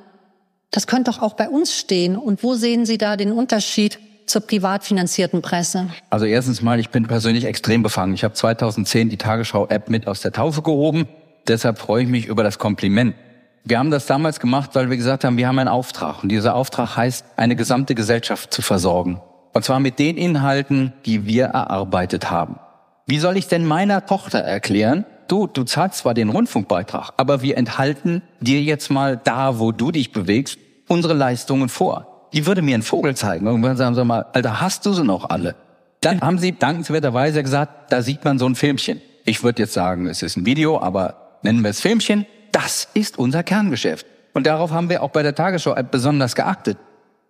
das 0.70 0.86
könnte 0.86 1.10
doch 1.10 1.24
auch 1.24 1.34
bei 1.34 1.50
uns 1.50 1.76
stehen. 1.76 2.18
Und 2.18 2.44
wo 2.44 2.54
sehen 2.54 2.86
Sie 2.86 3.00
da 3.00 3.18
den 3.18 3.32
Unterschied 3.32 3.98
zur 4.28 4.42
privat 4.42 4.84
finanzierten 4.84 5.42
Presse? 5.42 5.90
Also 6.12 6.26
erstens 6.26 6.62
mal, 6.62 6.80
ich 6.80 6.92
bin 6.92 7.08
persönlich 7.08 7.46
extrem 7.46 7.82
befangen. 7.82 8.14
Ich 8.14 8.24
habe 8.24 8.36
2010 8.36 9.10
die 9.10 9.18
Tagesschau-App 9.18 9.90
mit 9.90 10.06
aus 10.06 10.22
der 10.22 10.34
Taufe 10.34 10.62
gehoben. 10.62 11.08
Deshalb 11.48 11.80
freue 11.80 12.04
ich 12.04 12.10
mich 12.10 12.28
über 12.28 12.44
das 12.44 12.60
Kompliment. 12.60 13.16
Wir 13.64 13.78
haben 13.78 13.92
das 13.92 14.06
damals 14.06 14.40
gemacht, 14.40 14.72
weil 14.74 14.90
wir 14.90 14.98
gesagt 14.98 15.24
haben, 15.24 15.38
wir 15.38 15.48
haben 15.48 15.60
einen 15.60 15.70
Auftrag. 15.70 16.24
Und 16.24 16.30
dieser 16.30 16.56
Auftrag 16.56 16.98
heißt, 16.98 17.26
eine 17.38 17.56
gesamte 17.56 17.96
Gesellschaft 17.96 18.54
zu 18.54 18.62
versorgen. 18.62 19.22
Und 19.54 19.64
zwar 19.64 19.80
mit 19.80 20.00
den 20.00 20.18
Inhalten, 20.18 20.94
die 21.06 21.26
wir 21.26 21.46
erarbeitet 21.46 22.32
haben. 22.32 22.60
Wie 23.06 23.20
soll 23.20 23.38
ich 23.38 23.48
denn 23.48 23.66
meiner 23.66 24.06
Tochter 24.06 24.40
erklären, 24.40 25.06
du, 25.28 25.48
du 25.48 25.64
zahlst 25.64 26.00
zwar 26.00 26.14
den 26.14 26.30
Rundfunkbeitrag, 26.30 27.14
aber 27.18 27.42
wir 27.42 27.58
enthalten 27.58 28.22
dir 28.40 28.62
jetzt 28.62 28.90
mal 28.90 29.20
da, 29.22 29.60
wo 29.60 29.72
du 29.72 29.92
dich 29.92 30.12
bewegst, 30.12 30.58
unsere 30.88 31.14
Leistungen 31.14 31.70
vor. 31.70 32.30
Die 32.34 32.46
würde 32.46 32.62
mir 32.62 32.76
einen 32.76 32.84
Vogel 32.84 33.16
zeigen. 33.16 33.46
Irgendwann 33.46 33.78
sagen 33.78 33.96
sie 33.96 34.06
mal, 34.06 34.26
Alter, 34.34 34.62
hast 34.62 34.86
du 34.86 34.94
sie 34.94 35.04
noch 35.04 35.30
alle? 35.30 35.56
Dann 36.02 36.22
haben 36.22 36.40
sie 36.40 36.58
dankenswerterweise 36.58 37.44
gesagt, 37.44 37.92
da 37.92 38.02
sieht 38.02 38.24
man 38.24 38.40
so 38.40 38.46
ein 38.46 38.56
Filmchen. 38.56 39.02
Ich 39.26 39.44
würde 39.44 39.64
jetzt 39.64 39.74
sagen, 39.74 40.08
es 40.08 40.24
ist 40.24 40.38
ein 40.38 40.46
Video, 40.46 40.80
aber 40.80 41.40
nennen 41.44 41.64
wir 41.64 41.70
es 41.70 41.82
Filmchen. 41.82 42.26
Das 42.52 42.88
ist 42.94 43.18
unser 43.18 43.44
Kerngeschäft. 43.44 44.06
Und 44.34 44.48
darauf 44.48 44.72
haben 44.72 44.90
wir 44.90 45.04
auch 45.04 45.10
bei 45.10 45.24
der 45.24 45.36
Tagesschau-App 45.36 45.92
besonders 45.92 46.36
geachtet. 46.36 46.78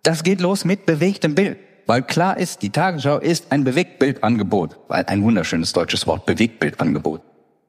Das 0.02 0.22
geht 0.22 0.40
los 0.40 0.64
mit 0.64 0.86
bewegtem 0.86 1.34
Bild. 1.34 1.58
Weil 1.86 2.02
klar 2.02 2.36
ist, 2.36 2.62
die 2.62 2.70
Tagesschau 2.70 3.18
ist 3.18 3.50
ein 3.50 3.64
Bewegtbildangebot. 3.64 4.78
Weil 4.88 5.04
ein 5.06 5.22
wunderschönes 5.22 5.72
deutsches 5.72 6.06
Wort, 6.06 6.26
Bewegtbildangebot. 6.26 7.20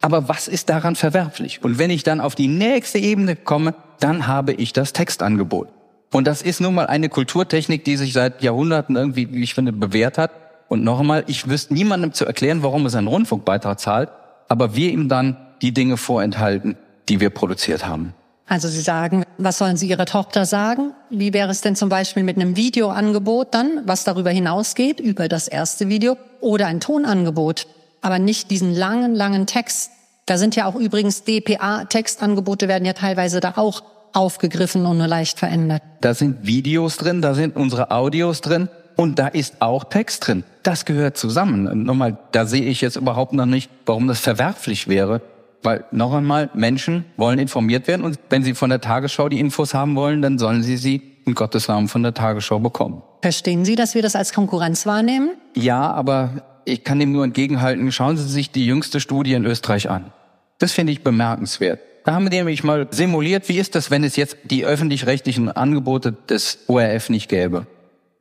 Aber 0.02 0.28
was 0.28 0.48
ist 0.48 0.70
daran 0.70 0.96
verwerflich? 0.96 1.64
Und 1.64 1.80
wenn 1.80 1.90
ich 1.90 2.04
dann 2.04 2.22
auf 2.22 2.36
die 2.36 2.48
nächste 2.48 3.00
Ebene 3.00 3.36
komme, 3.36 3.74
dann 4.00 4.28
habe 4.28 4.54
ich 4.54 4.74
das 4.74 4.94
Textangebot. 4.94 5.70
Und 6.12 6.28
das 6.28 6.42
ist 6.42 6.62
nun 6.62 6.76
mal 6.76 6.88
eine 6.88 7.10
Kulturtechnik, 7.10 7.86
die 7.86 7.98
sich 7.98 8.14
seit 8.14 8.44
Jahrhunderten 8.44 8.96
irgendwie, 8.96 9.34
wie 9.34 9.44
ich 9.44 9.54
finde, 9.56 9.72
bewährt 9.72 10.18
hat. 10.18 10.32
Und 10.68 10.84
noch 10.84 11.00
einmal, 11.00 11.24
ich 11.28 11.50
wüsste 11.50 11.74
niemandem 11.74 12.14
zu 12.14 12.26
erklären, 12.26 12.64
warum 12.64 12.86
es 12.86 12.96
einen 12.96 13.08
Rundfunkbeitrag 13.08 13.80
zahlt, 13.80 14.10
aber 14.48 14.76
wir 14.76 14.92
ihm 14.92 15.10
dann 15.10 15.38
die 15.62 15.74
Dinge 15.74 15.98
vorenthalten, 15.98 16.78
die 17.10 17.20
wir 17.20 17.30
produziert 17.30 17.86
haben. 17.86 18.14
Also 18.46 18.68
Sie 18.68 18.82
sagen, 18.82 19.24
was 19.38 19.58
sollen 19.58 19.78
Sie 19.78 19.88
Ihrer 19.88 20.06
Tochter 20.06 20.46
sagen? 20.46 20.92
Wie 21.10 21.34
wäre 21.34 21.50
es 21.50 21.62
denn 21.62 21.76
zum 21.76 21.90
Beispiel 21.90 22.24
mit 22.24 22.36
einem 22.36 22.56
Videoangebot 22.56 23.54
dann, 23.54 23.82
was 23.86 24.04
darüber 24.04 24.30
hinausgeht, 24.32 25.00
über 25.00 25.28
das 25.28 25.48
erste 25.48 25.88
Video, 25.88 26.18
oder 26.42 26.68
ein 26.68 26.82
Tonangebot, 26.82 27.68
aber 28.02 28.20
nicht 28.20 28.52
diesen 28.52 28.76
langen, 28.76 29.16
langen 29.16 29.48
Text. 29.48 29.92
Da 30.26 30.38
sind 30.38 30.56
ja 30.56 30.66
auch 30.66 30.76
übrigens 30.76 31.24
DPA-Textangebote 31.24 32.68
werden 32.68 32.86
ja 32.86 32.94
teilweise 32.94 33.40
da 33.40 33.54
auch 33.56 33.84
aufgegriffen 34.14 34.86
und 34.86 34.98
nur 34.98 35.08
leicht 35.08 35.40
verändert. 35.40 35.82
Da 36.02 36.14
sind 36.14 36.46
Videos 36.46 36.98
drin, 36.98 37.22
da 37.22 37.34
sind 37.34 37.56
unsere 37.56 37.92
Audios 37.92 38.42
drin 38.42 38.70
und 38.96 39.20
da 39.20 39.28
ist 39.28 39.62
auch 39.62 39.86
Text 39.86 40.28
drin. 40.28 40.44
Das 40.62 40.86
gehört 40.86 41.18
zusammen. 41.18 41.84
Nochmal, 41.84 42.18
da 42.32 42.46
sehe 42.46 42.64
ich 42.64 42.82
jetzt 42.82 42.96
überhaupt 42.96 43.34
noch 43.34 43.46
nicht, 43.46 43.70
warum 43.86 44.08
das 44.08 44.20
verwerflich 44.20 44.88
wäre, 44.88 45.22
weil 45.64 45.86
noch 45.92 46.14
einmal, 46.14 46.50
Menschen 46.54 47.06
wollen 47.18 47.40
informiert 47.40 47.88
werden 47.88 48.04
und 48.04 48.20
wenn 48.30 48.44
sie 48.44 48.54
von 48.54 48.70
der 48.70 48.82
Tagesschau 48.82 49.30
die 49.30 49.40
Infos 49.40 49.74
haben 49.74 49.96
wollen, 49.96 50.22
dann 50.22 50.38
sollen 50.38 50.64
sie 50.64 50.78
sie 50.78 51.02
in 51.26 51.36
Gottes 51.36 51.68
Namen 51.68 51.88
von 51.88 52.04
der 52.04 52.14
Tagesschau 52.14 52.60
bekommen. 52.60 53.02
Verstehen 53.22 53.64
Sie, 53.64 53.76
dass 53.76 53.96
wir 53.96 54.02
das 54.02 54.16
als 54.16 54.34
Konkurrenz 54.34 54.86
wahrnehmen? 54.86 55.32
Ja, 55.56 55.92
aber 55.92 56.44
ich 56.66 56.84
kann 56.84 57.00
dem 57.00 57.12
nur 57.12 57.24
entgegenhalten, 57.24 57.92
schauen 57.92 58.18
Sie 58.18 58.28
sich 58.28 58.52
die 58.52 58.66
jüngste 58.66 59.00
Studie 59.00 59.34
in 59.34 59.46
Österreich 59.46 59.90
an. 59.90 60.12
Das 60.60 60.74
finde 60.74 60.92
ich 60.92 61.04
bemerkenswert. 61.04 61.80
Da 62.06 62.14
haben 62.14 62.26
wir 62.26 62.32
nämlich 62.32 62.64
mal 62.64 62.88
simuliert, 62.92 63.48
wie 63.48 63.58
ist 63.58 63.76
das, 63.76 63.90
wenn 63.90 64.04
es 64.04 64.18
jetzt 64.18 64.38
die 64.44 64.66
öffentlich-rechtlichen 64.66 65.50
Angebote 65.50 66.12
des 66.12 66.60
ORF 66.68 67.10
nicht 67.10 67.30
gäbe. 67.30 67.66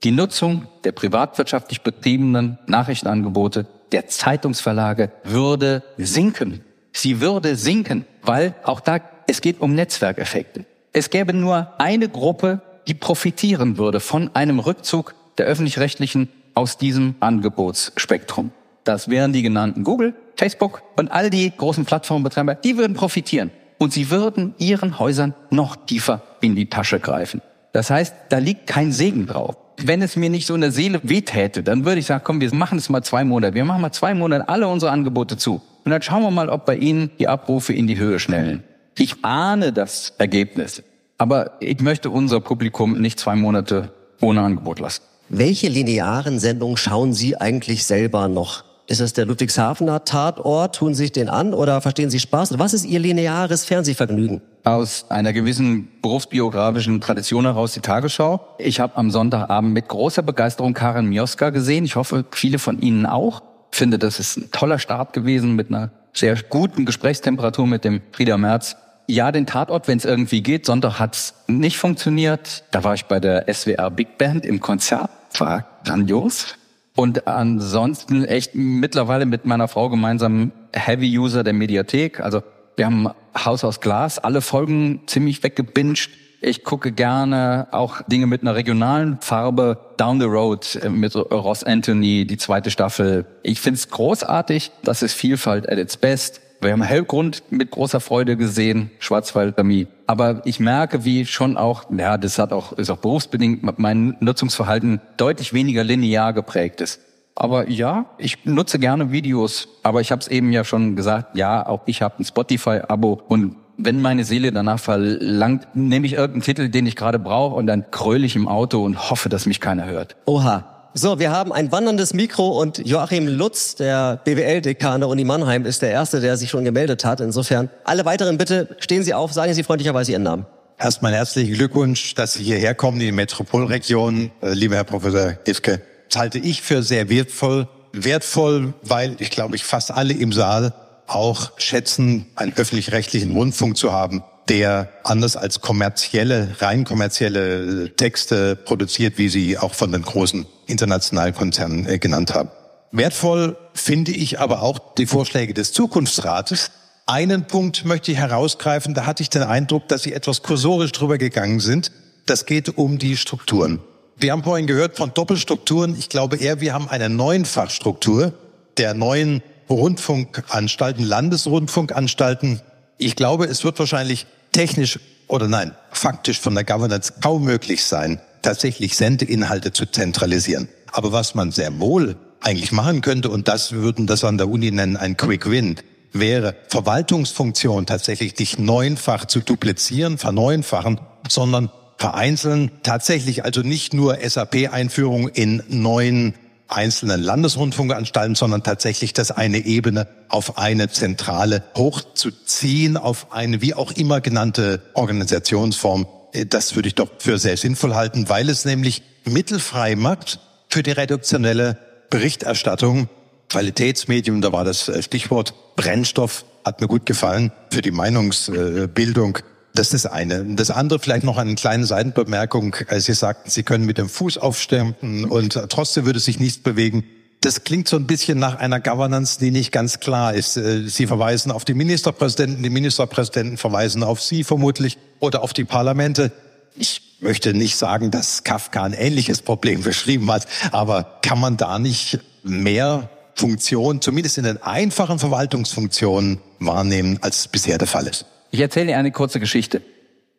Die 0.04 0.12
Nutzung 0.12 0.66
der 0.84 0.92
privatwirtschaftlich 0.92 1.82
betriebenen 1.82 2.58
Nachrichtenangebote 2.66 3.66
der 3.90 4.06
Zeitungsverlage 4.06 5.10
würde 5.24 5.82
sinken. 5.98 6.64
Sie 6.92 7.20
würde 7.20 7.56
sinken, 7.56 8.04
weil 8.22 8.54
auch 8.64 8.80
da, 8.80 9.00
es 9.26 9.40
geht 9.40 9.60
um 9.60 9.74
Netzwerkeffekte. 9.74 10.64
Es 10.92 11.10
gäbe 11.10 11.32
nur 11.32 11.72
eine 11.78 12.08
Gruppe, 12.08 12.60
die 12.86 12.94
profitieren 12.94 13.78
würde 13.78 14.00
von 14.00 14.30
einem 14.34 14.58
Rückzug 14.58 15.14
der 15.38 15.46
öffentlich-rechtlichen 15.46 16.28
aus 16.54 16.76
diesem 16.76 17.14
Angebotsspektrum. 17.20 18.50
Das 18.84 19.08
wären 19.08 19.32
die 19.32 19.42
genannten 19.42 19.84
Google, 19.84 20.14
Facebook 20.36 20.82
und 20.96 21.10
all 21.10 21.30
die 21.30 21.50
großen 21.56 21.84
Plattformbetreiber, 21.84 22.56
die 22.56 22.76
würden 22.76 22.94
profitieren. 22.94 23.50
Und 23.78 23.92
sie 23.92 24.10
würden 24.10 24.54
ihren 24.58 24.98
Häusern 24.98 25.34
noch 25.50 25.76
tiefer 25.86 26.22
in 26.40 26.54
die 26.54 26.68
Tasche 26.68 27.00
greifen. 27.00 27.40
Das 27.72 27.90
heißt, 27.90 28.14
da 28.28 28.38
liegt 28.38 28.66
kein 28.66 28.92
Segen 28.92 29.26
drauf. 29.26 29.56
Wenn 29.78 30.02
es 30.02 30.14
mir 30.14 30.30
nicht 30.30 30.46
so 30.46 30.54
in 30.54 30.60
der 30.60 30.70
Seele 30.70 31.00
wehtäte, 31.02 31.62
dann 31.62 31.84
würde 31.84 31.98
ich 31.98 32.06
sagen, 32.06 32.22
komm, 32.24 32.40
wir 32.40 32.54
machen 32.54 32.78
es 32.78 32.90
mal 32.90 33.02
zwei 33.02 33.24
Monate. 33.24 33.54
Wir 33.54 33.64
machen 33.64 33.80
mal 33.80 33.92
zwei 33.92 34.14
Monate 34.14 34.48
alle 34.48 34.68
unsere 34.68 34.92
Angebote 34.92 35.36
zu. 35.36 35.62
Und 35.84 35.90
dann 35.90 36.02
schauen 36.02 36.22
wir 36.22 36.30
mal, 36.30 36.48
ob 36.48 36.66
bei 36.66 36.76
Ihnen 36.76 37.10
die 37.18 37.28
Abrufe 37.28 37.72
in 37.72 37.86
die 37.86 37.98
Höhe 37.98 38.18
schnellen. 38.18 38.62
Ich 38.96 39.24
ahne 39.24 39.72
das 39.72 40.12
Ergebnis. 40.18 40.82
Aber 41.18 41.52
ich 41.60 41.80
möchte 41.80 42.10
unser 42.10 42.40
Publikum 42.40 43.00
nicht 43.00 43.18
zwei 43.18 43.36
Monate 43.36 43.92
ohne 44.20 44.42
Angebot 44.42 44.80
lassen. 44.80 45.02
Welche 45.28 45.68
linearen 45.68 46.38
Sendungen 46.38 46.76
schauen 46.76 47.12
Sie 47.12 47.36
eigentlich 47.36 47.84
selber 47.84 48.28
noch? 48.28 48.64
Ist 48.86 49.00
es 49.00 49.12
der 49.12 49.24
Ludwigshafener 49.26 50.04
Tatort? 50.04 50.74
Tun 50.76 50.94
Sie 50.94 51.04
sich 51.04 51.12
den 51.12 51.28
an 51.28 51.54
oder 51.54 51.80
verstehen 51.80 52.10
Sie 52.10 52.18
Spaß? 52.18 52.58
Was 52.58 52.74
ist 52.74 52.84
Ihr 52.84 52.98
lineares 52.98 53.64
Fernsehvergnügen? 53.64 54.42
Aus 54.64 55.06
einer 55.08 55.32
gewissen 55.32 55.88
berufsbiografischen 56.02 57.00
Tradition 57.00 57.44
heraus 57.44 57.72
die 57.72 57.80
Tagesschau. 57.80 58.40
Ich 58.58 58.80
habe 58.80 58.96
am 58.96 59.10
Sonntagabend 59.10 59.72
mit 59.72 59.88
großer 59.88 60.22
Begeisterung 60.22 60.74
Karin 60.74 61.06
Mioska 61.06 61.50
gesehen. 61.50 61.84
Ich 61.84 61.96
hoffe, 61.96 62.24
viele 62.32 62.58
von 62.58 62.80
Ihnen 62.80 63.06
auch 63.06 63.42
finde, 63.76 63.98
das 63.98 64.20
ist 64.20 64.36
ein 64.36 64.50
toller 64.50 64.78
Start 64.78 65.12
gewesen 65.12 65.56
mit 65.56 65.70
einer 65.70 65.90
sehr 66.12 66.36
guten 66.42 66.84
Gesprächstemperatur 66.84 67.66
mit 67.66 67.84
dem 67.84 68.02
Frieder 68.12 68.38
Merz. 68.38 68.76
Ja, 69.08 69.32
den 69.32 69.46
Tatort, 69.46 69.88
wenn 69.88 69.98
es 69.98 70.04
irgendwie 70.04 70.42
geht. 70.42 70.66
Sonntag 70.66 70.98
hat's 70.98 71.34
nicht 71.46 71.78
funktioniert. 71.78 72.64
Da 72.70 72.84
war 72.84 72.94
ich 72.94 73.06
bei 73.06 73.18
der 73.18 73.52
SWR 73.52 73.90
Big 73.90 74.18
Band 74.18 74.46
im 74.46 74.60
Konzert. 74.60 75.10
War 75.38 75.66
grandios. 75.84 76.54
Und 76.94 77.26
ansonsten 77.26 78.24
echt 78.24 78.54
mittlerweile 78.54 79.26
mit 79.26 79.44
meiner 79.44 79.66
Frau 79.66 79.88
gemeinsam 79.88 80.52
Heavy 80.72 81.18
User 81.18 81.42
der 81.42 81.54
Mediathek. 81.54 82.20
Also 82.20 82.42
wir 82.76 82.86
haben 82.86 83.08
Haus 83.34 83.64
aus 83.64 83.80
Glas, 83.80 84.18
alle 84.18 84.40
Folgen 84.40 85.00
ziemlich 85.06 85.42
weggebinged. 85.42 86.10
Ich 86.44 86.64
gucke 86.64 86.90
gerne 86.90 87.68
auch 87.70 88.02
Dinge 88.02 88.26
mit 88.26 88.42
einer 88.42 88.56
regionalen 88.56 89.18
Farbe. 89.20 89.78
Down 89.96 90.18
the 90.18 90.26
Road 90.26 90.74
äh, 90.82 90.88
mit 90.88 91.14
Ross 91.14 91.62
Anthony, 91.62 92.26
die 92.26 92.36
zweite 92.36 92.72
Staffel. 92.72 93.26
Ich 93.44 93.60
finde 93.60 93.78
es 93.78 93.88
großartig. 93.88 94.72
Das 94.82 95.04
ist 95.04 95.12
Vielfalt 95.12 95.68
at 95.68 95.78
its 95.78 95.96
best. 95.96 96.40
Wir 96.60 96.72
haben 96.72 96.82
Hellgrund 96.82 97.44
mit 97.50 97.70
großer 97.70 98.00
Freude 98.00 98.36
gesehen, 98.36 98.90
Schwarzwaldamie. 98.98 99.86
Aber 100.08 100.42
ich 100.44 100.58
merke, 100.58 101.04
wie 101.04 101.26
schon 101.26 101.56
auch, 101.56 101.84
ja, 101.96 102.18
das 102.18 102.40
hat 102.40 102.52
auch, 102.52 102.72
ist 102.72 102.90
auch 102.90 102.98
berufsbedingt, 102.98 103.78
mein 103.78 104.16
Nutzungsverhalten 104.18 105.00
deutlich 105.18 105.52
weniger 105.52 105.84
linear 105.84 106.32
geprägt 106.32 106.80
ist. 106.80 107.00
Aber 107.36 107.68
ja, 107.70 108.06
ich 108.18 108.44
nutze 108.44 108.80
gerne 108.80 109.12
Videos. 109.12 109.68
Aber 109.84 110.00
ich 110.00 110.10
habe 110.10 110.20
es 110.20 110.28
eben 110.28 110.52
ja 110.52 110.64
schon 110.64 110.96
gesagt, 110.96 111.36
ja, 111.36 111.64
auch 111.64 111.82
ich 111.86 112.02
habe 112.02 112.16
ein 112.18 112.24
Spotify-Abo 112.24 113.22
und 113.28 113.56
wenn 113.84 114.00
meine 114.00 114.24
Seele 114.24 114.52
danach 114.52 114.80
verlangt, 114.80 115.68
nehme 115.74 116.06
ich 116.06 116.14
irgendeinen 116.14 116.42
Titel, 116.42 116.68
den 116.68 116.86
ich 116.86 116.96
gerade 116.96 117.18
brauche 117.18 117.54
und 117.54 117.66
dann 117.66 117.90
kröle 117.90 118.26
ich 118.26 118.36
im 118.36 118.48
Auto 118.48 118.82
und 118.84 119.10
hoffe, 119.10 119.28
dass 119.28 119.46
mich 119.46 119.60
keiner 119.60 119.86
hört. 119.86 120.16
Oha. 120.26 120.68
So, 120.94 121.18
wir 121.18 121.30
haben 121.30 121.54
ein 121.54 121.72
wanderndes 121.72 122.12
Mikro 122.12 122.60
und 122.60 122.86
Joachim 122.86 123.26
Lutz, 123.26 123.76
der 123.76 124.20
BWL-Dekan 124.24 125.00
der 125.00 125.08
Uni 125.08 125.24
Mannheim, 125.24 125.64
ist 125.64 125.80
der 125.80 125.90
Erste, 125.90 126.20
der 126.20 126.36
sich 126.36 126.50
schon 126.50 126.64
gemeldet 126.64 127.06
hat. 127.06 127.22
Insofern, 127.22 127.70
alle 127.84 128.04
weiteren 128.04 128.36
bitte 128.36 128.76
stehen 128.78 129.02
Sie 129.02 129.14
auf, 129.14 129.32
sagen 129.32 129.54
Sie 129.54 129.62
freundlicherweise 129.62 130.12
Ihren 130.12 130.24
Namen. 130.24 130.44
Erstmal 130.78 131.14
herzlichen 131.14 131.54
Glückwunsch, 131.54 132.14
dass 132.14 132.34
Sie 132.34 132.44
hierher 132.44 132.74
kommen 132.74 133.00
in 133.00 133.06
die 133.06 133.12
Metropolregion. 133.12 134.32
Äh, 134.42 134.52
lieber 134.52 134.76
Herr 134.76 134.84
Professor 134.84 135.32
Gifke, 135.44 135.80
das 136.10 136.20
halte 136.20 136.38
ich 136.38 136.60
für 136.60 136.82
sehr 136.82 137.08
wertvoll. 137.08 137.68
Wertvoll, 137.94 138.74
weil 138.82 139.16
ich 139.18 139.30
glaube, 139.30 139.56
ich 139.56 139.64
fast 139.64 139.90
alle 139.92 140.12
im 140.12 140.32
Saal 140.32 140.74
auch 141.14 141.52
schätzen, 141.58 142.26
einen 142.34 142.52
öffentlich-rechtlichen 142.54 143.32
Rundfunk 143.32 143.76
zu 143.76 143.92
haben, 143.92 144.22
der 144.48 144.88
anders 145.04 145.36
als 145.36 145.60
kommerzielle, 145.60 146.56
rein 146.58 146.84
kommerzielle 146.84 147.94
Texte 147.96 148.56
produziert, 148.56 149.18
wie 149.18 149.28
sie 149.28 149.58
auch 149.58 149.74
von 149.74 149.92
den 149.92 150.02
großen 150.02 150.46
internationalen 150.66 151.34
Konzernen 151.34 151.86
äh, 151.86 151.98
genannt 151.98 152.34
haben. 152.34 152.50
Wertvoll 152.90 153.56
finde 153.72 154.12
ich 154.12 154.40
aber 154.40 154.62
auch 154.62 154.94
die 154.94 155.06
Vorschläge 155.06 155.54
des 155.54 155.72
Zukunftsrates. 155.72 156.70
Einen 157.06 157.46
Punkt 157.46 157.84
möchte 157.84 158.12
ich 158.12 158.18
herausgreifen, 158.18 158.94
da 158.94 159.06
hatte 159.06 159.22
ich 159.22 159.30
den 159.30 159.42
Eindruck, 159.42 159.88
dass 159.88 160.02
Sie 160.02 160.12
etwas 160.12 160.42
kursorisch 160.42 160.92
drüber 160.92 161.18
gegangen 161.18 161.58
sind. 161.58 161.90
Das 162.26 162.46
geht 162.46 162.76
um 162.76 162.98
die 162.98 163.16
Strukturen. 163.16 163.80
Wir 164.16 164.32
haben 164.32 164.44
vorhin 164.44 164.66
gehört 164.66 164.96
von 164.96 165.12
Doppelstrukturen. 165.12 165.96
Ich 165.98 166.08
glaube 166.08 166.36
eher, 166.36 166.60
wir 166.60 166.74
haben 166.74 166.88
eine 166.88 167.08
Neunfachstruktur 167.08 168.34
der 168.76 168.94
neuen 168.94 169.42
Rundfunkanstalten, 169.72 171.04
Landesrundfunkanstalten. 171.04 172.60
Ich 172.98 173.16
glaube, 173.16 173.46
es 173.46 173.64
wird 173.64 173.78
wahrscheinlich 173.78 174.26
technisch 174.52 174.98
oder 175.28 175.48
nein, 175.48 175.74
faktisch 175.90 176.40
von 176.40 176.54
der 176.54 176.64
Governance 176.64 177.14
kaum 177.20 177.44
möglich 177.44 177.84
sein, 177.84 178.20
tatsächlich 178.42 178.96
Sendeinhalte 178.96 179.72
zu 179.72 179.86
zentralisieren. 179.86 180.68
Aber 180.92 181.12
was 181.12 181.34
man 181.34 181.52
sehr 181.52 181.80
wohl 181.80 182.16
eigentlich 182.40 182.72
machen 182.72 183.00
könnte, 183.00 183.30
und 183.30 183.48
das 183.48 183.72
würden 183.72 184.06
das 184.06 184.24
an 184.24 184.36
der 184.36 184.48
Uni 184.48 184.70
nennen, 184.70 184.96
ein 184.96 185.16
Quick 185.16 185.48
Win, 185.48 185.76
wäre 186.12 186.56
Verwaltungsfunktion 186.68 187.86
tatsächlich 187.86 188.38
nicht 188.38 188.58
neunfach 188.58 189.24
zu 189.24 189.40
duplizieren, 189.40 190.18
verneunfachen, 190.18 191.00
sondern 191.28 191.70
vereinzeln, 191.96 192.70
tatsächlich 192.82 193.44
also 193.44 193.62
nicht 193.62 193.94
nur 193.94 194.18
SAP-Einführung 194.20 195.28
in 195.28 195.62
neun 195.68 196.34
einzelnen 196.72 197.22
Landesrundfunkanstalten, 197.22 198.34
sondern 198.34 198.62
tatsächlich 198.62 199.12
das 199.12 199.30
eine 199.30 199.58
Ebene 199.58 200.08
auf 200.28 200.58
eine 200.58 200.88
zentrale 200.88 201.62
hochzuziehen, 201.76 202.96
auf 202.96 203.32
eine 203.32 203.60
wie 203.60 203.74
auch 203.74 203.92
immer 203.92 204.20
genannte 204.20 204.82
Organisationsform. 204.94 206.06
Das 206.48 206.74
würde 206.74 206.88
ich 206.88 206.94
doch 206.94 207.08
für 207.18 207.38
sehr 207.38 207.56
sinnvoll 207.56 207.94
halten, 207.94 208.28
weil 208.28 208.48
es 208.48 208.64
nämlich 208.64 209.02
mittelfrei 209.24 209.96
macht 209.96 210.40
für 210.68 210.82
die 210.82 210.92
reduktionelle 210.92 211.78
Berichterstattung. 212.10 213.08
Qualitätsmedium, 213.50 214.40
da 214.40 214.52
war 214.52 214.64
das 214.64 214.90
Stichwort 215.00 215.54
Brennstoff, 215.76 216.44
hat 216.64 216.80
mir 216.80 216.88
gut 216.88 217.04
gefallen 217.04 217.52
für 217.70 217.82
die 217.82 217.90
Meinungsbildung. 217.90 219.38
Das 219.74 219.94
ist 219.94 220.06
eine. 220.06 220.44
Das 220.54 220.70
andere 220.70 220.98
vielleicht 220.98 221.24
noch 221.24 221.38
eine 221.38 221.54
kleine 221.54 221.86
Seitenbemerkung. 221.86 222.76
Sie 222.98 223.14
sagten, 223.14 223.48
Sie 223.48 223.62
können 223.62 223.86
mit 223.86 223.98
dem 223.98 224.08
Fuß 224.08 224.38
aufstempeln 224.38 225.24
und 225.24 225.58
trotzdem 225.70 226.04
würde 226.04 226.20
sich 226.20 226.38
nichts 226.38 226.62
bewegen. 226.62 227.04
Das 227.40 227.64
klingt 227.64 227.88
so 227.88 227.96
ein 227.96 228.06
bisschen 228.06 228.38
nach 228.38 228.58
einer 228.60 228.78
Governance, 228.78 229.38
die 229.40 229.50
nicht 229.50 229.72
ganz 229.72 229.98
klar 229.98 230.34
ist. 230.34 230.56
Äh, 230.56 230.86
Sie 230.86 231.08
verweisen 231.08 231.50
auf 231.50 231.64
die 231.64 231.74
Ministerpräsidenten, 231.74 232.62
die 232.62 232.70
Ministerpräsidenten 232.70 233.56
verweisen 233.56 234.04
auf 234.04 234.22
Sie 234.22 234.44
vermutlich 234.44 234.96
oder 235.18 235.42
auf 235.42 235.52
die 235.52 235.64
Parlamente. 235.64 236.30
Ich 236.76 237.16
möchte 237.20 237.52
nicht 237.52 237.76
sagen, 237.76 238.12
dass 238.12 238.44
Kafka 238.44 238.84
ein 238.84 238.92
ähnliches 238.92 239.42
Problem 239.42 239.82
beschrieben 239.82 240.30
hat, 240.30 240.46
aber 240.70 241.18
kann 241.22 241.40
man 241.40 241.56
da 241.56 241.80
nicht 241.80 242.20
mehr 242.44 243.10
Funktionen, 243.34 244.00
zumindest 244.00 244.38
in 244.38 244.44
den 244.44 244.62
einfachen 244.62 245.18
Verwaltungsfunktionen, 245.18 246.38
wahrnehmen, 246.60 247.18
als 247.22 247.40
es 247.40 247.48
bisher 247.48 247.78
der 247.78 247.88
Fall 247.88 248.06
ist? 248.06 248.26
Ich 248.52 248.60
erzähle 248.60 248.88
dir 248.88 248.98
eine 248.98 249.10
kurze 249.12 249.40
Geschichte. 249.40 249.80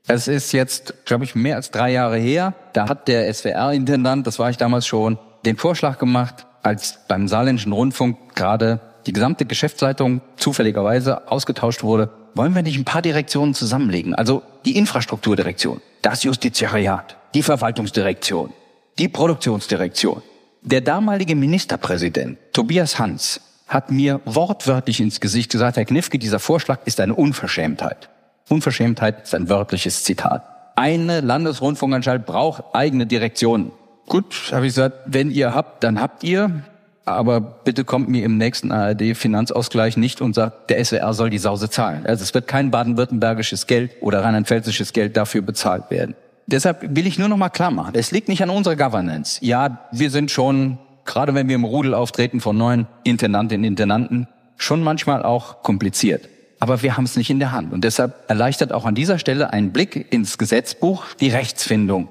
Es 0.05 0.27
ist 0.27 0.51
jetzt, 0.51 1.05
glaube 1.05 1.23
ich, 1.23 1.33
mehr 1.33 1.55
als 1.55 1.71
drei 1.71 1.91
Jahre 1.91 2.17
her. 2.17 2.53
Da 2.73 2.87
hat 2.87 3.07
der 3.07 3.33
SWR-Intendant, 3.33 4.27
das 4.27 4.37
war 4.37 4.51
ich 4.51 4.57
damals 4.57 4.85
schon, 4.85 5.17
den 5.45 5.57
Vorschlag 5.57 5.97
gemacht, 5.97 6.45
als 6.61 6.99
beim 7.07 7.27
Saarländischen 7.27 7.71
Rundfunk 7.71 8.35
gerade 8.35 8.79
die 9.07 9.13
gesamte 9.13 9.45
Geschäftsleitung 9.45 10.21
zufälligerweise 10.35 11.27
ausgetauscht 11.27 11.81
wurde, 11.81 12.11
wollen 12.35 12.53
wir 12.53 12.61
nicht 12.61 12.77
ein 12.77 12.85
paar 12.85 13.01
Direktionen 13.01 13.55
zusammenlegen? 13.55 14.13
Also 14.13 14.43
die 14.63 14.77
Infrastrukturdirektion, 14.77 15.81
das 16.03 16.23
Justiziariat, 16.23 17.17
die 17.33 17.41
Verwaltungsdirektion, 17.41 18.53
die 18.99 19.07
Produktionsdirektion. 19.07 20.21
Der 20.61 20.81
damalige 20.81 21.35
Ministerpräsident 21.35 22.37
Tobias 22.53 22.99
Hans 22.99 23.41
hat 23.67 23.91
mir 23.91 24.21
wortwörtlich 24.25 24.99
ins 24.99 25.19
Gesicht 25.19 25.51
gesagt, 25.51 25.77
Herr 25.77 25.85
Knifke, 25.85 26.19
dieser 26.19 26.39
Vorschlag 26.39 26.79
ist 26.85 26.99
eine 26.99 27.15
Unverschämtheit. 27.15 28.09
Unverschämtheit 28.49 29.23
ist 29.23 29.35
ein 29.35 29.49
wörtliches 29.49 30.03
Zitat. 30.03 30.43
Eine 30.75 31.21
Landesrundfunkanstalt 31.21 32.25
braucht 32.25 32.63
eigene 32.73 33.05
Direktionen. 33.05 33.71
Gut, 34.07 34.51
habe 34.51 34.65
ich 34.67 34.73
gesagt, 34.73 34.97
wenn 35.05 35.31
ihr 35.31 35.53
habt, 35.53 35.83
dann 35.83 36.01
habt 36.01 36.23
ihr. 36.23 36.63
Aber 37.05 37.41
bitte 37.41 37.83
kommt 37.83 38.07
mir 38.07 38.23
im 38.23 38.37
nächsten 38.37 38.71
ARD-Finanzausgleich 38.71 39.97
nicht 39.97 40.21
und 40.21 40.35
sagt, 40.35 40.69
der 40.69 40.83
SWR 40.83 41.13
soll 41.13 41.29
die 41.29 41.37
Sause 41.37 41.69
zahlen. 41.69 42.05
Also 42.05 42.23
es 42.23 42.33
wird 42.33 42.47
kein 42.47 42.71
baden-württembergisches 42.71 43.67
Geld 43.67 43.91
oder 44.01 44.23
rheinland-pfälzisches 44.23 44.93
Geld 44.93 45.17
dafür 45.17 45.41
bezahlt 45.41 45.89
werden. 45.89 46.15
Deshalb 46.47 46.95
will 46.95 47.07
ich 47.07 47.19
nur 47.19 47.29
noch 47.29 47.37
mal 47.37 47.49
klar 47.49 47.71
machen, 47.71 47.93
es 47.95 48.11
liegt 48.11 48.27
nicht 48.27 48.41
an 48.41 48.49
unserer 48.49 48.75
Governance. 48.75 49.39
Ja, 49.41 49.79
wir 49.91 50.09
sind 50.11 50.31
schon 50.31 50.77
gerade 51.05 51.33
wenn 51.33 51.47
wir 51.47 51.55
im 51.55 51.63
Rudel 51.63 51.93
auftreten 51.93 52.39
von 52.39 52.57
neuen 52.57 52.87
Intendantinnen 53.03 53.63
und 53.63 53.67
Intendanten, 53.67 54.27
schon 54.57 54.83
manchmal 54.83 55.23
auch 55.23 55.63
kompliziert. 55.63 56.29
Aber 56.59 56.81
wir 56.81 56.95
haben 56.95 57.03
es 57.03 57.17
nicht 57.17 57.29
in 57.29 57.39
der 57.39 57.51
Hand. 57.51 57.73
Und 57.73 57.83
deshalb 57.83 58.29
erleichtert 58.29 58.71
auch 58.71 58.85
an 58.85 58.95
dieser 58.95 59.19
Stelle 59.19 59.51
ein 59.51 59.73
Blick 59.73 60.13
ins 60.13 60.37
Gesetzbuch 60.37 61.05
die 61.19 61.29
Rechtsfindung. 61.29 62.07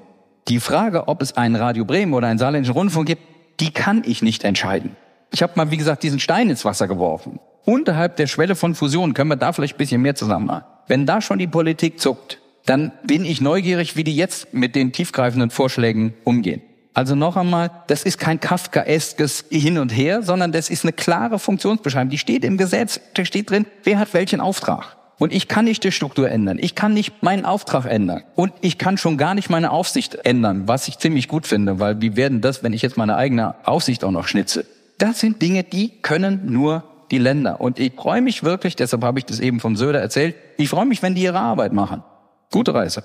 Die 0.47 0.59
Frage, 0.59 1.07
ob 1.07 1.21
es 1.21 1.37
einen 1.37 1.55
Radio 1.55 1.85
Bremen 1.85 2.13
oder 2.13 2.27
einen 2.27 2.37
saarländischen 2.37 2.75
Rundfunk 2.75 3.07
gibt, 3.07 3.23
die 3.59 3.71
kann 3.71 4.03
ich 4.05 4.21
nicht 4.21 4.43
entscheiden. 4.43 4.95
Ich 5.31 5.41
habe 5.41 5.53
mal, 5.55 5.71
wie 5.71 5.77
gesagt, 5.77 6.03
diesen 6.03 6.19
Stein 6.19 6.49
ins 6.49 6.65
Wasser 6.65 6.87
geworfen. 6.87 7.39
Unterhalb 7.65 8.17
der 8.17 8.27
Schwelle 8.27 8.55
von 8.55 8.75
Fusion 8.75 9.13
können 9.13 9.29
wir 9.29 9.37
da 9.37 9.53
vielleicht 9.53 9.75
ein 9.75 9.77
bisschen 9.77 10.01
mehr 10.01 10.15
zusammen 10.15 10.47
machen. 10.47 10.65
Wenn 10.87 11.05
da 11.05 11.21
schon 11.21 11.39
die 11.39 11.47
Politik 11.47 11.99
zuckt, 11.99 12.39
dann 12.65 12.91
bin 13.03 13.25
ich 13.25 13.41
neugierig, 13.41 13.95
wie 13.95 14.03
die 14.03 14.15
jetzt 14.15 14.53
mit 14.53 14.75
den 14.75 14.91
tiefgreifenden 14.91 15.49
Vorschlägen 15.49 16.13
umgehen. 16.23 16.61
Also 16.93 17.15
noch 17.15 17.37
einmal, 17.37 17.71
das 17.87 18.03
ist 18.03 18.19
kein 18.19 18.39
Kafkaeskes 18.39 19.45
Hin 19.49 19.79
und 19.79 19.89
Her, 19.89 20.21
sondern 20.21 20.51
das 20.51 20.69
ist 20.69 20.83
eine 20.83 20.93
klare 20.93 21.39
Funktionsbeschreibung. 21.39 22.09
Die 22.09 22.19
steht 22.19 22.43
im 22.45 22.57
Gesetz, 22.57 22.99
da 23.15 23.25
steht 23.25 23.49
drin, 23.49 23.65
wer 23.83 23.97
hat 23.97 24.13
welchen 24.13 24.39
Auftrag. 24.39 24.95
Und 25.17 25.33
ich 25.33 25.47
kann 25.47 25.65
nicht 25.65 25.83
die 25.83 25.91
Struktur 25.91 26.29
ändern. 26.29 26.57
Ich 26.59 26.75
kann 26.75 26.93
nicht 26.93 27.23
meinen 27.23 27.45
Auftrag 27.45 27.85
ändern. 27.85 28.23
Und 28.35 28.53
ich 28.61 28.77
kann 28.77 28.97
schon 28.97 29.17
gar 29.17 29.33
nicht 29.35 29.49
meine 29.49 29.71
Aufsicht 29.71 30.15
ändern, 30.25 30.67
was 30.67 30.87
ich 30.87 30.99
ziemlich 30.99 31.27
gut 31.27 31.47
finde, 31.47 31.79
weil 31.79 32.01
wie 32.01 32.15
werden 32.15 32.41
das, 32.41 32.61
wenn 32.61 32.73
ich 32.73 32.81
jetzt 32.81 32.97
meine 32.97 33.15
eigene 33.15 33.55
Aufsicht 33.63 34.03
auch 34.03 34.11
noch 34.11 34.27
schnitze? 34.27 34.65
Das 34.97 35.19
sind 35.19 35.41
Dinge, 35.41 35.63
die 35.63 35.89
können 36.01 36.51
nur 36.51 36.83
die 37.09 37.17
Länder. 37.17 37.61
Und 37.61 37.79
ich 37.79 37.93
freue 37.93 38.21
mich 38.21 38.43
wirklich, 38.43 38.75
deshalb 38.75 39.03
habe 39.03 39.19
ich 39.19 39.25
das 39.25 39.39
eben 39.39 39.59
vom 39.59 39.75
Söder 39.75 40.01
erzählt, 40.01 40.35
ich 40.57 40.69
freue 40.69 40.85
mich, 40.85 41.01
wenn 41.01 41.15
die 41.15 41.23
ihre 41.23 41.39
Arbeit 41.39 41.73
machen. 41.73 42.03
Gute 42.51 42.73
Reise. 42.73 43.03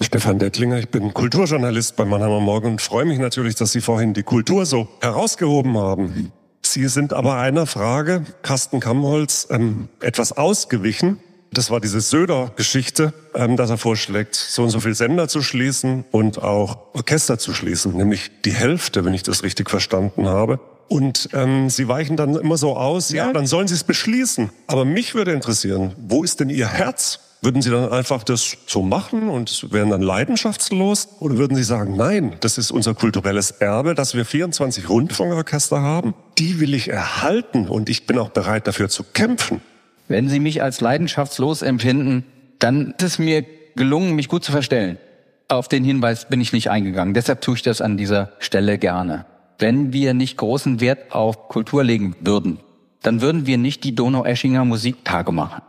Stefan 0.00 0.38
Dettlinger, 0.38 0.78
ich 0.78 0.90
bin 0.90 1.12
Kulturjournalist 1.12 1.96
bei 1.96 2.04
Mannheimer 2.04 2.38
Morgen 2.38 2.68
und 2.68 2.80
freue 2.80 3.04
mich 3.04 3.18
natürlich, 3.18 3.56
dass 3.56 3.72
Sie 3.72 3.80
vorhin 3.80 4.14
die 4.14 4.22
Kultur 4.22 4.64
so 4.64 4.86
herausgehoben 5.00 5.76
haben. 5.76 6.30
Sie 6.62 6.86
sind 6.86 7.12
aber 7.12 7.38
einer 7.38 7.66
Frage, 7.66 8.24
Carsten 8.42 8.78
Kammholz, 8.78 9.48
ähm, 9.50 9.88
etwas 10.00 10.30
ausgewichen. 10.30 11.18
Das 11.52 11.72
war 11.72 11.80
diese 11.80 12.00
Söder-Geschichte, 12.00 13.12
ähm, 13.34 13.56
dass 13.56 13.70
er 13.70 13.76
vorschlägt, 13.76 14.36
so 14.36 14.62
und 14.62 14.70
so 14.70 14.78
viel 14.78 14.94
Sender 14.94 15.26
zu 15.26 15.42
schließen 15.42 16.04
und 16.12 16.42
auch 16.44 16.78
Orchester 16.94 17.38
zu 17.40 17.52
schließen, 17.52 17.96
nämlich 17.96 18.30
die 18.44 18.52
Hälfte, 18.52 19.04
wenn 19.04 19.14
ich 19.14 19.24
das 19.24 19.42
richtig 19.42 19.68
verstanden 19.68 20.28
habe. 20.28 20.60
Und 20.86 21.30
ähm, 21.32 21.70
Sie 21.70 21.88
weichen 21.88 22.16
dann 22.16 22.36
immer 22.36 22.56
so 22.56 22.76
aus, 22.76 23.10
ja, 23.10 23.32
dann 23.32 23.48
sollen 23.48 23.66
Sie 23.66 23.74
es 23.74 23.82
beschließen. 23.82 24.50
Aber 24.68 24.84
mich 24.84 25.16
würde 25.16 25.32
interessieren, 25.32 25.96
wo 25.98 26.22
ist 26.22 26.38
denn 26.38 26.50
Ihr 26.50 26.68
Herz? 26.68 27.18
Würden 27.40 27.62
Sie 27.62 27.70
dann 27.70 27.92
einfach 27.92 28.24
das 28.24 28.56
so 28.66 28.82
machen 28.82 29.28
und 29.28 29.72
wären 29.72 29.90
dann 29.90 30.02
leidenschaftslos? 30.02 31.08
Oder 31.20 31.38
würden 31.38 31.56
Sie 31.56 31.62
sagen, 31.62 31.96
nein, 31.96 32.34
das 32.40 32.58
ist 32.58 32.72
unser 32.72 32.94
kulturelles 32.94 33.52
Erbe, 33.52 33.94
dass 33.94 34.14
wir 34.14 34.24
24 34.24 34.88
Rundfunkorchester 34.88 35.80
haben? 35.80 36.14
Die 36.38 36.58
will 36.58 36.74
ich 36.74 36.88
erhalten 36.88 37.68
und 37.68 37.88
ich 37.88 38.06
bin 38.06 38.18
auch 38.18 38.30
bereit 38.30 38.66
dafür 38.66 38.88
zu 38.88 39.04
kämpfen. 39.04 39.60
Wenn 40.08 40.28
Sie 40.28 40.40
mich 40.40 40.62
als 40.62 40.80
leidenschaftslos 40.80 41.62
empfinden, 41.62 42.24
dann 42.58 42.94
ist 42.98 43.04
es 43.04 43.18
mir 43.20 43.44
gelungen, 43.76 44.16
mich 44.16 44.28
gut 44.28 44.42
zu 44.42 44.50
verstellen. 44.50 44.98
Auf 45.46 45.68
den 45.68 45.84
Hinweis 45.84 46.28
bin 46.28 46.40
ich 46.40 46.52
nicht 46.52 46.70
eingegangen. 46.70 47.14
Deshalb 47.14 47.40
tue 47.40 47.54
ich 47.54 47.62
das 47.62 47.80
an 47.80 47.96
dieser 47.96 48.32
Stelle 48.40 48.78
gerne. 48.78 49.26
Wenn 49.60 49.92
wir 49.92 50.12
nicht 50.12 50.38
großen 50.38 50.80
Wert 50.80 51.12
auf 51.12 51.48
Kultur 51.48 51.84
legen 51.84 52.16
würden, 52.20 52.58
dann 53.02 53.20
würden 53.20 53.46
wir 53.46 53.58
nicht 53.58 53.84
die 53.84 53.94
Donau-Eschinger 53.94 54.64
Musiktage 54.64 55.30
machen 55.30 55.62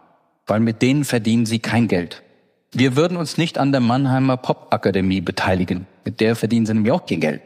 weil 0.49 0.59
mit 0.59 0.81
denen 0.81 1.05
verdienen 1.05 1.45
sie 1.45 1.59
kein 1.59 1.87
Geld. 1.87 2.23
Wir 2.71 2.95
würden 2.95 3.17
uns 3.17 3.37
nicht 3.37 3.57
an 3.57 3.71
der 3.71 3.81
Mannheimer 3.81 4.37
Popakademie 4.37 5.21
beteiligen. 5.21 5.87
Mit 6.05 6.19
der 6.19 6.35
verdienen 6.35 6.65
sie 6.65 6.73
nämlich 6.73 6.91
auch 6.91 7.05
kein 7.05 7.19
Geld. 7.19 7.41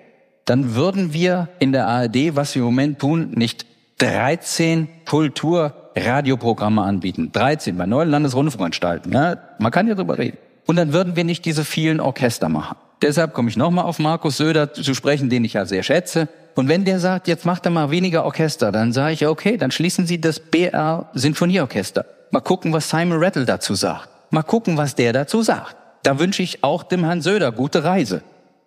Dann 0.46 0.76
würden 0.76 1.14
wir 1.14 1.48
in 1.60 1.72
der 1.72 1.88
ARD, 1.88 2.36
was 2.36 2.56
wir 2.56 2.62
im 2.62 2.66
Moment 2.66 3.00
tun, 3.00 3.32
nicht 3.36 3.66
13 4.00 4.90
Kulturradioprogramme 5.06 6.82
anbieten. 6.82 7.32
13 7.32 7.78
bei 7.78 7.86
neuen 7.86 8.10
Landesrundfunkanstalten. 8.10 9.12
Ne? 9.12 9.40
Man 9.60 9.72
kann 9.72 9.88
ja 9.88 9.96
drüber 9.96 10.18
reden. 10.18 10.38
Und 10.66 10.76
dann 10.76 10.92
würden 10.92 11.16
wir 11.16 11.24
nicht 11.24 11.46
diese 11.46 11.64
vielen 11.64 12.02
Orchester 12.02 12.50
machen. 12.50 12.76
Deshalb 13.02 13.34
komme 13.34 13.50
ich 13.50 13.58
nochmal 13.58 13.86
auf 13.86 14.00
Markus 14.00 14.38
Söder 14.38 14.74
zu 14.74 14.94
sprechen, 14.94 15.30
den 15.30 15.44
ich 15.46 15.54
ja 15.54 15.66
sehr 15.66 15.84
schätze. 15.84 16.28
Und 16.56 16.68
wenn 16.68 16.86
der 16.86 17.00
sagt, 17.00 17.28
jetzt 17.28 17.46
macht 17.46 17.66
er 17.66 17.72
mal 17.72 17.92
weniger 17.92 18.26
Orchester, 18.26 18.72
dann 18.72 18.94
sage 18.94 19.14
ich, 19.14 19.28
okay, 19.28 19.58
dann 19.58 19.72
schließen 19.72 20.06
Sie 20.06 20.22
das 20.22 20.40
BR 20.40 21.10
Sinfonieorchester. 21.14 22.06
Mal 22.34 22.42
gucken, 22.42 22.74
was 22.74 22.90
Simon 22.90 23.24
Rattle 23.24 23.46
dazu 23.46 23.76
sagt. 23.76 24.10
Mal 24.32 24.42
gucken, 24.42 24.76
was 24.76 24.96
der 24.96 25.14
dazu 25.14 25.44
sagt. 25.44 25.76
Da 26.02 26.18
wünsche 26.18 26.42
ich 26.42 26.64
auch 26.64 26.82
dem 26.82 27.04
Herrn 27.04 27.22
Söder 27.22 27.52
gute 27.52 27.84
Reise. 27.84 28.24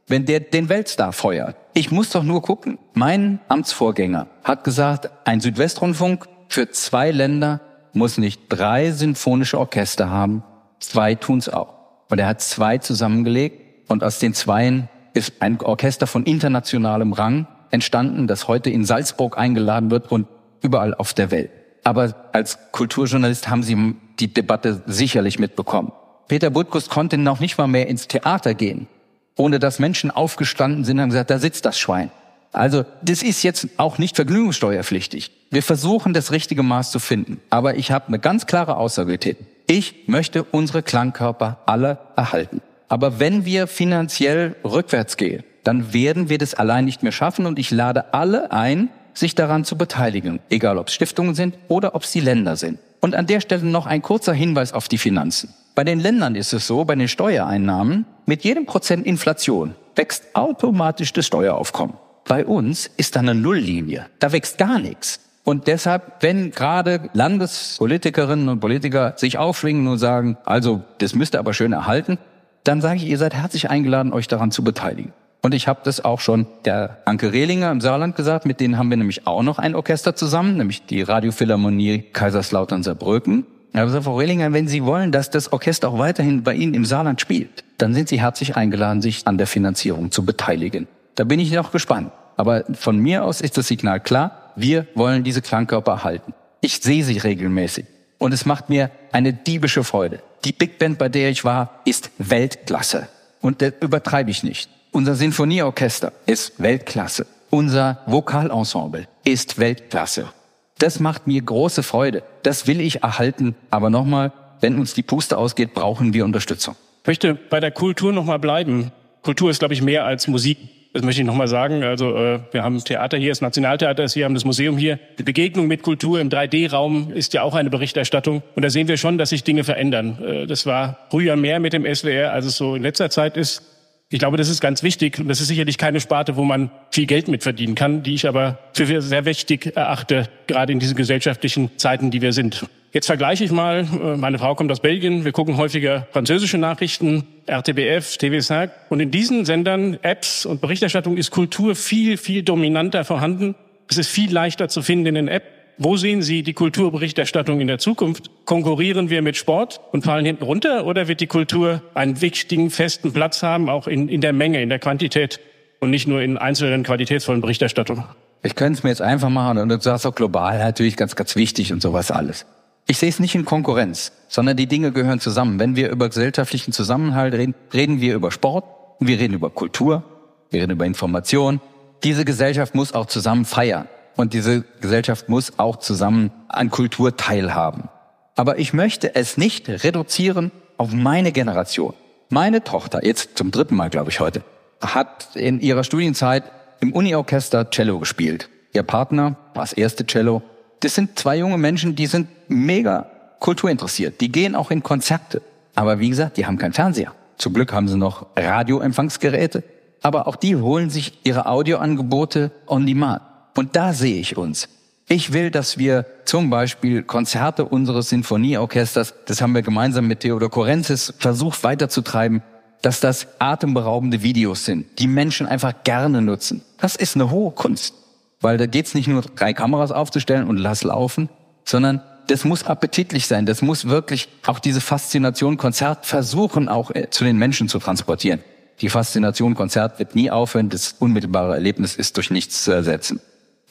wenn 0.06 0.24
der 0.24 0.38
den 0.38 0.68
Weltstar 0.68 1.12
feuert. 1.12 1.56
Ich 1.74 1.90
muss 1.90 2.10
doch 2.10 2.22
nur 2.22 2.42
gucken. 2.42 2.78
Mein 2.94 3.40
Amtsvorgänger 3.48 4.28
hat 4.44 4.62
gesagt, 4.62 5.10
ein 5.24 5.40
Südwestrundfunk 5.40 6.28
für 6.48 6.70
zwei 6.70 7.10
Länder 7.10 7.60
muss 7.92 8.16
nicht 8.16 8.42
drei 8.48 8.92
symphonische 8.92 9.58
Orchester 9.58 10.08
haben, 10.08 10.44
zwei 10.78 11.16
tun's 11.16 11.48
auch. 11.48 11.74
Und 12.08 12.20
er 12.20 12.28
hat 12.28 12.40
zwei 12.40 12.78
zusammengelegt 12.78 13.90
und 13.90 14.04
aus 14.04 14.20
den 14.20 14.32
zweien 14.32 14.88
ist 15.12 15.42
ein 15.42 15.60
Orchester 15.60 16.06
von 16.06 16.22
internationalem 16.22 17.12
Rang 17.12 17.48
entstanden, 17.72 18.28
das 18.28 18.46
heute 18.46 18.70
in 18.70 18.84
Salzburg 18.84 19.36
eingeladen 19.36 19.90
wird 19.90 20.12
und 20.12 20.28
überall 20.62 20.94
auf 20.94 21.14
der 21.14 21.32
Welt. 21.32 21.50
Aber 21.86 22.16
als 22.32 22.58
Kulturjournalist 22.72 23.48
haben 23.48 23.62
Sie 23.62 23.94
die 24.18 24.34
Debatte 24.34 24.82
sicherlich 24.86 25.38
mitbekommen. 25.38 25.92
Peter 26.26 26.50
Butkus 26.50 26.88
konnte 26.88 27.16
noch 27.16 27.38
nicht 27.38 27.58
mal 27.58 27.68
mehr 27.68 27.86
ins 27.86 28.08
Theater 28.08 28.54
gehen, 28.54 28.88
ohne 29.36 29.60
dass 29.60 29.78
Menschen 29.78 30.10
aufgestanden 30.10 30.84
sind 30.84 30.98
und 30.98 31.10
gesagt, 31.10 31.30
da 31.30 31.38
sitzt 31.38 31.64
das 31.64 31.78
Schwein. 31.78 32.10
Also 32.50 32.84
das 33.02 33.22
ist 33.22 33.44
jetzt 33.44 33.68
auch 33.76 33.98
nicht 33.98 34.16
vergnügungssteuerpflichtig. 34.16 35.30
Wir 35.52 35.62
versuchen 35.62 36.12
das 36.12 36.32
richtige 36.32 36.64
Maß 36.64 36.90
zu 36.90 36.98
finden. 36.98 37.40
Aber 37.50 37.76
ich 37.76 37.92
habe 37.92 38.08
eine 38.08 38.18
ganz 38.18 38.46
klare 38.46 38.78
Aussage 38.78 39.12
getätigt. 39.12 39.48
Ich 39.68 40.08
möchte 40.08 40.42
unsere 40.42 40.82
Klangkörper 40.82 41.60
alle 41.66 41.98
erhalten. 42.16 42.62
Aber 42.88 43.20
wenn 43.20 43.44
wir 43.44 43.68
finanziell 43.68 44.56
rückwärts 44.64 45.16
gehen, 45.16 45.44
dann 45.62 45.92
werden 45.92 46.30
wir 46.30 46.38
das 46.38 46.54
allein 46.54 46.84
nicht 46.84 47.04
mehr 47.04 47.12
schaffen 47.12 47.46
und 47.46 47.60
ich 47.60 47.70
lade 47.70 48.12
alle 48.12 48.50
ein, 48.50 48.88
sich 49.18 49.34
daran 49.34 49.64
zu 49.64 49.76
beteiligen, 49.76 50.40
egal 50.50 50.78
ob 50.78 50.88
es 50.88 50.94
Stiftungen 50.94 51.34
sind 51.34 51.56
oder 51.68 51.94
ob 51.94 52.02
es 52.02 52.12
die 52.12 52.20
Länder 52.20 52.56
sind. 52.56 52.78
Und 53.00 53.14
an 53.14 53.26
der 53.26 53.40
Stelle 53.40 53.64
noch 53.64 53.86
ein 53.86 54.02
kurzer 54.02 54.32
Hinweis 54.32 54.72
auf 54.72 54.88
die 54.88 54.98
Finanzen. 54.98 55.54
Bei 55.74 55.84
den 55.84 56.00
Ländern 56.00 56.34
ist 56.34 56.52
es 56.52 56.66
so, 56.66 56.84
bei 56.84 56.94
den 56.94 57.08
Steuereinnahmen, 57.08 58.06
mit 58.24 58.44
jedem 58.44 58.66
Prozent 58.66 59.06
Inflation 59.06 59.74
wächst 59.94 60.24
automatisch 60.34 61.12
das 61.12 61.26
Steueraufkommen. 61.26 61.96
Bei 62.26 62.44
uns 62.44 62.90
ist 62.96 63.14
da 63.14 63.20
eine 63.20 63.34
Nulllinie. 63.34 64.06
Da 64.18 64.32
wächst 64.32 64.58
gar 64.58 64.78
nichts. 64.78 65.20
Und 65.44 65.68
deshalb, 65.68 66.14
wenn 66.20 66.50
gerade 66.50 67.08
Landespolitikerinnen 67.12 68.48
und 68.48 68.58
Politiker 68.58 69.14
sich 69.16 69.38
aufschwingen 69.38 69.86
und 69.86 69.98
sagen, 69.98 70.36
also 70.44 70.82
das 70.98 71.14
müsste 71.14 71.38
aber 71.38 71.54
schön 71.54 71.72
erhalten, 71.72 72.18
dann 72.64 72.80
sage 72.80 72.96
ich, 72.96 73.04
ihr 73.04 73.18
seid 73.18 73.32
herzlich 73.32 73.70
eingeladen, 73.70 74.12
euch 74.12 74.26
daran 74.26 74.50
zu 74.50 74.64
beteiligen. 74.64 75.12
Und 75.46 75.54
ich 75.54 75.68
habe 75.68 75.78
das 75.84 76.04
auch 76.04 76.18
schon 76.18 76.48
der 76.64 76.98
Anke 77.04 77.32
Rehlinger 77.32 77.70
im 77.70 77.80
Saarland 77.80 78.16
gesagt, 78.16 78.46
mit 78.46 78.58
denen 78.58 78.78
haben 78.78 78.90
wir 78.90 78.96
nämlich 78.96 79.28
auch 79.28 79.44
noch 79.44 79.60
ein 79.60 79.76
Orchester 79.76 80.16
zusammen, 80.16 80.56
nämlich 80.56 80.86
die 80.86 81.02
Radiophilharmonie 81.02 82.00
Kaiserslautern-Saarbrücken. 82.12 83.46
Ich 83.70 83.76
habe 83.76 83.86
gesagt, 83.86 84.06
Frau 84.06 84.16
Rehlinger, 84.16 84.52
wenn 84.52 84.66
Sie 84.66 84.84
wollen, 84.84 85.12
dass 85.12 85.30
das 85.30 85.52
Orchester 85.52 85.90
auch 85.90 86.00
weiterhin 86.00 86.42
bei 86.42 86.54
Ihnen 86.54 86.74
im 86.74 86.84
Saarland 86.84 87.20
spielt, 87.20 87.62
dann 87.78 87.94
sind 87.94 88.08
Sie 88.08 88.20
herzlich 88.20 88.56
eingeladen, 88.56 89.02
sich 89.02 89.24
an 89.28 89.38
der 89.38 89.46
Finanzierung 89.46 90.10
zu 90.10 90.24
beteiligen. 90.24 90.88
Da 91.14 91.22
bin 91.22 91.38
ich 91.38 91.52
noch 91.52 91.70
gespannt. 91.70 92.10
Aber 92.36 92.64
von 92.74 92.98
mir 92.98 93.22
aus 93.22 93.40
ist 93.40 93.56
das 93.56 93.68
Signal 93.68 94.00
klar, 94.00 94.50
wir 94.56 94.88
wollen 94.96 95.22
diese 95.22 95.42
Klangkörper 95.42 95.92
erhalten. 95.92 96.34
Ich 96.60 96.78
sehe 96.78 97.04
sie 97.04 97.18
regelmäßig. 97.18 97.86
Und 98.18 98.34
es 98.34 98.46
macht 98.46 98.68
mir 98.68 98.90
eine 99.12 99.32
diebische 99.32 99.84
Freude. 99.84 100.18
Die 100.44 100.50
Big 100.50 100.80
Band, 100.80 100.98
bei 100.98 101.08
der 101.08 101.30
ich 101.30 101.44
war, 101.44 101.82
ist 101.84 102.10
Weltklasse. 102.18 103.06
Und 103.40 103.62
das 103.62 103.74
übertreibe 103.80 104.32
ich 104.32 104.42
nicht. 104.42 104.70
Unser 104.96 105.14
Sinfonieorchester 105.14 106.10
ist 106.24 106.54
Weltklasse. 106.56 107.26
Unser 107.50 107.98
Vokalensemble 108.06 109.06
ist 109.26 109.58
Weltklasse. 109.58 110.30
Das 110.78 111.00
macht 111.00 111.26
mir 111.26 111.42
große 111.42 111.82
Freude. 111.82 112.22
Das 112.44 112.66
will 112.66 112.80
ich 112.80 113.02
erhalten. 113.02 113.54
Aber 113.68 113.90
nochmal, 113.90 114.32
wenn 114.62 114.78
uns 114.78 114.94
die 114.94 115.02
Puste 115.02 115.36
ausgeht, 115.36 115.74
brauchen 115.74 116.14
wir 116.14 116.24
Unterstützung. 116.24 116.76
Ich 117.02 117.08
möchte 117.08 117.34
bei 117.34 117.60
der 117.60 117.72
Kultur 117.72 118.10
nochmal 118.10 118.38
bleiben. 118.38 118.90
Kultur 119.20 119.50
ist, 119.50 119.58
glaube 119.58 119.74
ich, 119.74 119.82
mehr 119.82 120.06
als 120.06 120.28
Musik. 120.28 120.56
Das 120.94 121.02
möchte 121.02 121.20
ich 121.20 121.26
nochmal 121.26 121.48
sagen. 121.48 121.82
Also 121.82 122.16
äh, 122.16 122.40
wir 122.52 122.62
haben 122.62 122.82
Theater 122.82 123.18
hier, 123.18 123.32
das 123.32 123.42
Nationaltheater 123.42 124.02
ist 124.04 124.14
hier, 124.14 124.24
haben 124.24 124.32
das 124.32 124.46
Museum 124.46 124.78
hier. 124.78 124.98
Die 125.18 125.24
Begegnung 125.24 125.66
mit 125.66 125.82
Kultur 125.82 126.20
im 126.20 126.30
3D-Raum 126.30 127.12
ist 127.12 127.34
ja 127.34 127.42
auch 127.42 127.54
eine 127.54 127.68
Berichterstattung. 127.68 128.42
Und 128.54 128.64
da 128.64 128.70
sehen 128.70 128.88
wir 128.88 128.96
schon, 128.96 129.18
dass 129.18 129.28
sich 129.28 129.44
Dinge 129.44 129.62
verändern. 129.62 130.24
Äh, 130.24 130.46
das 130.46 130.64
war 130.64 131.00
früher 131.10 131.36
mehr 131.36 131.60
mit 131.60 131.74
dem 131.74 131.84
SWR, 131.84 132.32
als 132.32 132.46
es 132.46 132.56
so 132.56 132.76
in 132.76 132.82
letzter 132.82 133.10
Zeit 133.10 133.36
ist. 133.36 133.75
Ich 134.08 134.20
glaube, 134.20 134.36
das 134.36 134.48
ist 134.48 134.60
ganz 134.60 134.84
wichtig 134.84 135.18
und 135.18 135.26
das 135.26 135.40
ist 135.40 135.48
sicherlich 135.48 135.78
keine 135.78 135.98
Sparte, 135.98 136.36
wo 136.36 136.44
man 136.44 136.70
viel 136.92 137.06
Geld 137.06 137.26
mit 137.26 137.42
verdienen 137.42 137.74
kann, 137.74 138.04
die 138.04 138.14
ich 138.14 138.28
aber 138.28 138.60
für 138.72 139.02
sehr 139.02 139.24
wichtig 139.24 139.74
erachte, 139.74 140.28
gerade 140.46 140.72
in 140.72 140.78
diesen 140.78 140.94
gesellschaftlichen 140.94 141.76
Zeiten, 141.76 142.12
die 142.12 142.22
wir 142.22 142.32
sind. 142.32 142.66
Jetzt 142.92 143.06
vergleiche 143.06 143.42
ich 143.42 143.50
mal, 143.50 143.80
äh, 143.80 144.16
meine 144.16 144.38
Frau 144.38 144.54
kommt 144.54 144.70
aus 144.70 144.78
Belgien, 144.78 145.24
wir 145.24 145.32
gucken 145.32 145.56
häufiger 145.56 146.06
französische 146.12 146.56
Nachrichten, 146.56 147.24
RTBF, 147.46 148.16
TV5 148.16 148.70
und 148.90 149.00
in 149.00 149.10
diesen 149.10 149.44
Sendern, 149.44 149.98
Apps 150.02 150.46
und 150.46 150.60
Berichterstattung 150.60 151.16
ist 151.16 151.32
Kultur 151.32 151.74
viel, 151.74 152.16
viel 152.16 152.44
dominanter 152.44 153.04
vorhanden. 153.04 153.56
Es 153.88 153.98
ist 153.98 154.08
viel 154.08 154.32
leichter 154.32 154.68
zu 154.68 154.82
finden 154.82 155.06
in 155.06 155.14
den 155.16 155.28
Apps 155.28 155.55
wo 155.78 155.96
sehen 155.96 156.22
Sie 156.22 156.42
die 156.42 156.54
Kulturberichterstattung 156.54 157.60
in 157.60 157.66
der 157.66 157.78
Zukunft? 157.78 158.30
Konkurrieren 158.46 159.10
wir 159.10 159.20
mit 159.20 159.36
Sport 159.36 159.80
und 159.92 160.04
fallen 160.04 160.24
hinten 160.24 160.44
runter 160.44 160.86
oder 160.86 161.06
wird 161.06 161.20
die 161.20 161.26
Kultur 161.26 161.82
einen 161.92 162.20
wichtigen, 162.22 162.70
festen 162.70 163.12
Platz 163.12 163.42
haben, 163.42 163.68
auch 163.68 163.86
in, 163.86 164.08
in 164.08 164.22
der 164.22 164.32
Menge, 164.32 164.62
in 164.62 164.70
der 164.70 164.78
Quantität 164.78 165.38
und 165.80 165.90
nicht 165.90 166.08
nur 166.08 166.22
in 166.22 166.38
einzelnen 166.38 166.82
qualitätsvollen 166.82 167.42
Berichterstattungen? 167.42 168.04
Ich 168.42 168.54
könnte 168.54 168.78
es 168.78 168.84
mir 168.84 168.90
jetzt 168.90 169.02
einfach 169.02 169.28
machen 169.28 169.58
und 169.58 169.68
du 169.68 169.78
sagst 169.78 170.06
auch 170.06 170.14
global 170.14 170.58
natürlich 170.58 170.96
ganz, 170.96 171.14
ganz 171.14 171.36
wichtig 171.36 171.72
und 171.72 171.82
sowas 171.82 172.10
alles. 172.10 172.46
Ich 172.86 172.98
sehe 172.98 173.08
es 173.08 173.18
nicht 173.18 173.34
in 173.34 173.44
Konkurrenz, 173.44 174.12
sondern 174.28 174.56
die 174.56 174.68
Dinge 174.68 174.92
gehören 174.92 175.20
zusammen. 175.20 175.58
Wenn 175.58 175.76
wir 175.76 175.90
über 175.90 176.08
gesellschaftlichen 176.08 176.72
Zusammenhalt 176.72 177.34
reden, 177.34 177.54
reden 177.74 178.00
wir 178.00 178.14
über 178.14 178.30
Sport, 178.30 178.64
wir 179.00 179.18
reden 179.18 179.34
über 179.34 179.50
Kultur, 179.50 180.04
wir 180.50 180.62
reden 180.62 180.72
über 180.72 180.86
Information. 180.86 181.60
Diese 182.04 182.24
Gesellschaft 182.24 182.74
muss 182.74 182.94
auch 182.94 183.06
zusammen 183.06 183.44
feiern. 183.44 183.88
Und 184.16 184.32
diese 184.32 184.64
Gesellschaft 184.80 185.28
muss 185.28 185.58
auch 185.58 185.76
zusammen 185.76 186.30
an 186.48 186.70
Kultur 186.70 187.16
teilhaben. 187.16 187.88
Aber 188.34 188.58
ich 188.58 188.72
möchte 188.72 189.14
es 189.14 189.36
nicht 189.36 189.68
reduzieren 189.68 190.50
auf 190.78 190.92
meine 190.92 191.32
Generation. 191.32 191.94
Meine 192.28 192.64
Tochter, 192.64 193.04
jetzt 193.04 193.38
zum 193.38 193.50
dritten 193.50 193.76
Mal, 193.76 193.90
glaube 193.90 194.10
ich, 194.10 194.20
heute, 194.20 194.42
hat 194.80 195.28
in 195.34 195.60
ihrer 195.60 195.84
Studienzeit 195.84 196.44
im 196.80 196.92
Uniorchester 196.92 197.70
Cello 197.70 197.98
gespielt. 197.98 198.48
Ihr 198.72 198.82
Partner 198.82 199.36
war 199.54 199.62
das 199.62 199.72
erste 199.72 200.06
Cello. 200.06 200.42
Das 200.80 200.94
sind 200.94 201.18
zwei 201.18 201.38
junge 201.38 201.56
Menschen, 201.56 201.94
die 201.94 202.06
sind 202.06 202.28
mega 202.48 203.06
kulturinteressiert. 203.40 204.20
Die 204.20 204.30
gehen 204.32 204.54
auch 204.54 204.70
in 204.70 204.82
Konzerte. 204.82 205.40
Aber 205.74 205.98
wie 205.98 206.10
gesagt, 206.10 206.36
die 206.36 206.46
haben 206.46 206.58
keinen 206.58 206.72
Fernseher. 206.72 207.12
Zum 207.38 207.52
Glück 207.52 207.72
haben 207.72 207.88
sie 207.88 207.96
noch 207.96 208.26
Radioempfangsgeräte. 208.36 209.62
Aber 210.02 210.26
auch 210.26 210.36
die 210.36 210.56
holen 210.56 210.90
sich 210.90 211.20
ihre 211.24 211.46
Audioangebote 211.46 212.50
on 212.66 212.86
demand. 212.86 213.22
Und 213.56 213.74
da 213.74 213.92
sehe 213.92 214.20
ich 214.20 214.36
uns. 214.36 214.68
Ich 215.08 215.32
will, 215.32 215.50
dass 215.50 215.78
wir 215.78 216.04
zum 216.24 216.50
Beispiel 216.50 217.02
Konzerte 217.02 217.64
unseres 217.64 218.10
Sinfonieorchesters, 218.10 219.14
das 219.24 219.40
haben 219.40 219.54
wir 219.54 219.62
gemeinsam 219.62 220.06
mit 220.06 220.20
Theodor 220.20 220.50
Korenzis 220.50 221.14
versucht 221.18 221.64
weiterzutreiben, 221.64 222.42
dass 222.82 223.00
das 223.00 223.28
atemberaubende 223.38 224.22
Videos 224.22 224.64
sind, 224.64 224.98
die 224.98 225.06
Menschen 225.06 225.46
einfach 225.46 225.72
gerne 225.84 226.22
nutzen. 226.22 226.62
Das 226.78 226.96
ist 226.96 227.14
eine 227.14 227.30
hohe 227.30 227.52
Kunst. 227.52 227.94
Weil 228.40 228.58
da 228.58 228.66
geht's 228.66 228.94
nicht 228.94 229.08
nur, 229.08 229.22
drei 229.22 229.54
Kameras 229.54 229.90
aufzustellen 229.90 230.46
und 230.46 230.58
lass 230.58 230.84
laufen, 230.84 231.30
sondern 231.64 232.02
das 232.26 232.44
muss 232.44 232.64
appetitlich 232.64 233.26
sein. 233.26 233.46
Das 233.46 233.62
muss 233.62 233.88
wirklich 233.88 234.28
auch 234.44 234.58
diese 234.58 234.80
Faszination 234.80 235.56
Konzert 235.56 236.04
versuchen, 236.04 236.68
auch 236.68 236.90
äh, 236.90 237.08
zu 237.10 237.24
den 237.24 237.38
Menschen 237.38 237.68
zu 237.68 237.78
transportieren. 237.78 238.40
Die 238.80 238.90
Faszination 238.90 239.54
Konzert 239.54 239.98
wird 239.98 240.14
nie 240.14 240.30
aufhören. 240.30 240.68
Das 240.68 240.96
unmittelbare 240.98 241.54
Erlebnis 241.54 241.96
ist 241.96 242.16
durch 242.16 242.30
nichts 242.30 242.64
zu 242.64 242.72
ersetzen. 242.72 243.20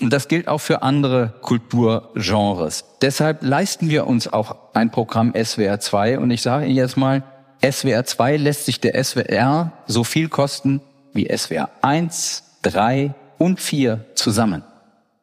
Und 0.02 0.12
das 0.12 0.28
gilt 0.28 0.48
auch 0.48 0.60
für 0.60 0.82
andere 0.82 1.34
Kulturgenres. 1.42 2.84
Deshalb 3.02 3.44
leisten 3.44 3.90
wir 3.90 4.08
uns 4.08 4.32
auch 4.32 4.74
ein 4.74 4.92
Programm 4.92 5.34
SWR 5.42 5.80
2 5.80 6.20
und 6.20 6.32
ich 6.32 6.42
sage 6.42 6.66
Ihnen 6.66 6.76
jetzt 6.76 6.98
mal, 6.98 7.24
SWR 7.64 8.04
2 8.04 8.38
lässt 8.38 8.66
sich 8.66 8.82
der 8.82 9.02
SWR 9.02 9.72
so 9.88 10.04
viel 10.04 10.28
kosten 10.28 10.82
wie 11.14 11.28
SWR 11.36 11.70
1, 11.82 12.44
3 12.64 13.14
und 13.38 13.62
4 13.62 14.06
zusammen. 14.16 14.64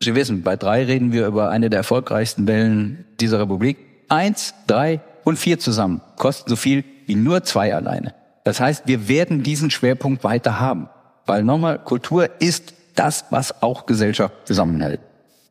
Sie 0.03 0.15
wissen, 0.15 0.43
bei 0.43 0.57
3 0.57 0.85
reden 0.85 1.13
wir 1.13 1.27
über 1.27 1.51
eine 1.51 1.69
der 1.69 1.79
erfolgreichsten 1.79 2.47
Wellen 2.49 3.05
dieser 3.21 3.41
Republik. 3.41 3.77
1, 4.09 4.55
3 4.67 5.01
und 5.25 5.39
4 5.39 5.59
zusammen 5.59 6.01
kosten 6.17 6.49
so 6.49 6.57
viel 6.57 6.85
wie 7.07 7.15
nur 7.15 7.45
2 7.45 7.75
alleine. 7.75 8.15
Das 8.45 8.59
heißt, 8.59 8.87
wir 8.87 9.07
werden 9.07 9.43
diesen 9.43 9.71
Schwerpunkt 9.71 10.25
weiter 10.25 10.59
haben. 10.59 10.89
Weil 11.27 11.45
nochmal, 11.45 11.79
Kultur 11.79 12.29
ist 12.41 12.75
das, 12.95 13.27
was 13.31 13.63
auch 13.63 13.87
Gesellschaft 13.87 14.35
zusammenhält. 14.45 15.01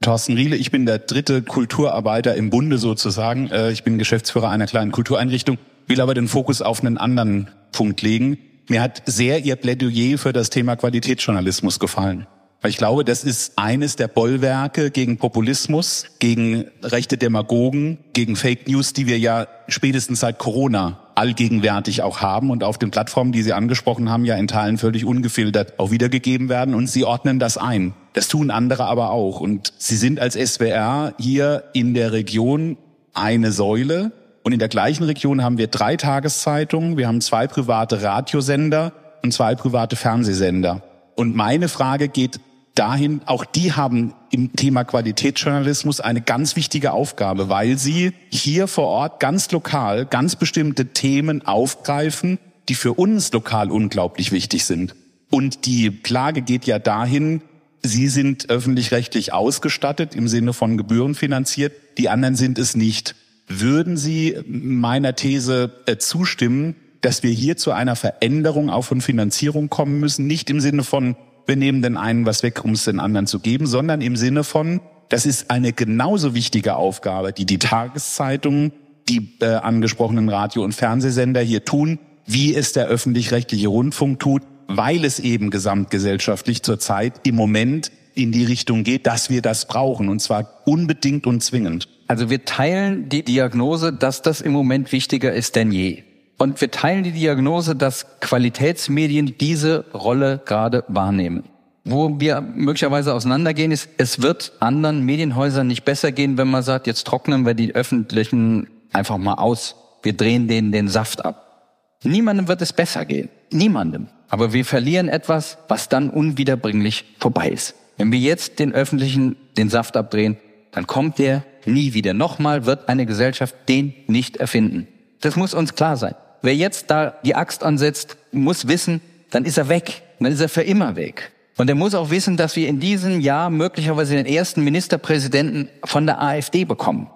Thorsten 0.02 0.34
Riele, 0.34 0.56
ich 0.56 0.72
bin 0.72 0.88
der 0.88 0.98
dritte 0.98 1.44
Kulturarbeiter 1.44 2.34
im 2.36 2.50
Bunde 2.50 2.80
sozusagen. 2.80 3.52
Äh, 3.52 3.72
ich 3.72 3.84
bin 3.84 4.00
Geschäftsführer 4.00 4.50
einer 4.50 4.66
kleinen 4.66 4.92
Kultureinrichtung, 4.92 5.60
will 5.88 6.02
aber 6.02 6.16
den 6.16 6.28
Fokus 6.28 6.62
auf 6.62 6.82
einen 6.82 6.98
anderen 6.98 7.50
Punkt 7.72 8.02
legen. 8.02 8.40
Mir 8.68 8.82
hat 8.82 9.04
sehr 9.06 9.40
Ihr 9.40 9.56
Plädoyer 9.58 10.18
für 10.18 10.34
das 10.34 10.50
Thema 10.50 10.76
Qualitätsjournalismus 10.76 11.78
gefallen. 11.80 12.26
Weil 12.62 12.72
ich 12.72 12.78
glaube, 12.78 13.04
das 13.04 13.24
ist 13.24 13.54
eines 13.58 13.96
der 13.96 14.08
Bollwerke 14.08 14.92
gegen 14.92 15.18
Populismus, 15.18 16.06
gegen 16.20 16.66
rechte 16.84 17.18
Demagogen, 17.18 17.98
gegen 18.14 18.36
Fake 18.36 18.68
News, 18.68 18.94
die 18.94 19.08
wir 19.08 19.18
ja 19.18 19.48
spätestens 19.68 20.20
seit 20.20 20.38
Corona 20.38 21.00
allgegenwärtig 21.22 22.02
auch 22.02 22.22
haben. 22.22 22.50
Und 22.50 22.64
auf 22.64 22.78
den 22.78 22.90
Plattformen, 22.90 23.32
die 23.32 23.44
Sie 23.44 23.54
angesprochen 23.54 24.10
haben, 24.10 24.26
ja 24.26 24.36
in 24.36 24.48
Teilen 24.48 24.78
völlig 24.78 25.06
ungefiltert 25.06 25.80
auch 25.80 25.92
wiedergegeben 25.92 26.50
werden. 26.50 26.74
Und 26.74 26.88
Sie 26.88 27.06
ordnen 27.06 27.40
das 27.40 27.58
ein. 27.58 27.94
Das 28.14 28.28
tun 28.28 28.50
andere 28.50 28.86
aber 28.86 29.12
auch. 29.12 29.40
Und 29.40 29.72
Sie 29.78 29.96
sind 29.96 30.20
als 30.20 30.34
SWR 30.34 31.14
hier 31.20 31.64
in 31.74 31.94
der 31.94 32.12
Region 32.12 32.78
eine 33.14 33.52
Säule. 33.52 34.12
Und 34.44 34.54
in 34.54 34.60
der 34.60 34.70
gleichen 34.70 35.04
Region 35.04 35.44
haben 35.44 35.60
wir 35.60 35.68
drei 35.68 35.96
Tageszeitungen, 35.96 36.98
wir 36.98 37.08
haben 37.08 37.22
zwei 37.22 37.46
private 37.46 38.02
Radiosender 38.02 38.92
und 39.22 39.32
zwei 39.32 39.54
private 39.54 39.96
Fernsehsender. 39.96 40.82
Und 41.16 41.36
meine 41.36 41.68
Frage 41.68 42.08
geht 42.08 42.40
dahin, 42.82 43.22
auch 43.28 43.46
die 43.46 43.74
haben 43.74 44.16
im 44.32 44.54
Thema 44.54 44.84
Qualitätsjournalismus 44.84 46.00
eine 46.00 46.20
ganz 46.20 46.56
wichtige 46.56 46.94
Aufgabe, 46.94 47.48
weil 47.48 47.78
sie 47.78 48.14
hier 48.32 48.68
vor 48.68 48.88
Ort 48.88 49.20
ganz 49.20 49.52
lokal 49.52 50.08
ganz 50.08 50.36
bestimmte 50.36 50.88
Themen 50.88 51.46
aufgreifen, 51.46 52.40
die 52.70 52.74
für 52.74 52.94
uns 52.94 53.32
lokal 53.34 53.70
unglaublich 53.70 54.32
wichtig 54.32 54.66
sind. 54.66 54.96
Und 55.30 55.68
die 55.68 55.92
Klage 55.92 56.42
geht 56.42 56.66
ja 56.66 56.80
dahin, 56.80 57.44
Sie 57.84 58.08
sind 58.10 58.50
öffentlich-rechtlich 58.50 59.34
ausgestattet 59.34 60.16
im 60.16 60.28
Sinne 60.28 60.54
von 60.54 60.78
Gebühren 60.78 61.16
finanziert, 61.16 61.74
die 61.98 62.10
anderen 62.10 62.36
sind 62.36 62.60
es 62.60 62.76
nicht. 62.76 63.16
Würden 63.48 63.96
Sie 63.98 64.38
meiner 64.48 65.16
These 65.16 65.72
äh, 65.86 65.98
zustimmen, 65.98 66.76
dass 67.02 67.24
wir 67.24 67.32
hier 67.32 67.58
zu 67.58 67.72
einer 67.72 67.96
Veränderung 67.96 68.70
auch 68.70 68.84
von 68.86 69.02
Finanzierung 69.02 69.70
kommen 69.70 70.00
müssen, 70.00 70.28
nicht 70.28 70.50
im 70.50 70.60
Sinne 70.60 70.84
von 70.84 71.16
wir 71.52 71.58
nehmen 71.58 71.82
den 71.82 71.98
einen 71.98 72.26
was 72.26 72.44
weg, 72.44 72.64
um 72.64 72.72
es 72.72 72.86
den 72.86 73.02
anderen 73.02 73.28
zu 73.28 73.40
geben, 73.40 73.68
sondern 73.68 74.00
im 74.00 74.16
Sinne 74.16 74.46
von, 74.46 74.80
das 75.10 75.26
ist 75.26 75.52
eine 75.52 75.74
genauso 75.74 76.34
wichtige 76.34 76.78
Aufgabe, 76.78 77.34
die 77.34 77.46
die 77.46 77.60
Tageszeitungen, 77.60 78.72
die 79.10 79.36
äh, 79.42 79.48
angesprochenen 79.48 80.30
Radio- 80.30 80.64
und 80.64 80.74
Fernsehsender 80.74 81.42
hier 81.42 81.66
tun, 81.66 82.00
wie 82.26 82.56
es 82.56 82.72
der 82.72 82.88
öffentlich-rechtliche 82.88 83.68
Rundfunk 83.68 84.22
tut, 84.22 84.44
weil 84.70 85.04
es 85.04 85.20
eben 85.20 85.50
gesamtgesellschaftlich 85.50 86.64
zurzeit 86.64 87.20
im 87.28 87.36
Moment 87.36 87.92
in 88.16 88.32
die 88.32 88.46
Richtung 88.46 88.86
geht, 88.86 89.06
dass 89.06 89.30
wir 89.30 89.42
das 89.42 89.68
brauchen, 89.68 90.08
und 90.08 90.22
zwar 90.22 90.62
unbedingt 90.66 91.28
und 91.28 91.44
zwingend. 91.44 91.90
Also 92.08 92.30
wir 92.30 92.46
teilen 92.46 93.10
die 93.10 93.24
Diagnose, 93.24 93.92
dass 93.92 94.22
das 94.22 94.40
im 94.40 94.54
Moment 94.54 94.94
wichtiger 94.94 95.34
ist 95.34 95.58
denn 95.58 95.74
je. 95.74 96.04
Und 96.42 96.60
wir 96.60 96.72
teilen 96.72 97.04
die 97.04 97.12
Diagnose, 97.12 97.76
dass 97.76 98.20
Qualitätsmedien 98.20 99.38
diese 99.38 99.86
Rolle 99.94 100.42
gerade 100.44 100.84
wahrnehmen. 100.88 101.44
Wo 101.84 102.20
wir 102.20 102.42
möglicherweise 102.42 103.14
auseinandergehen, 103.14 103.72
ist, 103.72 103.88
es 104.00 104.24
wird 104.24 104.52
anderen 104.60 105.06
Medienhäusern 105.06 105.68
nicht 105.68 105.86
besser 105.86 106.12
gehen, 106.12 106.40
wenn 106.40 106.48
man 106.48 106.64
sagt, 106.64 106.88
jetzt 106.88 107.06
trocknen 107.06 107.46
wir 107.46 107.54
die 107.54 107.76
öffentlichen 107.76 108.66
einfach 108.92 109.20
mal 109.20 109.36
aus. 109.36 109.76
Wir 110.02 110.14
drehen 110.14 110.48
denen 110.48 110.72
den 110.72 110.88
Saft 110.88 111.24
ab. 111.24 111.78
Niemandem 112.04 112.48
wird 112.48 112.64
es 112.64 112.74
besser 112.74 113.06
gehen. 113.06 113.30
Niemandem. 113.52 114.08
Aber 114.28 114.52
wir 114.52 114.66
verlieren 114.66 115.10
etwas, 115.10 115.60
was 115.68 115.90
dann 115.90 116.10
unwiederbringlich 116.10 117.06
vorbei 117.20 117.50
ist. 117.50 117.76
Wenn 117.98 118.12
wir 118.12 118.18
jetzt 118.18 118.58
den 118.58 118.74
öffentlichen 118.74 119.36
den 119.58 119.70
Saft 119.70 119.96
abdrehen, 119.96 120.38
dann 120.72 120.88
kommt 120.88 121.20
der 121.20 121.44
nie 121.68 121.94
wieder. 121.94 122.16
Nochmal 122.16 122.66
wird 122.66 122.90
eine 122.90 123.06
Gesellschaft 123.06 123.54
den 123.70 123.94
nicht 124.08 124.38
erfinden. 124.38 124.88
Das 125.20 125.36
muss 125.36 125.54
uns 125.54 125.76
klar 125.76 125.98
sein. 125.98 126.16
Wer 126.42 126.56
jetzt 126.56 126.90
da 126.90 127.16
die 127.24 127.36
Axt 127.36 127.64
ansetzt, 127.64 128.18
muss 128.32 128.68
wissen, 128.68 129.02
dann 129.30 129.46
ist 129.46 129.58
er 129.58 129.70
weg. 129.70 130.02
Dann 130.20 130.32
ist 130.32 130.42
er 130.42 130.50
für 130.50 130.62
immer 130.62 130.96
weg. 130.96 131.32
Und 131.58 131.70
er 131.70 131.76
muss 131.76 131.96
auch 131.96 132.10
wissen, 132.10 132.38
dass 132.38 132.56
wir 132.56 132.68
in 132.68 132.80
diesem 132.80 133.20
Jahr 133.20 133.50
möglicherweise 133.50 134.16
den 134.16 134.26
ersten 134.26 134.64
Ministerpräsidenten 134.64 135.70
von 135.84 136.06
der 136.06 136.22
AfD 136.22 136.66
bekommen. 136.66 137.10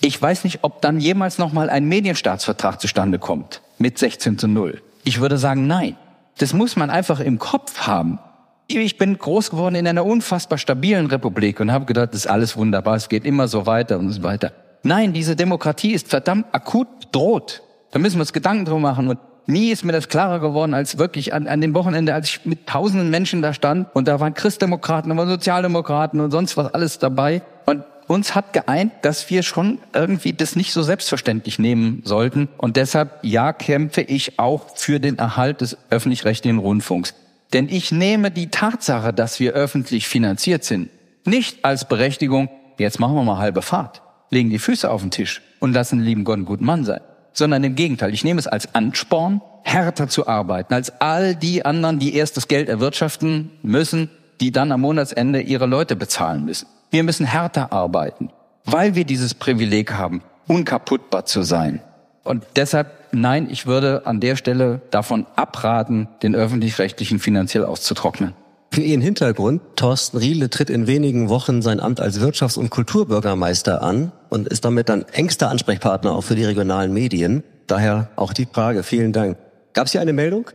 Ich 0.00 0.20
weiß 0.20 0.44
nicht, 0.44 0.60
ob 0.62 0.80
dann 0.82 1.00
jemals 1.00 1.38
nochmal 1.38 1.70
ein 1.70 1.86
Medienstaatsvertrag 1.86 2.80
zustande 2.80 3.18
kommt 3.18 3.62
mit 3.78 3.98
16 3.98 4.38
zu 4.38 4.46
0. 4.46 4.80
Ich 5.04 5.20
würde 5.20 5.38
sagen, 5.38 5.66
nein. 5.66 5.96
Das 6.38 6.52
muss 6.52 6.76
man 6.76 6.90
einfach 6.90 7.18
im 7.18 7.40
Kopf 7.40 7.80
haben. 7.88 8.20
Ich 8.68 8.98
bin 8.98 9.18
groß 9.18 9.50
geworden 9.50 9.74
in 9.74 9.88
einer 9.88 10.04
unfassbar 10.04 10.58
stabilen 10.58 11.06
Republik 11.06 11.58
und 11.58 11.72
habe 11.72 11.84
gedacht, 11.84 12.10
das 12.10 12.20
ist 12.20 12.26
alles 12.26 12.56
wunderbar, 12.56 12.96
es 12.96 13.08
geht 13.08 13.24
immer 13.24 13.48
so 13.48 13.66
weiter 13.66 13.98
und 13.98 14.10
so 14.12 14.22
weiter. 14.22 14.52
Nein, 14.84 15.12
diese 15.12 15.34
Demokratie 15.34 15.92
ist 15.92 16.08
verdammt 16.08 16.46
akut 16.52 17.00
bedroht. 17.00 17.62
Da 17.90 17.98
müssen 17.98 18.16
wir 18.16 18.22
uns 18.22 18.32
Gedanken 18.32 18.64
drum 18.64 18.82
machen. 18.82 19.08
Und 19.08 19.18
nie 19.46 19.70
ist 19.70 19.84
mir 19.84 19.92
das 19.92 20.08
klarer 20.08 20.40
geworden, 20.40 20.74
als 20.74 20.98
wirklich 20.98 21.32
an, 21.32 21.46
an 21.46 21.60
dem 21.60 21.74
Wochenende, 21.74 22.14
als 22.14 22.28
ich 22.28 22.44
mit 22.44 22.66
tausenden 22.66 23.10
Menschen 23.10 23.42
da 23.42 23.54
stand 23.54 23.88
und 23.94 24.08
da 24.08 24.20
waren 24.20 24.34
Christdemokraten, 24.34 25.10
da 25.10 25.16
waren 25.16 25.28
Sozialdemokraten 25.28 26.20
und 26.20 26.30
sonst 26.30 26.56
was 26.56 26.72
alles 26.74 26.98
dabei. 26.98 27.42
Und 27.64 27.84
uns 28.06 28.34
hat 28.34 28.52
geeint, 28.52 28.92
dass 29.02 29.28
wir 29.30 29.42
schon 29.42 29.78
irgendwie 29.94 30.32
das 30.32 30.56
nicht 30.56 30.72
so 30.72 30.82
selbstverständlich 30.82 31.58
nehmen 31.58 32.02
sollten. 32.04 32.48
Und 32.58 32.76
deshalb, 32.76 33.18
ja, 33.22 33.52
kämpfe 33.52 34.02
ich 34.02 34.38
auch 34.38 34.76
für 34.76 35.00
den 35.00 35.18
Erhalt 35.18 35.60
des 35.60 35.76
öffentlich-rechtlichen 35.90 36.58
Rundfunks. 36.58 37.14
Denn 37.52 37.68
ich 37.70 37.92
nehme 37.92 38.30
die 38.30 38.50
Tatsache, 38.50 39.14
dass 39.14 39.40
wir 39.40 39.52
öffentlich 39.52 40.06
finanziert 40.06 40.64
sind, 40.64 40.90
nicht 41.24 41.64
als 41.64 41.86
Berechtigung, 41.86 42.50
jetzt 42.78 43.00
machen 43.00 43.14
wir 43.14 43.22
mal 43.22 43.38
halbe 43.38 43.62
Fahrt, 43.62 44.02
legen 44.30 44.50
die 44.50 44.58
Füße 44.58 44.90
auf 44.90 45.00
den 45.00 45.10
Tisch 45.10 45.40
und 45.58 45.72
lassen 45.72 45.98
den 45.98 46.04
lieben 46.04 46.24
Gott 46.24 46.36
einen 46.36 46.44
guten 46.44 46.66
Mann 46.66 46.84
sein 46.84 47.00
sondern 47.38 47.64
im 47.64 47.74
Gegenteil. 47.74 48.12
Ich 48.12 48.24
nehme 48.24 48.38
es 48.38 48.46
als 48.46 48.74
Ansporn, 48.74 49.40
härter 49.62 50.08
zu 50.08 50.26
arbeiten 50.26 50.74
als 50.74 51.00
all 51.00 51.34
die 51.34 51.64
anderen, 51.64 51.98
die 51.98 52.14
erst 52.14 52.36
das 52.36 52.48
Geld 52.48 52.68
erwirtschaften 52.68 53.50
müssen, 53.62 54.10
die 54.40 54.50
dann 54.52 54.72
am 54.72 54.80
Monatsende 54.80 55.40
ihre 55.40 55.66
Leute 55.66 55.96
bezahlen 55.96 56.44
müssen. 56.44 56.66
Wir 56.90 57.02
müssen 57.02 57.26
härter 57.26 57.72
arbeiten, 57.72 58.30
weil 58.64 58.94
wir 58.94 59.04
dieses 59.04 59.34
Privileg 59.34 59.92
haben, 59.92 60.22
unkaputtbar 60.46 61.26
zu 61.26 61.42
sein. 61.42 61.80
Und 62.24 62.44
deshalb, 62.56 62.88
nein, 63.12 63.48
ich 63.50 63.66
würde 63.66 64.06
an 64.06 64.20
der 64.20 64.36
Stelle 64.36 64.80
davon 64.90 65.26
abraten, 65.36 66.08
den 66.22 66.34
öffentlich-rechtlichen 66.34 67.18
finanziell 67.18 67.64
auszutrocknen. 67.64 68.34
Für 68.70 68.82
Ihren 68.82 69.00
Hintergrund, 69.00 69.62
Thorsten 69.76 70.18
Riele 70.18 70.50
tritt 70.50 70.70
in 70.70 70.86
wenigen 70.86 71.28
Wochen 71.28 71.62
sein 71.62 71.80
Amt 71.80 72.00
als 72.00 72.20
Wirtschafts- 72.20 72.58
und 72.58 72.70
Kulturbürgermeister 72.70 73.82
an 73.82 74.12
und 74.28 74.46
ist 74.46 74.64
damit 74.64 74.88
dann 74.88 75.02
engster 75.12 75.48
Ansprechpartner 75.48 76.12
auch 76.12 76.22
für 76.22 76.34
die 76.34 76.44
regionalen 76.44 76.92
Medien. 76.92 77.42
Daher 77.66 78.10
auch 78.16 78.32
die 78.32 78.46
Frage. 78.46 78.82
Vielen 78.82 79.12
Dank. 79.12 79.38
Gab 79.72 79.86
es 79.86 79.92
hier 79.92 80.00
eine 80.00 80.12
Meldung? 80.12 80.50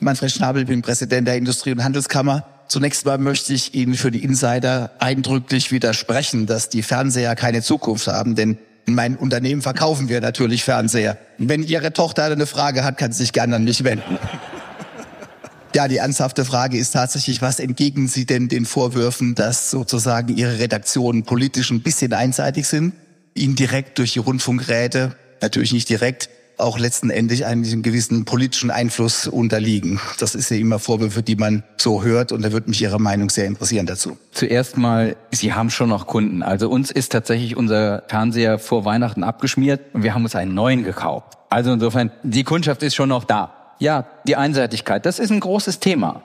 Manfred 0.00 0.30
Schnabel, 0.30 0.64
bin 0.64 0.82
Präsident 0.82 1.26
der 1.26 1.36
Industrie- 1.36 1.72
und 1.72 1.82
Handelskammer. 1.82 2.46
Zunächst 2.68 3.06
mal 3.06 3.18
möchte 3.18 3.52
ich 3.52 3.74
Ihnen 3.74 3.94
für 3.94 4.10
die 4.10 4.22
Insider 4.22 4.92
eindrücklich 4.98 5.72
widersprechen, 5.72 6.46
dass 6.46 6.68
die 6.68 6.82
Fernseher 6.82 7.34
keine 7.34 7.62
Zukunft 7.62 8.06
haben, 8.06 8.34
denn 8.34 8.58
in 8.86 8.94
meinem 8.94 9.16
Unternehmen 9.16 9.62
verkaufen 9.62 10.08
wir 10.08 10.20
natürlich 10.20 10.64
Fernseher. 10.64 11.18
Wenn 11.38 11.62
Ihre 11.62 11.92
Tochter 11.92 12.24
eine 12.24 12.46
Frage 12.46 12.84
hat, 12.84 12.96
kann 12.98 13.12
sie 13.12 13.24
sich 13.24 13.32
gerne 13.32 13.56
an 13.56 13.64
mich 13.64 13.84
wenden. 13.84 14.18
Ja, 15.74 15.86
die 15.86 15.98
ernsthafte 15.98 16.44
Frage 16.44 16.78
ist 16.78 16.92
tatsächlich, 16.92 17.42
was 17.42 17.60
entgegnen 17.60 18.08
Sie 18.08 18.24
denn 18.24 18.48
den 18.48 18.64
Vorwürfen, 18.64 19.34
dass 19.34 19.70
sozusagen 19.70 20.36
Ihre 20.36 20.58
Redaktionen 20.58 21.24
politisch 21.24 21.70
ein 21.70 21.82
bisschen 21.82 22.12
einseitig 22.14 22.66
sind, 22.66 22.94
Ihnen 23.34 23.54
direkt 23.54 23.98
durch 23.98 24.14
die 24.14 24.18
Rundfunkräte, 24.18 25.14
natürlich 25.40 25.72
nicht 25.72 25.88
direkt, 25.88 26.30
auch 26.56 26.78
letzten 26.78 27.10
Endes 27.10 27.42
einem 27.42 27.82
gewissen 27.82 28.24
politischen 28.24 28.70
Einfluss 28.70 29.28
unterliegen. 29.28 30.00
Das 30.18 30.34
ist 30.34 30.50
ja 30.50 30.56
immer 30.56 30.78
Vorwürfe, 30.78 31.22
die 31.22 31.36
man 31.36 31.62
so 31.76 32.02
hört 32.02 32.32
und 32.32 32.42
da 32.42 32.50
würde 32.50 32.68
mich 32.68 32.82
Ihre 32.82 32.98
Meinung 32.98 33.30
sehr 33.30 33.46
interessieren 33.46 33.86
dazu. 33.86 34.16
Zuerst 34.32 34.76
mal, 34.76 35.16
Sie 35.30 35.52
haben 35.52 35.70
schon 35.70 35.90
noch 35.90 36.06
Kunden. 36.06 36.42
Also 36.42 36.68
uns 36.68 36.90
ist 36.90 37.12
tatsächlich 37.12 37.56
unser 37.56 38.02
Fernseher 38.08 38.58
vor 38.58 38.84
Weihnachten 38.84 39.22
abgeschmiert 39.22 39.82
und 39.92 40.02
wir 40.02 40.14
haben 40.14 40.24
uns 40.24 40.34
einen 40.34 40.54
neuen 40.54 40.82
gekauft. 40.82 41.34
Also 41.50 41.72
insofern, 41.72 42.10
die 42.24 42.42
Kundschaft 42.42 42.82
ist 42.82 42.94
schon 42.94 43.10
noch 43.10 43.24
da 43.24 43.57
ja, 43.78 44.06
die 44.26 44.36
Einseitigkeit, 44.36 45.06
das 45.06 45.18
ist 45.18 45.30
ein 45.30 45.40
großes 45.40 45.80
Thema. 45.80 46.22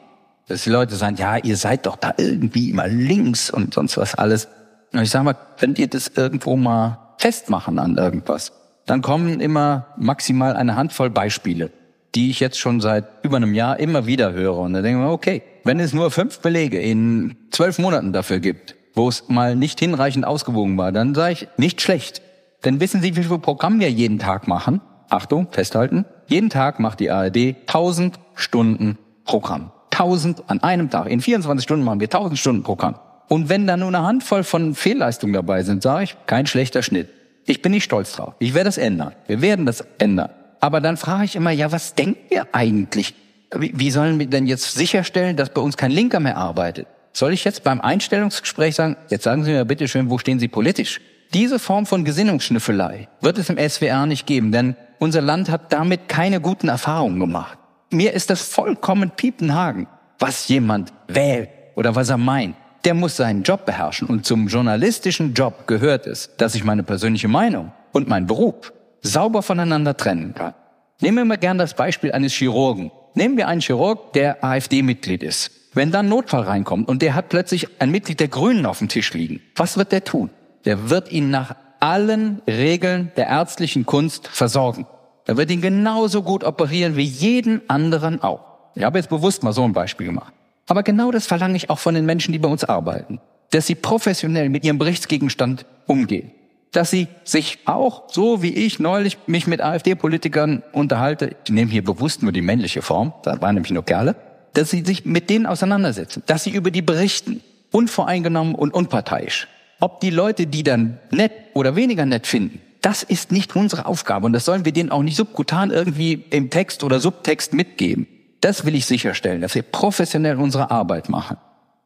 Dass 0.47 0.64
die 0.64 0.70
Leute 0.70 0.95
sagen, 0.95 1.16
ja, 1.16 1.38
ihr 1.38 1.56
seid 1.56 1.86
doch 1.86 1.95
da 1.95 2.14
irgendwie 2.18 2.70
immer 2.70 2.88
links 2.88 3.49
und 3.49 3.74
sonst 3.74 3.97
was 3.97 4.16
alles. 4.16 4.47
Und 4.91 5.01
ich 5.01 5.10
sage 5.10 5.26
mal, 5.26 5.38
könnt 5.58 5.80
ihr 5.80 5.88
das 5.88 6.10
irgendwo 6.10 6.58
mal 6.58 7.16
festmachen 7.18 7.80
an 7.80 7.97
irgendwas? 7.97 8.51
Dann 8.86 9.01
kommen 9.01 9.39
immer 9.39 9.88
maximal 9.97 10.56
eine 10.56 10.76
Handvoll 10.76 11.10
Beispiele, 11.10 11.72
die 12.14 12.30
ich 12.30 12.41
jetzt 12.41 12.60
schon 12.60 12.82
seit 12.82 13.06
über 13.24 13.38
einem 13.38 13.54
Jahr 13.54 13.80
immer 13.80 14.06
wieder 14.06 14.34
höre. 14.34 14.58
Und 14.58 14.74
dann 14.74 14.84
denke 14.84 14.99
ich 14.99 15.06
mir, 15.06 15.12
okay, 15.12 15.43
wenn 15.64 15.80
es 15.80 15.93
nur 15.93 16.12
fünf 16.12 16.39
Belege 16.39 16.80
in 16.80 17.38
zwölf 17.51 17.80
Monaten 17.80 18.12
dafür 18.12 18.39
gibt, 18.39 18.76
wo 18.93 19.08
es 19.08 19.30
mal 19.30 19.56
nicht 19.56 19.80
hinreichend 19.80 20.26
ausgewogen 20.26 20.78
war, 20.78 20.91
dann 20.91 21.16
sage 21.16 21.34
ich, 21.34 21.47
nicht 21.58 21.82
schlecht. 21.82 22.22
Denn 22.66 22.80
wissen 22.82 23.01
Sie, 23.01 23.16
wie 23.16 23.24
viel 23.24 23.39
Programm 23.39 23.80
wir 23.80 23.89
jeden 23.89 24.20
Tag 24.20 24.47
machen? 24.47 24.82
Achtung, 25.10 25.47
festhalten, 25.51 26.06
jeden 26.28 26.49
Tag 26.49 26.80
macht 26.80 26.99
die 26.99 27.11
ARD 27.11 27.55
1000 27.67 28.19
Stunden 28.36 28.97
Programm. 29.26 29.71
1000 29.91 30.43
an 30.47 30.61
einem 30.63 30.89
Tag. 30.89 31.07
In 31.07 31.21
24 31.21 31.63
Stunden 31.63 31.86
machen 31.86 31.99
wir 31.99 32.07
1000 32.07 32.39
Stunden 32.39 32.63
Programm. 32.63 32.95
Und 33.30 33.49
wenn 33.49 33.67
da 33.67 33.78
nur 33.78 33.89
eine 33.89 34.03
Handvoll 34.03 34.43
von 34.43 34.76
Fehlleistungen 34.76 35.34
dabei 35.34 35.63
sind, 35.63 35.84
sage 35.84 36.03
ich, 36.03 36.17
kein 36.26 36.45
schlechter 36.45 36.84
Schnitt. 36.84 37.09
Ich 37.45 37.61
bin 37.61 37.71
nicht 37.71 37.84
stolz 37.84 38.13
drauf. 38.13 38.34
Ich 38.39 38.53
werde 38.53 38.67
das 38.67 38.78
ändern. 38.78 39.13
Wir 39.28 39.41
werden 39.41 39.65
das 39.65 39.84
ändern. 39.97 40.30
Aber 40.59 40.82
dann 40.82 40.97
frage 40.97 41.26
ich 41.26 41.36
immer, 41.36 41.51
ja, 41.51 41.71
was 41.71 41.93
denken 41.93 42.19
wir 42.30 42.47
eigentlich? 42.53 43.13
Wie, 43.55 43.91
sollen 43.91 44.17
wir 44.17 44.28
denn 44.28 44.47
jetzt 44.47 44.74
sicherstellen, 44.74 45.36
dass 45.36 45.49
bei 45.49 45.61
uns 45.61 45.78
kein 45.78 45.91
Linker 45.91 46.19
mehr 46.19 46.38
arbeitet? 46.38 46.88
Soll 47.11 47.34
ich 47.34 47.43
jetzt 47.43 47.63
beim 47.63 47.82
Einstellungsgespräch 47.82 48.76
sagen, 48.76 48.97
jetzt 49.09 49.24
sagen 49.24 49.43
Sie 49.43 49.51
mir 49.51 49.65
bitte 49.65 49.88
schön, 49.88 50.09
wo 50.09 50.17
stehen 50.17 50.39
Sie 50.39 50.47
politisch? 50.47 51.01
Diese 51.34 51.59
Form 51.59 51.86
von 51.86 52.05
Gesinnungsschnüffelei 52.05 53.07
wird 53.21 53.38
es 53.38 53.49
im 53.49 53.57
SWR 53.57 54.05
nicht 54.05 54.26
geben, 54.26 54.51
denn 54.51 54.76
Unser 55.04 55.20
Land 55.20 55.49
hat 55.49 55.74
damit 55.74 56.08
keine 56.08 56.39
guten 56.39 56.70
Erfahrungen 56.70 57.20
gemacht. 57.20 57.58
Mir 57.91 58.14
ist 58.14 58.30
das 58.30 58.41
vollkommen 58.41 59.10
Piepenhagen, 59.10 59.88
was 60.18 60.47
jemand 60.47 60.93
wählt 61.10 61.49
oder 61.76 61.93
was 61.93 62.10
er 62.10 62.18
meint. 62.18 62.56
Der 62.86 62.93
muss 62.93 63.18
seinen 63.18 63.43
Job 63.43 63.66
beherrschen. 63.66 64.08
Und 64.08 64.26
zum 64.26 64.47
journalistischen 64.47 65.34
Job 65.34 65.68
gehört 65.68 66.08
es, 66.08 66.30
dass 66.38 66.56
ich 66.56 66.64
meine 66.64 66.84
persönliche 66.84 67.28
Meinung 67.28 67.74
und 67.91 68.08
meinen 68.08 68.28
Beruf 68.28 68.72
sauber 69.01 69.41
voneinander 69.41 69.97
trennen 69.97 70.36
kann. 70.36 70.54
Nehmen 71.01 71.18
wir 71.18 71.26
mal 71.26 71.38
gern 71.38 71.58
das 71.58 71.74
Beispiel 71.74 72.14
eines 72.14 72.32
Chirurgen. 72.32 72.89
Nehmen 73.14 73.36
wir 73.36 73.49
einen 73.49 73.60
Chirurg, 73.60 74.14
der 74.14 74.41
AfD-Mitglied 74.41 75.22
ist. 75.22 75.51
Wenn 75.74 75.91
dann 75.91 76.08
Notfall 76.08 76.43
reinkommt 76.43 76.88
und 76.88 77.01
der 77.01 77.14
hat 77.14 77.28
plötzlich 77.28 77.68
ein 77.82 77.91
Mitglied 77.91 78.22
der 78.22 78.30
Grünen 78.30 78.66
auf 78.66 78.80
dem 78.80 78.88
Tisch 78.88 79.14
liegen, 79.14 79.41
was 79.58 79.76
wird 79.76 79.91
der 79.91 80.06
tun? 80.06 80.30
Der 80.64 80.89
wird 80.89 81.12
ihn 81.12 81.30
nach 81.30 81.58
allen 81.84 82.41
Regeln 82.47 83.11
der 83.17 83.27
ärztlichen 83.27 83.86
Kunst 83.86 84.29
versorgen. 84.29 84.88
Er 85.25 85.36
wird 85.36 85.51
ihn 85.51 85.59
genauso 85.59 86.23
gut 86.23 86.45
operieren 86.45 86.95
wie 86.95 87.03
jeden 87.03 87.61
anderen 87.69 88.23
auch. 88.23 88.39
Ich 88.73 88.84
habe 88.84 88.99
jetzt 88.99 89.09
bewusst 89.09 89.43
mal 89.43 89.51
so 89.51 89.65
ein 89.65 89.73
Beispiel 89.73 90.07
gemacht. 90.07 90.31
Aber 90.67 90.81
genau 90.81 91.11
das 91.11 91.27
verlange 91.27 91.57
ich 91.57 91.69
auch 91.69 91.79
von 91.79 91.93
den 91.93 92.05
Menschen, 92.05 92.31
die 92.31 92.39
bei 92.39 92.47
uns 92.47 92.63
arbeiten. 92.63 93.19
Dass 93.51 93.67
sie 93.67 93.75
professionell 93.75 94.47
mit 94.47 94.63
ihrem 94.63 94.77
Berichtsgegenstand 94.77 95.65
umgehen. 95.86 96.31
Dass 96.71 96.89
sie 96.89 97.07
sich 97.25 97.59
auch, 97.65 98.03
so 98.09 98.41
wie 98.41 98.53
ich 98.53 98.79
neulich 98.79 99.17
mich 99.27 99.45
mit 99.45 99.59
AfD-Politikern 99.59 100.63
unterhalte, 100.71 101.36
ich 101.43 101.51
nehme 101.51 101.69
hier 101.69 101.84
bewusst 101.84 102.23
nur 102.23 102.31
die 102.31 102.41
männliche 102.41 102.81
Form, 102.81 103.11
da 103.23 103.41
waren 103.41 103.55
nämlich 103.55 103.73
nur 103.73 103.84
Kerle, 103.84 104.15
dass 104.53 104.69
sie 104.69 104.86
sich 104.86 105.03
mit 105.03 105.29
denen 105.29 105.45
auseinandersetzen, 105.45 106.23
dass 106.27 106.45
sie 106.45 106.51
über 106.51 106.71
die 106.71 106.81
berichten, 106.81 107.41
unvoreingenommen 107.71 108.55
und 108.55 108.73
unparteiisch. 108.73 109.49
Ob 109.81 109.99
die 109.99 110.11
Leute 110.11 110.47
die 110.47 110.63
dann 110.63 110.97
nett 111.11 111.34
oder 111.54 111.76
weniger 111.76 112.06
nett 112.06 112.28
finden, 112.28 112.62
das 112.82 113.04
ist 113.04 113.32
nicht 113.32 113.56
unsere 113.56 113.86
Aufgabe 113.86 114.26
und 114.26 114.34
das 114.34 114.45
sollen 114.45 114.66
wir 114.66 114.74
denen 114.74 114.91
auch 114.91 115.04
nicht 115.04 115.16
subkutan 115.16 115.72
irgendwie 115.72 116.26
im 116.30 116.49
Text 116.49 116.84
oder 116.84 116.99
Subtext 116.99 117.54
mitgeben. 117.54 118.08
Das 118.41 118.66
will 118.66 118.76
ich 118.76 118.86
sicherstellen, 118.86 119.41
dass 119.41 119.56
wir 119.56 119.62
professionell 119.62 120.38
unsere 120.38 120.70
Arbeit 120.70 121.08
machen. 121.08 121.38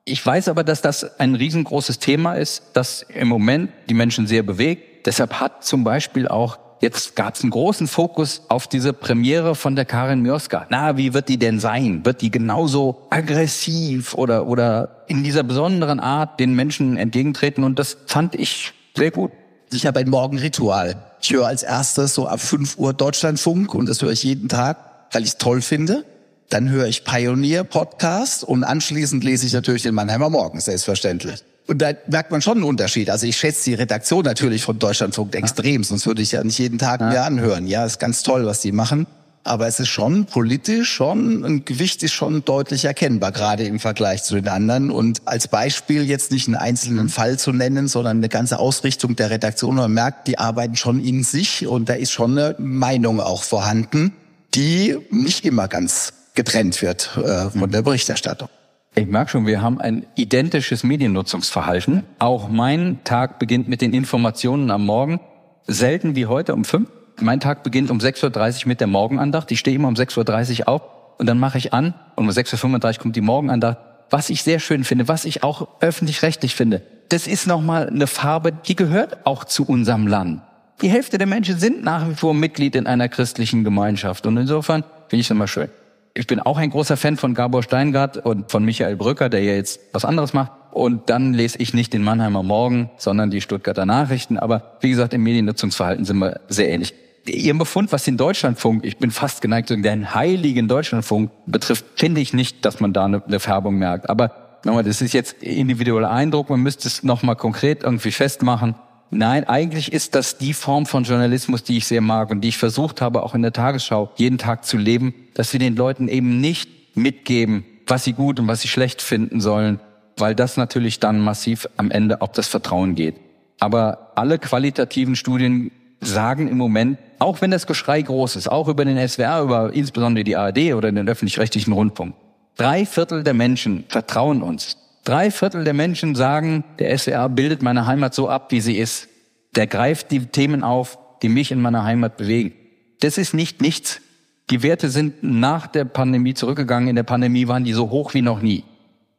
Ich 0.06 0.26
weiß 0.26 0.48
aber, 0.48 0.64
dass 0.64 0.82
das 0.82 1.20
ein 1.20 1.36
riesengroßes 1.36 2.00
Thema 2.00 2.34
ist, 2.34 2.64
das 2.74 3.04
im 3.04 3.28
Moment 3.28 3.70
die 3.90 3.94
Menschen 3.94 4.26
sehr 4.26 4.42
bewegt. 4.42 5.06
Deshalb 5.06 5.40
hat 5.40 5.64
zum 5.64 5.84
Beispiel 5.84 6.28
auch 6.28 6.58
Jetzt 6.80 7.16
gab 7.16 7.34
es 7.34 7.42
einen 7.42 7.50
großen 7.50 7.88
Fokus 7.88 8.44
auf 8.50 8.68
diese 8.68 8.94
Premiere 8.94 9.56
von 9.56 9.76
der 9.76 9.86
Karin 9.86 10.22
Mioska. 10.22 10.68
Na, 10.70 10.96
wie 10.96 11.14
wird 11.14 11.28
die 11.28 11.40
denn 11.40 11.60
sein? 11.60 12.06
Wird 12.06 12.22
die 12.22 12.30
genauso 12.30 13.08
aggressiv 13.10 14.14
oder, 14.14 14.46
oder 14.46 15.04
in 15.08 15.24
dieser 15.24 15.42
besonderen 15.42 16.00
Art 16.00 16.40
den 16.40 16.54
Menschen 16.54 16.98
entgegentreten? 16.98 17.64
Und 17.64 17.80
das 17.80 17.98
fand 18.06 18.36
ich 18.36 18.74
sehr 18.96 19.10
gut. 19.10 19.32
Ich 19.72 19.86
habe 19.86 20.00
ein 20.00 20.10
Morgenritual. 20.10 20.96
Ich 21.22 21.32
höre 21.32 21.48
als 21.48 21.64
erstes 21.64 22.14
so 22.14 22.28
ab 22.28 22.40
5 22.40 22.78
Uhr 22.78 22.94
Deutschlandfunk 22.94 23.74
und 23.74 23.88
das 23.88 24.02
höre 24.02 24.12
ich 24.12 24.24
jeden 24.24 24.48
Tag, 24.48 24.78
weil 25.12 25.24
ich 25.24 25.30
es 25.30 25.38
toll 25.38 25.62
finde. 25.62 26.06
Dann 26.50 26.70
höre 26.70 26.88
ich 26.88 27.04
Pioneer 27.04 27.66
Podcast 27.66 28.46
und 28.46 28.64
anschließend 28.64 29.24
lese 29.26 29.46
ich 29.46 29.52
natürlich 29.52 29.84
den 29.84 29.94
Mannheimer 29.94 30.30
Morgen, 30.30 30.62
selbstverständlich. 30.62 31.44
Und 31.68 31.82
da 31.82 31.92
merkt 32.08 32.32
man 32.32 32.42
schon 32.42 32.60
einen 32.60 32.64
Unterschied. 32.64 33.10
Also 33.10 33.28
ich 33.28 33.36
schätze 33.36 33.66
die 33.66 33.74
Redaktion 33.74 34.24
natürlich 34.24 34.64
von 34.64 34.80
Deutschlandfunk 34.80 35.36
extrem, 35.36 35.84
sonst 35.84 36.08
würde 36.08 36.22
ich 36.22 36.32
ja 36.32 36.44
nicht 36.46 36.60
jeden 36.60 36.80
Tag 36.80 37.02
mir 37.02 37.24
anhören. 37.24 37.68
Ja, 37.68 37.86
ist 37.86 38.00
ganz 38.00 38.24
toll, 38.24 38.46
was 38.46 38.62
die 38.62 38.72
machen. 38.72 39.06
Aber 39.48 39.68
es 39.68 39.80
ist 39.80 39.90
schon 39.90 40.26
politisch 40.26 40.92
schon, 40.92 41.44
ein 41.44 41.66
Gewicht 41.66 42.04
ist 42.04 42.14
schon 42.14 42.46
deutlich 42.46 42.86
erkennbar, 42.86 43.32
gerade 43.32 43.64
im 43.64 43.80
Vergleich 43.80 44.24
zu 44.24 44.36
den 44.36 44.48
anderen. 44.48 44.92
Und 44.92 45.22
als 45.26 45.48
Beispiel 45.48 46.04
jetzt 46.04 46.32
nicht 46.32 46.48
einen 46.48 46.56
einzelnen. 46.56 47.10
Fall 47.18 47.40
zu 47.40 47.52
nennen, 47.52 47.88
sondern 47.88 48.18
eine 48.18 48.30
ganze 48.30 48.60
Ausrichtung 48.60 49.16
der 49.16 49.32
Redaktion. 49.32 49.76
Man 49.76 49.92
merkt, 49.92 50.28
die 50.28 50.38
arbeiten 50.38 50.76
schon 50.76 51.04
in 51.04 51.24
sich 51.24 51.66
und 51.66 51.90
da 51.90 51.94
ist 51.94 52.12
schon 52.12 52.38
eine 52.38 52.56
Meinung 52.60 53.20
auch 53.20 53.44
vorhanden, 53.44 54.14
die 54.54 54.98
nicht 55.10 55.46
immer 55.46 55.68
ganz 55.68 56.14
getrennt 56.36 56.82
wird 56.82 57.18
äh, 57.18 57.50
von 57.50 57.72
der 57.72 57.82
Berichterstattung. 57.82 58.50
Ich 58.94 59.08
merke 59.08 59.32
schon, 59.32 59.46
wir 59.48 59.62
haben 59.62 59.80
ein 59.80 60.06
identisches 60.16 60.84
Mediennutzungsverhalten. 60.84 62.04
Auch 62.20 62.50
mein 62.50 63.04
Tag 63.04 63.40
beginnt 63.40 63.68
mit 63.68 63.82
den 63.82 63.94
Informationen 63.94 64.72
am 64.72 64.86
Morgen. 64.86 65.20
Selten 65.66 66.16
wie 66.16 66.26
heute 66.26 66.54
um 66.54 66.66
fünf. 66.66 66.90
Mein 67.20 67.40
Tag 67.40 67.64
beginnt 67.64 67.90
um 67.90 67.98
6.30 67.98 68.62
Uhr 68.64 68.68
mit 68.68 68.80
der 68.80 68.88
Morgenandacht. 68.88 69.52
Ich 69.52 69.60
stehe 69.60 69.76
immer 69.76 69.88
um 69.88 69.96
6.30 69.96 70.62
Uhr 70.62 70.70
auf 70.70 70.82
und 71.18 71.26
dann 71.26 71.40
mache 71.40 71.58
ich 71.58 71.74
an 71.74 71.96
und 72.16 72.26
um 72.26 72.30
6.35 72.30 72.98
Uhr 72.98 73.02
kommt 73.02 73.16
die 73.16 73.22
Morgenandacht. 73.22 73.78
Was 74.12 74.30
ich 74.30 74.44
sehr 74.44 74.60
schön 74.60 74.84
finde, 74.84 75.08
was 75.08 75.26
ich 75.26 75.44
auch 75.44 75.68
öffentlich-rechtlich 75.80 76.56
finde, 76.56 76.84
das 77.10 77.26
ist 77.26 77.48
nochmal 77.48 77.88
eine 77.88 78.06
Farbe, 78.06 78.52
die 78.52 78.76
gehört 78.76 79.26
auch 79.26 79.46
zu 79.46 79.66
unserem 79.66 80.08
Land. 80.08 80.42
Die 80.82 80.90
Hälfte 80.90 81.18
der 81.18 81.26
Menschen 81.26 81.58
sind 81.58 81.84
nach 81.84 82.08
wie 82.08 82.14
vor 82.14 82.36
Mitglied 82.36 82.76
in 82.76 82.86
einer 82.86 83.10
christlichen 83.10 83.64
Gemeinschaft 83.64 84.28
und 84.28 84.38
insofern 84.38 84.84
finde 85.08 85.22
ich 85.22 85.28
es 85.28 85.32
immer 85.32 85.48
schön. 85.48 85.70
Ich 86.14 86.28
bin 86.28 86.40
auch 86.40 86.58
ein 86.58 86.70
großer 86.70 86.98
Fan 86.98 87.18
von 87.18 87.34
Gabor 87.34 87.64
Steingart 87.64 88.18
und 88.18 88.52
von 88.52 88.64
Michael 88.64 88.96
Brücker, 88.96 89.30
der 89.30 89.42
ja 89.42 89.54
jetzt 89.54 89.80
was 89.92 90.06
anderes 90.06 90.34
macht. 90.34 90.52
Und 90.72 91.12
dann 91.12 91.34
lese 91.34 91.60
ich 91.60 91.76
nicht 91.76 91.94
den 91.94 92.04
Mannheimer 92.04 92.42
Morgen, 92.42 92.90
sondern 92.98 93.30
die 93.30 93.40
Stuttgarter 93.40 93.86
Nachrichten. 93.86 94.38
Aber 94.40 94.78
wie 94.82 94.90
gesagt, 94.90 95.14
im 95.14 95.22
Mediennutzungsverhalten 95.22 96.06
sind 96.06 96.18
wir 96.18 96.40
sehr 96.48 96.70
ähnlich. 96.70 96.96
Ihrem 97.30 97.58
Befund, 97.58 97.92
was 97.92 98.04
den 98.04 98.18
Deutschlandfunk, 98.18 98.86
ich 98.86 98.98
bin 98.98 99.12
fast 99.12 99.42
geneigt, 99.42 99.70
den 99.70 100.14
heiligen 100.14 100.68
Deutschlandfunk 100.68 101.32
betrifft, 101.46 101.86
finde 101.96 102.22
ich 102.22 102.34
nicht, 102.34 102.64
dass 102.66 102.80
man 102.80 102.94
da 102.94 103.06
eine, 103.06 103.24
eine 103.24 103.40
Färbung 103.40 103.76
merkt. 103.76 104.10
Aber 104.10 104.60
nochmal, 104.64 104.84
das 104.84 105.02
ist 105.02 105.14
jetzt 105.14 105.42
individueller 105.44 106.12
Eindruck, 106.12 106.50
man 106.50 106.62
müsste 106.62 106.88
es 106.88 107.04
nochmal 107.04 107.36
konkret 107.36 107.84
irgendwie 107.84 108.12
festmachen. 108.12 108.76
Nein, 109.10 109.46
eigentlich 109.46 109.94
ist 109.94 110.16
das 110.16 110.38
die 110.38 110.54
Form 110.54 110.86
von 110.86 111.04
Journalismus, 111.04 111.64
die 111.64 111.78
ich 111.78 111.88
sehr 111.88 112.02
mag 112.02 112.30
und 112.30 112.42
die 112.42 112.50
ich 112.50 112.58
versucht 112.58 113.02
habe, 113.02 113.24
auch 113.24 113.36
in 113.36 113.42
der 113.42 113.54
Tagesschau 113.54 114.12
jeden 114.16 114.38
Tag 114.38 114.66
zu 114.66 114.78
leben, 114.78 115.14
dass 115.34 115.54
wir 115.54 115.60
den 115.60 115.76
Leuten 115.76 116.10
eben 116.10 116.42
nicht 116.42 116.70
mitgeben, 116.98 117.66
was 117.88 118.04
sie 118.04 118.14
gut 118.14 118.40
und 118.40 118.48
was 118.48 118.62
sie 118.62 118.68
schlecht 118.68 119.02
finden 119.02 119.40
sollen, 119.40 119.80
weil 120.18 120.36
das 120.36 120.58
natürlich 120.58 121.00
dann 121.00 121.22
massiv 121.22 121.70
am 121.78 121.90
Ende 121.90 122.22
auf 122.22 122.34
das 122.34 122.48
Vertrauen 122.48 122.96
geht. 122.96 123.16
Aber 123.60 124.12
alle 124.16 124.40
qualitativen 124.40 125.16
Studien 125.16 125.72
sagen 126.02 126.48
im 126.48 126.58
Moment, 126.58 127.00
auch 127.20 127.42
wenn 127.42 127.52
das 127.52 127.68
Geschrei 127.68 128.02
groß 128.02 128.36
ist, 128.36 128.48
auch 128.48 128.68
über 128.68 128.86
den 128.86 129.08
SWR, 129.08 129.42
über 129.42 129.74
insbesondere 129.74 130.24
die 130.24 130.36
ARD 130.36 130.74
oder 130.74 130.92
den 130.92 131.08
öffentlich-rechtlichen 131.08 131.74
Rundfunk, 131.74 132.16
drei 132.56 132.86
Viertel 132.86 133.24
der 133.24 133.34
Menschen 133.34 133.86
vertrauen 133.90 134.42
uns. 134.42 134.78
Drei 135.04 135.32
Viertel 135.32 135.64
der 135.64 135.74
Menschen 135.74 136.16
sagen, 136.16 136.64
der 136.80 136.98
SWR 136.98 137.30
bildet 137.30 137.62
meine 137.62 137.88
Heimat 137.88 138.14
so 138.14 138.28
ab, 138.28 138.52
wie 138.52 138.60
sie 138.60 138.78
ist. 138.78 139.08
Der 139.56 139.66
greift 139.66 140.12
die 140.12 140.26
Themen 140.26 140.64
auf, 140.64 140.98
die 141.22 141.30
mich 141.30 141.52
in 141.52 141.62
meiner 141.62 141.84
Heimat 141.84 142.18
bewegen. 142.18 142.54
Das 143.00 143.18
ist 143.18 143.34
nicht 143.34 143.62
nichts. 143.62 144.02
Die 144.50 144.64
Werte 144.64 144.90
sind 144.90 145.24
nach 145.24 145.68
der 145.68 145.86
Pandemie 145.86 146.34
zurückgegangen. 146.34 146.90
In 146.90 146.96
der 146.96 147.04
Pandemie 147.04 147.48
waren 147.48 147.64
die 147.64 147.74
so 147.74 147.90
hoch 147.90 148.14
wie 148.14 148.22
noch 148.22 148.42
nie. 148.42 148.64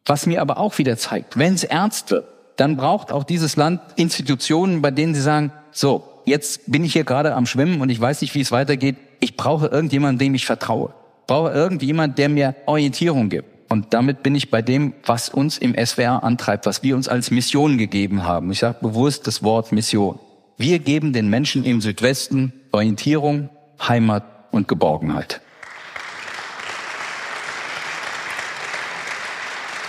Was 0.05 0.27
mir 0.27 0.41
aber 0.41 0.59
auch 0.59 0.79
wieder 0.79 0.97
zeigt, 0.97 1.39
wenn 1.39 1.55
es 1.55 1.65
ernst 1.65 2.11
wird, 2.11 2.27
dann 2.57 2.77
braucht 2.77 3.13
auch 3.13 3.25
dieses 3.25 3.57
Land 3.57 3.81
Institutionen, 3.97 4.83
bei 4.83 4.91
denen 4.91 5.15
sie 5.15 5.21
sagen, 5.21 5.53
so, 5.71 6.08
jetzt 6.29 6.71
bin 6.71 6.85
ich 6.85 6.93
hier 6.93 7.05
gerade 7.05 7.35
am 7.35 7.47
Schwimmen 7.47 7.81
und 7.81 7.91
ich 7.91 8.01
weiß 8.01 8.21
nicht, 8.21 8.35
wie 8.35 8.41
es 8.41 8.53
weitergeht. 8.53 8.97
Ich 9.21 9.37
brauche 9.37 9.67
irgendjemanden, 9.67 10.19
dem 10.19 10.35
ich 10.35 10.47
vertraue. 10.47 10.95
Ich 11.21 11.27
brauche 11.27 11.51
irgendjemanden, 11.51 12.17
der 12.17 12.29
mir 12.29 12.55
Orientierung 12.67 13.29
gibt. 13.29 13.59
Und 13.71 13.93
damit 13.93 14.23
bin 14.23 14.35
ich 14.35 14.51
bei 14.51 14.63
dem, 14.63 14.95
was 15.05 15.29
uns 15.29 15.59
im 15.59 15.75
SWR 15.75 16.23
antreibt, 16.23 16.65
was 16.65 16.83
wir 16.83 16.97
uns 16.97 17.07
als 17.07 17.31
Mission 17.31 17.77
gegeben 17.77 18.25
haben. 18.25 18.51
Ich 18.51 18.61
sage 18.61 18.79
bewusst 18.81 19.27
das 19.27 19.43
Wort 19.43 19.73
Mission. 19.73 20.19
Wir 20.57 20.79
geben 20.79 21.13
den 21.13 21.29
Menschen 21.29 21.65
im 21.65 21.81
Südwesten 21.81 22.53
Orientierung, 22.73 23.51
Heimat 23.81 24.25
und 24.51 24.69
Geborgenheit. 24.69 25.41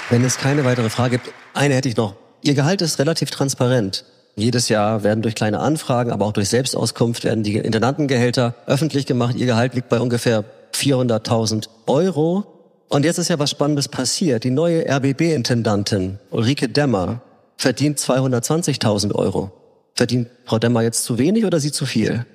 Wenn 0.10 0.24
es 0.24 0.38
keine 0.38 0.66
weitere 0.66 0.90
Frage 0.90 1.20
gibt, 1.20 1.34
eine 1.54 1.76
hätte 1.76 1.88
ich 1.88 1.96
noch. 1.96 2.16
Ihr 2.42 2.54
Gehalt 2.54 2.82
ist 2.82 3.00
relativ 3.00 3.30
transparent. 3.30 4.06
Jedes 4.36 4.70
Jahr 4.70 5.04
werden 5.04 5.22
durch 5.22 5.36
kleine 5.36 5.60
Anfragen, 5.60 6.12
aber 6.12 6.26
auch 6.26 6.32
durch 6.32 6.50
Selbstauskunft 6.50 7.24
werden 7.24 7.44
die 7.44 7.58
Intendantengehälter 7.58 8.56
öffentlich 8.68 9.06
gemacht. 9.06 9.36
Ihr 9.36 9.46
Gehalt 9.46 9.74
liegt 9.74 9.90
bei 9.90 10.00
ungefähr 10.00 10.46
400.000 10.74 11.68
Euro. 11.88 12.46
Und 12.88 13.06
jetzt 13.06 13.18
ist 13.18 13.30
ja 13.30 13.38
was 13.38 13.52
Spannendes 13.52 13.88
passiert. 13.88 14.44
Die 14.44 14.50
neue 14.50 14.86
RBB-Intendantin 14.90 16.20
Ulrike 16.32 16.70
Demmer 16.70 17.22
verdient 17.58 18.00
220.000 18.00 19.14
Euro. 19.14 19.52
Verdient 19.96 20.30
Frau 20.46 20.60
Demmer 20.60 20.82
jetzt 20.82 21.04
zu 21.04 21.18
wenig 21.18 21.46
oder 21.46 21.60
sie 21.60 21.72
zu 21.72 21.86
viel? 21.86 22.26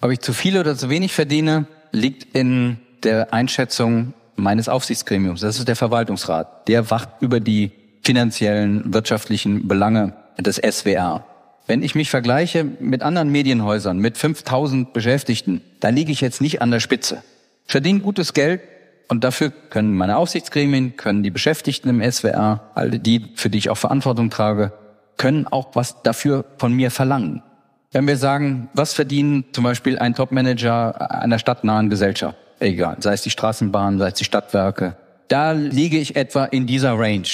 Ob 0.00 0.10
ich 0.10 0.20
zu 0.20 0.32
viel 0.32 0.58
oder 0.58 0.76
zu 0.76 0.90
wenig 0.90 1.12
verdiene, 1.12 1.66
liegt 1.92 2.34
in 2.34 2.78
der 3.04 3.32
Einschätzung 3.32 4.14
meines 4.34 4.68
Aufsichtsgremiums. 4.68 5.40
Das 5.40 5.58
ist 5.58 5.68
der 5.68 5.76
Verwaltungsrat. 5.76 6.66
Der 6.68 6.90
wacht 6.90 7.08
über 7.20 7.38
die 7.38 7.70
finanziellen, 8.02 8.92
wirtschaftlichen 8.92 9.68
Belange 9.68 10.14
des 10.38 10.56
SWR. 10.56 11.24
Wenn 11.72 11.82
ich 11.82 11.94
mich 11.94 12.10
vergleiche 12.10 12.64
mit 12.64 13.00
anderen 13.00 13.30
Medienhäusern 13.30 13.96
mit 13.96 14.18
5000 14.18 14.92
Beschäftigten, 14.92 15.62
da 15.80 15.88
liege 15.88 16.12
ich 16.12 16.20
jetzt 16.20 16.42
nicht 16.42 16.60
an 16.60 16.70
der 16.70 16.80
Spitze. 16.80 17.22
Ich 17.64 17.72
verdiene 17.72 18.00
gutes 18.00 18.34
Geld, 18.34 18.60
und 19.08 19.24
dafür 19.24 19.48
können 19.70 19.94
meine 19.94 20.18
Aufsichtsgremien, 20.18 20.98
können 20.98 21.22
die 21.22 21.30
Beschäftigten 21.30 21.88
im 21.88 22.02
SWR, 22.02 22.60
alle 22.74 22.98
die, 22.98 23.24
für 23.36 23.48
die 23.48 23.56
ich 23.56 23.70
auch 23.70 23.78
Verantwortung 23.78 24.28
trage, 24.28 24.74
können 25.16 25.46
auch 25.46 25.68
was 25.72 26.02
dafür 26.02 26.44
von 26.58 26.74
mir 26.74 26.90
verlangen. 26.90 27.42
Wenn 27.90 28.06
wir 28.06 28.18
sagen, 28.18 28.68
was 28.74 28.92
verdient 28.92 29.54
zum 29.54 29.64
Beispiel 29.64 29.98
ein 29.98 30.14
Topmanager 30.14 31.10
einer 31.10 31.38
stadtnahen 31.38 31.88
Gesellschaft, 31.88 32.36
egal, 32.60 32.98
sei 33.00 33.14
es 33.14 33.22
die 33.22 33.30
Straßenbahn, 33.30 33.98
sei 33.98 34.08
es 34.08 34.14
die 34.14 34.24
Stadtwerke, 34.24 34.94
da 35.28 35.52
liege 35.52 35.96
ich 35.96 36.16
etwa 36.16 36.44
in 36.44 36.66
dieser 36.66 36.98
Range. 36.98 37.28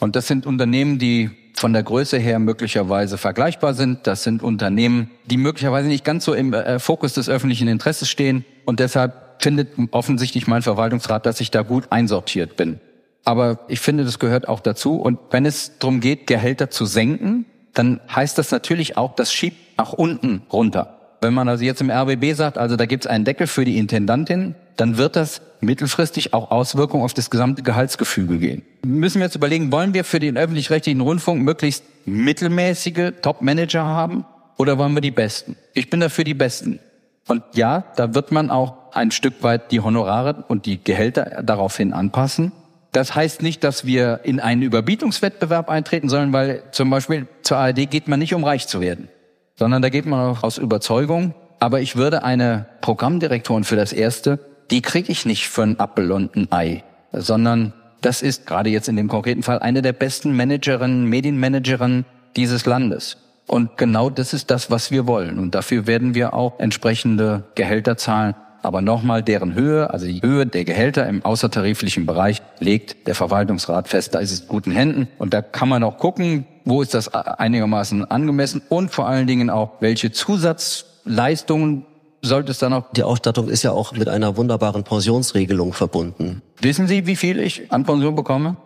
Und 0.00 0.16
das 0.16 0.26
sind 0.26 0.46
Unternehmen, 0.46 0.98
die 0.98 1.43
von 1.54 1.72
der 1.72 1.82
Größe 1.82 2.18
her 2.18 2.38
möglicherweise 2.38 3.16
vergleichbar 3.16 3.74
sind. 3.74 4.06
Das 4.06 4.22
sind 4.22 4.42
Unternehmen, 4.42 5.10
die 5.26 5.36
möglicherweise 5.36 5.88
nicht 5.88 6.04
ganz 6.04 6.24
so 6.24 6.34
im 6.34 6.52
äh, 6.52 6.78
Fokus 6.78 7.14
des 7.14 7.28
öffentlichen 7.28 7.68
Interesses 7.68 8.08
stehen. 8.08 8.44
Und 8.64 8.80
deshalb 8.80 9.42
findet 9.42 9.70
offensichtlich 9.92 10.46
mein 10.46 10.62
Verwaltungsrat, 10.62 11.26
dass 11.26 11.40
ich 11.40 11.50
da 11.50 11.62
gut 11.62 11.86
einsortiert 11.90 12.56
bin. 12.56 12.80
Aber 13.24 13.60
ich 13.68 13.80
finde, 13.80 14.04
das 14.04 14.18
gehört 14.18 14.48
auch 14.48 14.60
dazu. 14.60 14.96
Und 14.96 15.18
wenn 15.30 15.46
es 15.46 15.78
darum 15.78 16.00
geht, 16.00 16.26
Gehälter 16.26 16.70
zu 16.70 16.84
senken, 16.84 17.46
dann 17.72 18.00
heißt 18.14 18.38
das 18.38 18.50
natürlich 18.50 18.96
auch, 18.96 19.14
das 19.14 19.32
schiebt 19.32 19.78
nach 19.78 19.92
unten 19.92 20.42
runter. 20.52 20.93
Wenn 21.20 21.34
man 21.34 21.48
also 21.48 21.64
jetzt 21.64 21.80
im 21.80 21.90
RBB 21.90 22.34
sagt, 22.34 22.58
also 22.58 22.76
da 22.76 22.86
gibt 22.86 23.04
es 23.04 23.10
einen 23.10 23.24
Deckel 23.24 23.46
für 23.46 23.64
die 23.64 23.78
Intendantin, 23.78 24.54
dann 24.76 24.98
wird 24.98 25.16
das 25.16 25.40
mittelfristig 25.60 26.34
auch 26.34 26.50
Auswirkungen 26.50 27.04
auf 27.04 27.14
das 27.14 27.30
gesamte 27.30 27.62
Gehaltsgefüge 27.62 28.38
gehen. 28.38 28.62
Müssen 28.84 29.20
wir 29.20 29.26
jetzt 29.26 29.36
überlegen, 29.36 29.72
wollen 29.72 29.94
wir 29.94 30.04
für 30.04 30.20
den 30.20 30.36
öffentlich-rechtlichen 30.36 31.00
Rundfunk 31.00 31.42
möglichst 31.42 31.84
mittelmäßige 32.06 33.12
Top-Manager 33.22 33.84
haben 33.84 34.24
oder 34.56 34.78
wollen 34.78 34.94
wir 34.94 35.00
die 35.00 35.10
Besten? 35.10 35.56
Ich 35.72 35.90
bin 35.90 36.00
dafür 36.00 36.24
die 36.24 36.34
Besten. 36.34 36.80
Und 37.26 37.42
ja, 37.54 37.84
da 37.96 38.14
wird 38.14 38.32
man 38.32 38.50
auch 38.50 38.92
ein 38.92 39.10
Stück 39.10 39.42
weit 39.42 39.72
die 39.72 39.80
Honorare 39.80 40.44
und 40.48 40.66
die 40.66 40.82
Gehälter 40.82 41.42
daraufhin 41.42 41.92
anpassen. 41.92 42.52
Das 42.92 43.14
heißt 43.14 43.42
nicht, 43.42 43.64
dass 43.64 43.84
wir 43.84 44.20
in 44.22 44.38
einen 44.38 44.62
Überbietungswettbewerb 44.62 45.68
eintreten 45.68 46.08
sollen, 46.08 46.32
weil 46.32 46.62
zum 46.70 46.90
Beispiel 46.90 47.26
zur 47.42 47.56
ARD 47.56 47.90
geht 47.90 48.06
man 48.06 48.20
nicht, 48.20 48.34
um 48.34 48.44
reich 48.44 48.68
zu 48.68 48.80
werden, 48.80 49.08
sondern 49.56 49.82
da 49.82 49.88
geht 49.88 50.06
man 50.06 50.20
auch 50.20 50.42
aus 50.42 50.58
Überzeugung. 50.58 51.34
Aber 51.60 51.80
ich 51.80 51.96
würde 51.96 52.24
eine 52.24 52.66
Programmdirektorin 52.80 53.64
für 53.64 53.76
das 53.76 53.92
Erste 53.92 54.38
die 54.70 54.82
kriege 54.82 55.10
ich 55.12 55.26
nicht 55.26 55.48
für 55.48 55.62
ein 55.62 55.78
Appel 55.78 56.12
ein 56.12 56.48
Ei, 56.50 56.82
sondern 57.12 57.72
das 58.00 58.22
ist 58.22 58.46
gerade 58.46 58.70
jetzt 58.70 58.88
in 58.88 58.96
dem 58.96 59.08
konkreten 59.08 59.42
Fall 59.42 59.58
eine 59.60 59.82
der 59.82 59.92
besten 59.92 60.34
Managerinnen, 60.36 61.04
Medienmanagerinnen 61.04 62.04
dieses 62.36 62.66
Landes. 62.66 63.18
Und 63.46 63.76
genau 63.76 64.10
das 64.10 64.32
ist 64.32 64.50
das, 64.50 64.70
was 64.70 64.90
wir 64.90 65.06
wollen. 65.06 65.38
Und 65.38 65.54
dafür 65.54 65.86
werden 65.86 66.14
wir 66.14 66.34
auch 66.34 66.58
entsprechende 66.58 67.44
Gehälter 67.54 67.96
zahlen. 67.96 68.34
Aber 68.64 68.80
nochmal, 68.80 69.22
deren 69.22 69.54
Höhe, 69.54 69.90
also 69.90 70.06
die 70.06 70.22
Höhe 70.22 70.46
der 70.46 70.64
Gehälter 70.64 71.06
im 71.06 71.24
außertariflichen 71.24 72.06
Bereich, 72.06 72.40
legt 72.60 73.06
der 73.06 73.14
Verwaltungsrat 73.14 73.88
fest. 73.88 74.14
Da 74.14 74.20
ist 74.20 74.32
es 74.32 74.40
in 74.40 74.48
guten 74.48 74.70
Händen. 74.70 75.08
Und 75.18 75.34
da 75.34 75.42
kann 75.42 75.68
man 75.68 75.84
auch 75.84 75.98
gucken, 75.98 76.46
wo 76.64 76.80
ist 76.80 76.94
das 76.94 77.12
einigermaßen 77.12 78.10
angemessen 78.10 78.62
und 78.70 78.90
vor 78.90 79.06
allen 79.06 79.26
Dingen 79.26 79.50
auch, 79.50 79.72
welche 79.80 80.12
Zusatzleistungen 80.12 81.84
sollte 82.22 82.52
es 82.52 82.58
dann 82.58 82.72
auch. 82.72 82.90
Die 82.92 83.02
Ausstattung 83.02 83.48
ist 83.48 83.62
ja 83.62 83.72
auch 83.72 83.92
mit 83.92 84.08
einer 84.08 84.38
wunderbaren 84.38 84.82
Pensionsregelung 84.82 85.74
verbunden. 85.74 86.40
Wissen 86.60 86.86
Sie, 86.86 87.06
wie 87.06 87.16
viel 87.16 87.40
ich 87.40 87.70
an 87.70 87.84
Pension 87.84 88.14
bekomme? 88.14 88.56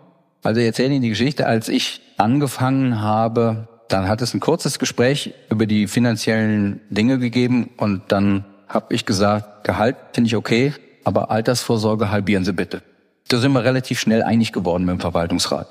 Also 0.45 0.61
ich 0.61 0.67
erzähle 0.67 0.91
Ihnen 0.91 1.03
die 1.03 1.09
Geschichte. 1.09 1.47
Als 1.47 1.69
ich 1.69 2.01
angefangen 2.17 3.01
habe, 3.01 3.67
dann 3.89 4.07
hat 4.07 4.23
es 4.23 4.33
ein 4.33 4.39
kurzes 4.39 4.79
Gespräch 4.79 5.35
über 5.51 5.67
die 5.67 5.89
finanziellen 5.89 6.81
Dinge 6.91 7.19
gegeben 7.19 7.71
und 7.77 8.03
dann 8.09 8.45
habe 8.69 8.95
ich 8.95 9.07
gesagt, 9.07 9.65
Gehalt 9.65 9.97
finde 10.13 10.29
ich 10.29 10.37
okay, 10.37 10.73
aber 11.05 11.31
Altersvorsorge 11.31 12.11
halbieren 12.11 12.45
Sie 12.45 12.53
bitte. 12.53 12.83
Da 13.29 13.39
sind 13.39 13.53
wir 13.53 13.65
relativ 13.65 14.01
schnell 14.01 14.23
einig 14.23 14.53
geworden 14.53 14.85
mit 14.85 14.93
dem 14.93 15.01
Verwaltungsrat. 15.01 15.69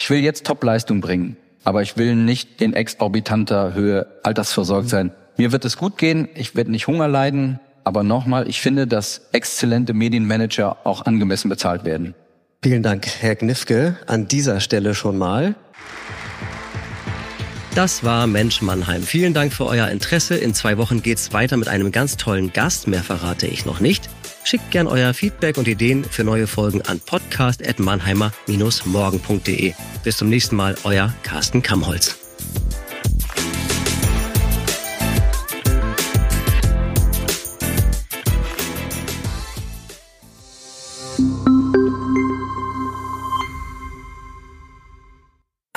Ich 0.00 0.10
will 0.10 0.20
jetzt 0.20 0.46
Topleistung 0.46 1.00
bringen, 1.00 1.36
aber 1.64 1.82
ich 1.82 1.96
will 1.96 2.14
nicht 2.16 2.60
in 2.60 2.74
exorbitanter 2.74 3.74
Höhe 3.74 4.06
altersversorgt 4.22 4.88
sein. 4.88 5.12
Mir 5.36 5.52
wird 5.52 5.64
es 5.64 5.76
gut 5.76 5.98
gehen, 5.98 6.28
ich 6.34 6.54
werde 6.54 6.70
nicht 6.70 6.86
Hunger 6.86 7.08
leiden, 7.08 7.60
aber 7.84 8.02
nochmal, 8.02 8.48
ich 8.48 8.60
finde, 8.60 8.86
dass 8.86 9.28
exzellente 9.32 9.92
Medienmanager 9.92 10.78
auch 10.84 11.04
angemessen 11.04 11.48
bezahlt 11.48 11.84
werden. 11.84 12.14
Vielen 12.62 12.82
Dank, 12.82 13.06
Herr 13.20 13.34
Gnifke, 13.34 13.98
an 14.06 14.26
dieser 14.26 14.60
Stelle 14.60 14.94
schon 14.94 15.18
mal. 15.18 15.54
Das 17.74 18.04
war 18.04 18.26
Mensch 18.28 18.62
Mannheim. 18.62 19.02
Vielen 19.02 19.34
Dank 19.34 19.52
für 19.52 19.66
euer 19.66 19.88
Interesse. 19.88 20.36
In 20.36 20.54
zwei 20.54 20.78
Wochen 20.78 21.02
geht's 21.02 21.32
weiter 21.32 21.56
mit 21.56 21.66
einem 21.66 21.90
ganz 21.90 22.16
tollen 22.16 22.52
Gast. 22.52 22.86
Mehr 22.86 23.02
verrate 23.02 23.48
ich 23.48 23.66
noch 23.66 23.80
nicht. 23.80 24.08
Schickt 24.44 24.70
gern 24.70 24.86
euer 24.86 25.12
Feedback 25.12 25.58
und 25.58 25.66
Ideen 25.66 26.04
für 26.04 26.22
neue 26.22 26.46
Folgen 26.46 26.82
an 26.82 27.00
podcast.mannheimer-morgen.de. 27.00 29.72
Bis 30.04 30.16
zum 30.16 30.28
nächsten 30.28 30.54
Mal, 30.54 30.76
euer 30.84 31.12
Carsten 31.24 31.62
Kammholz. 31.62 32.23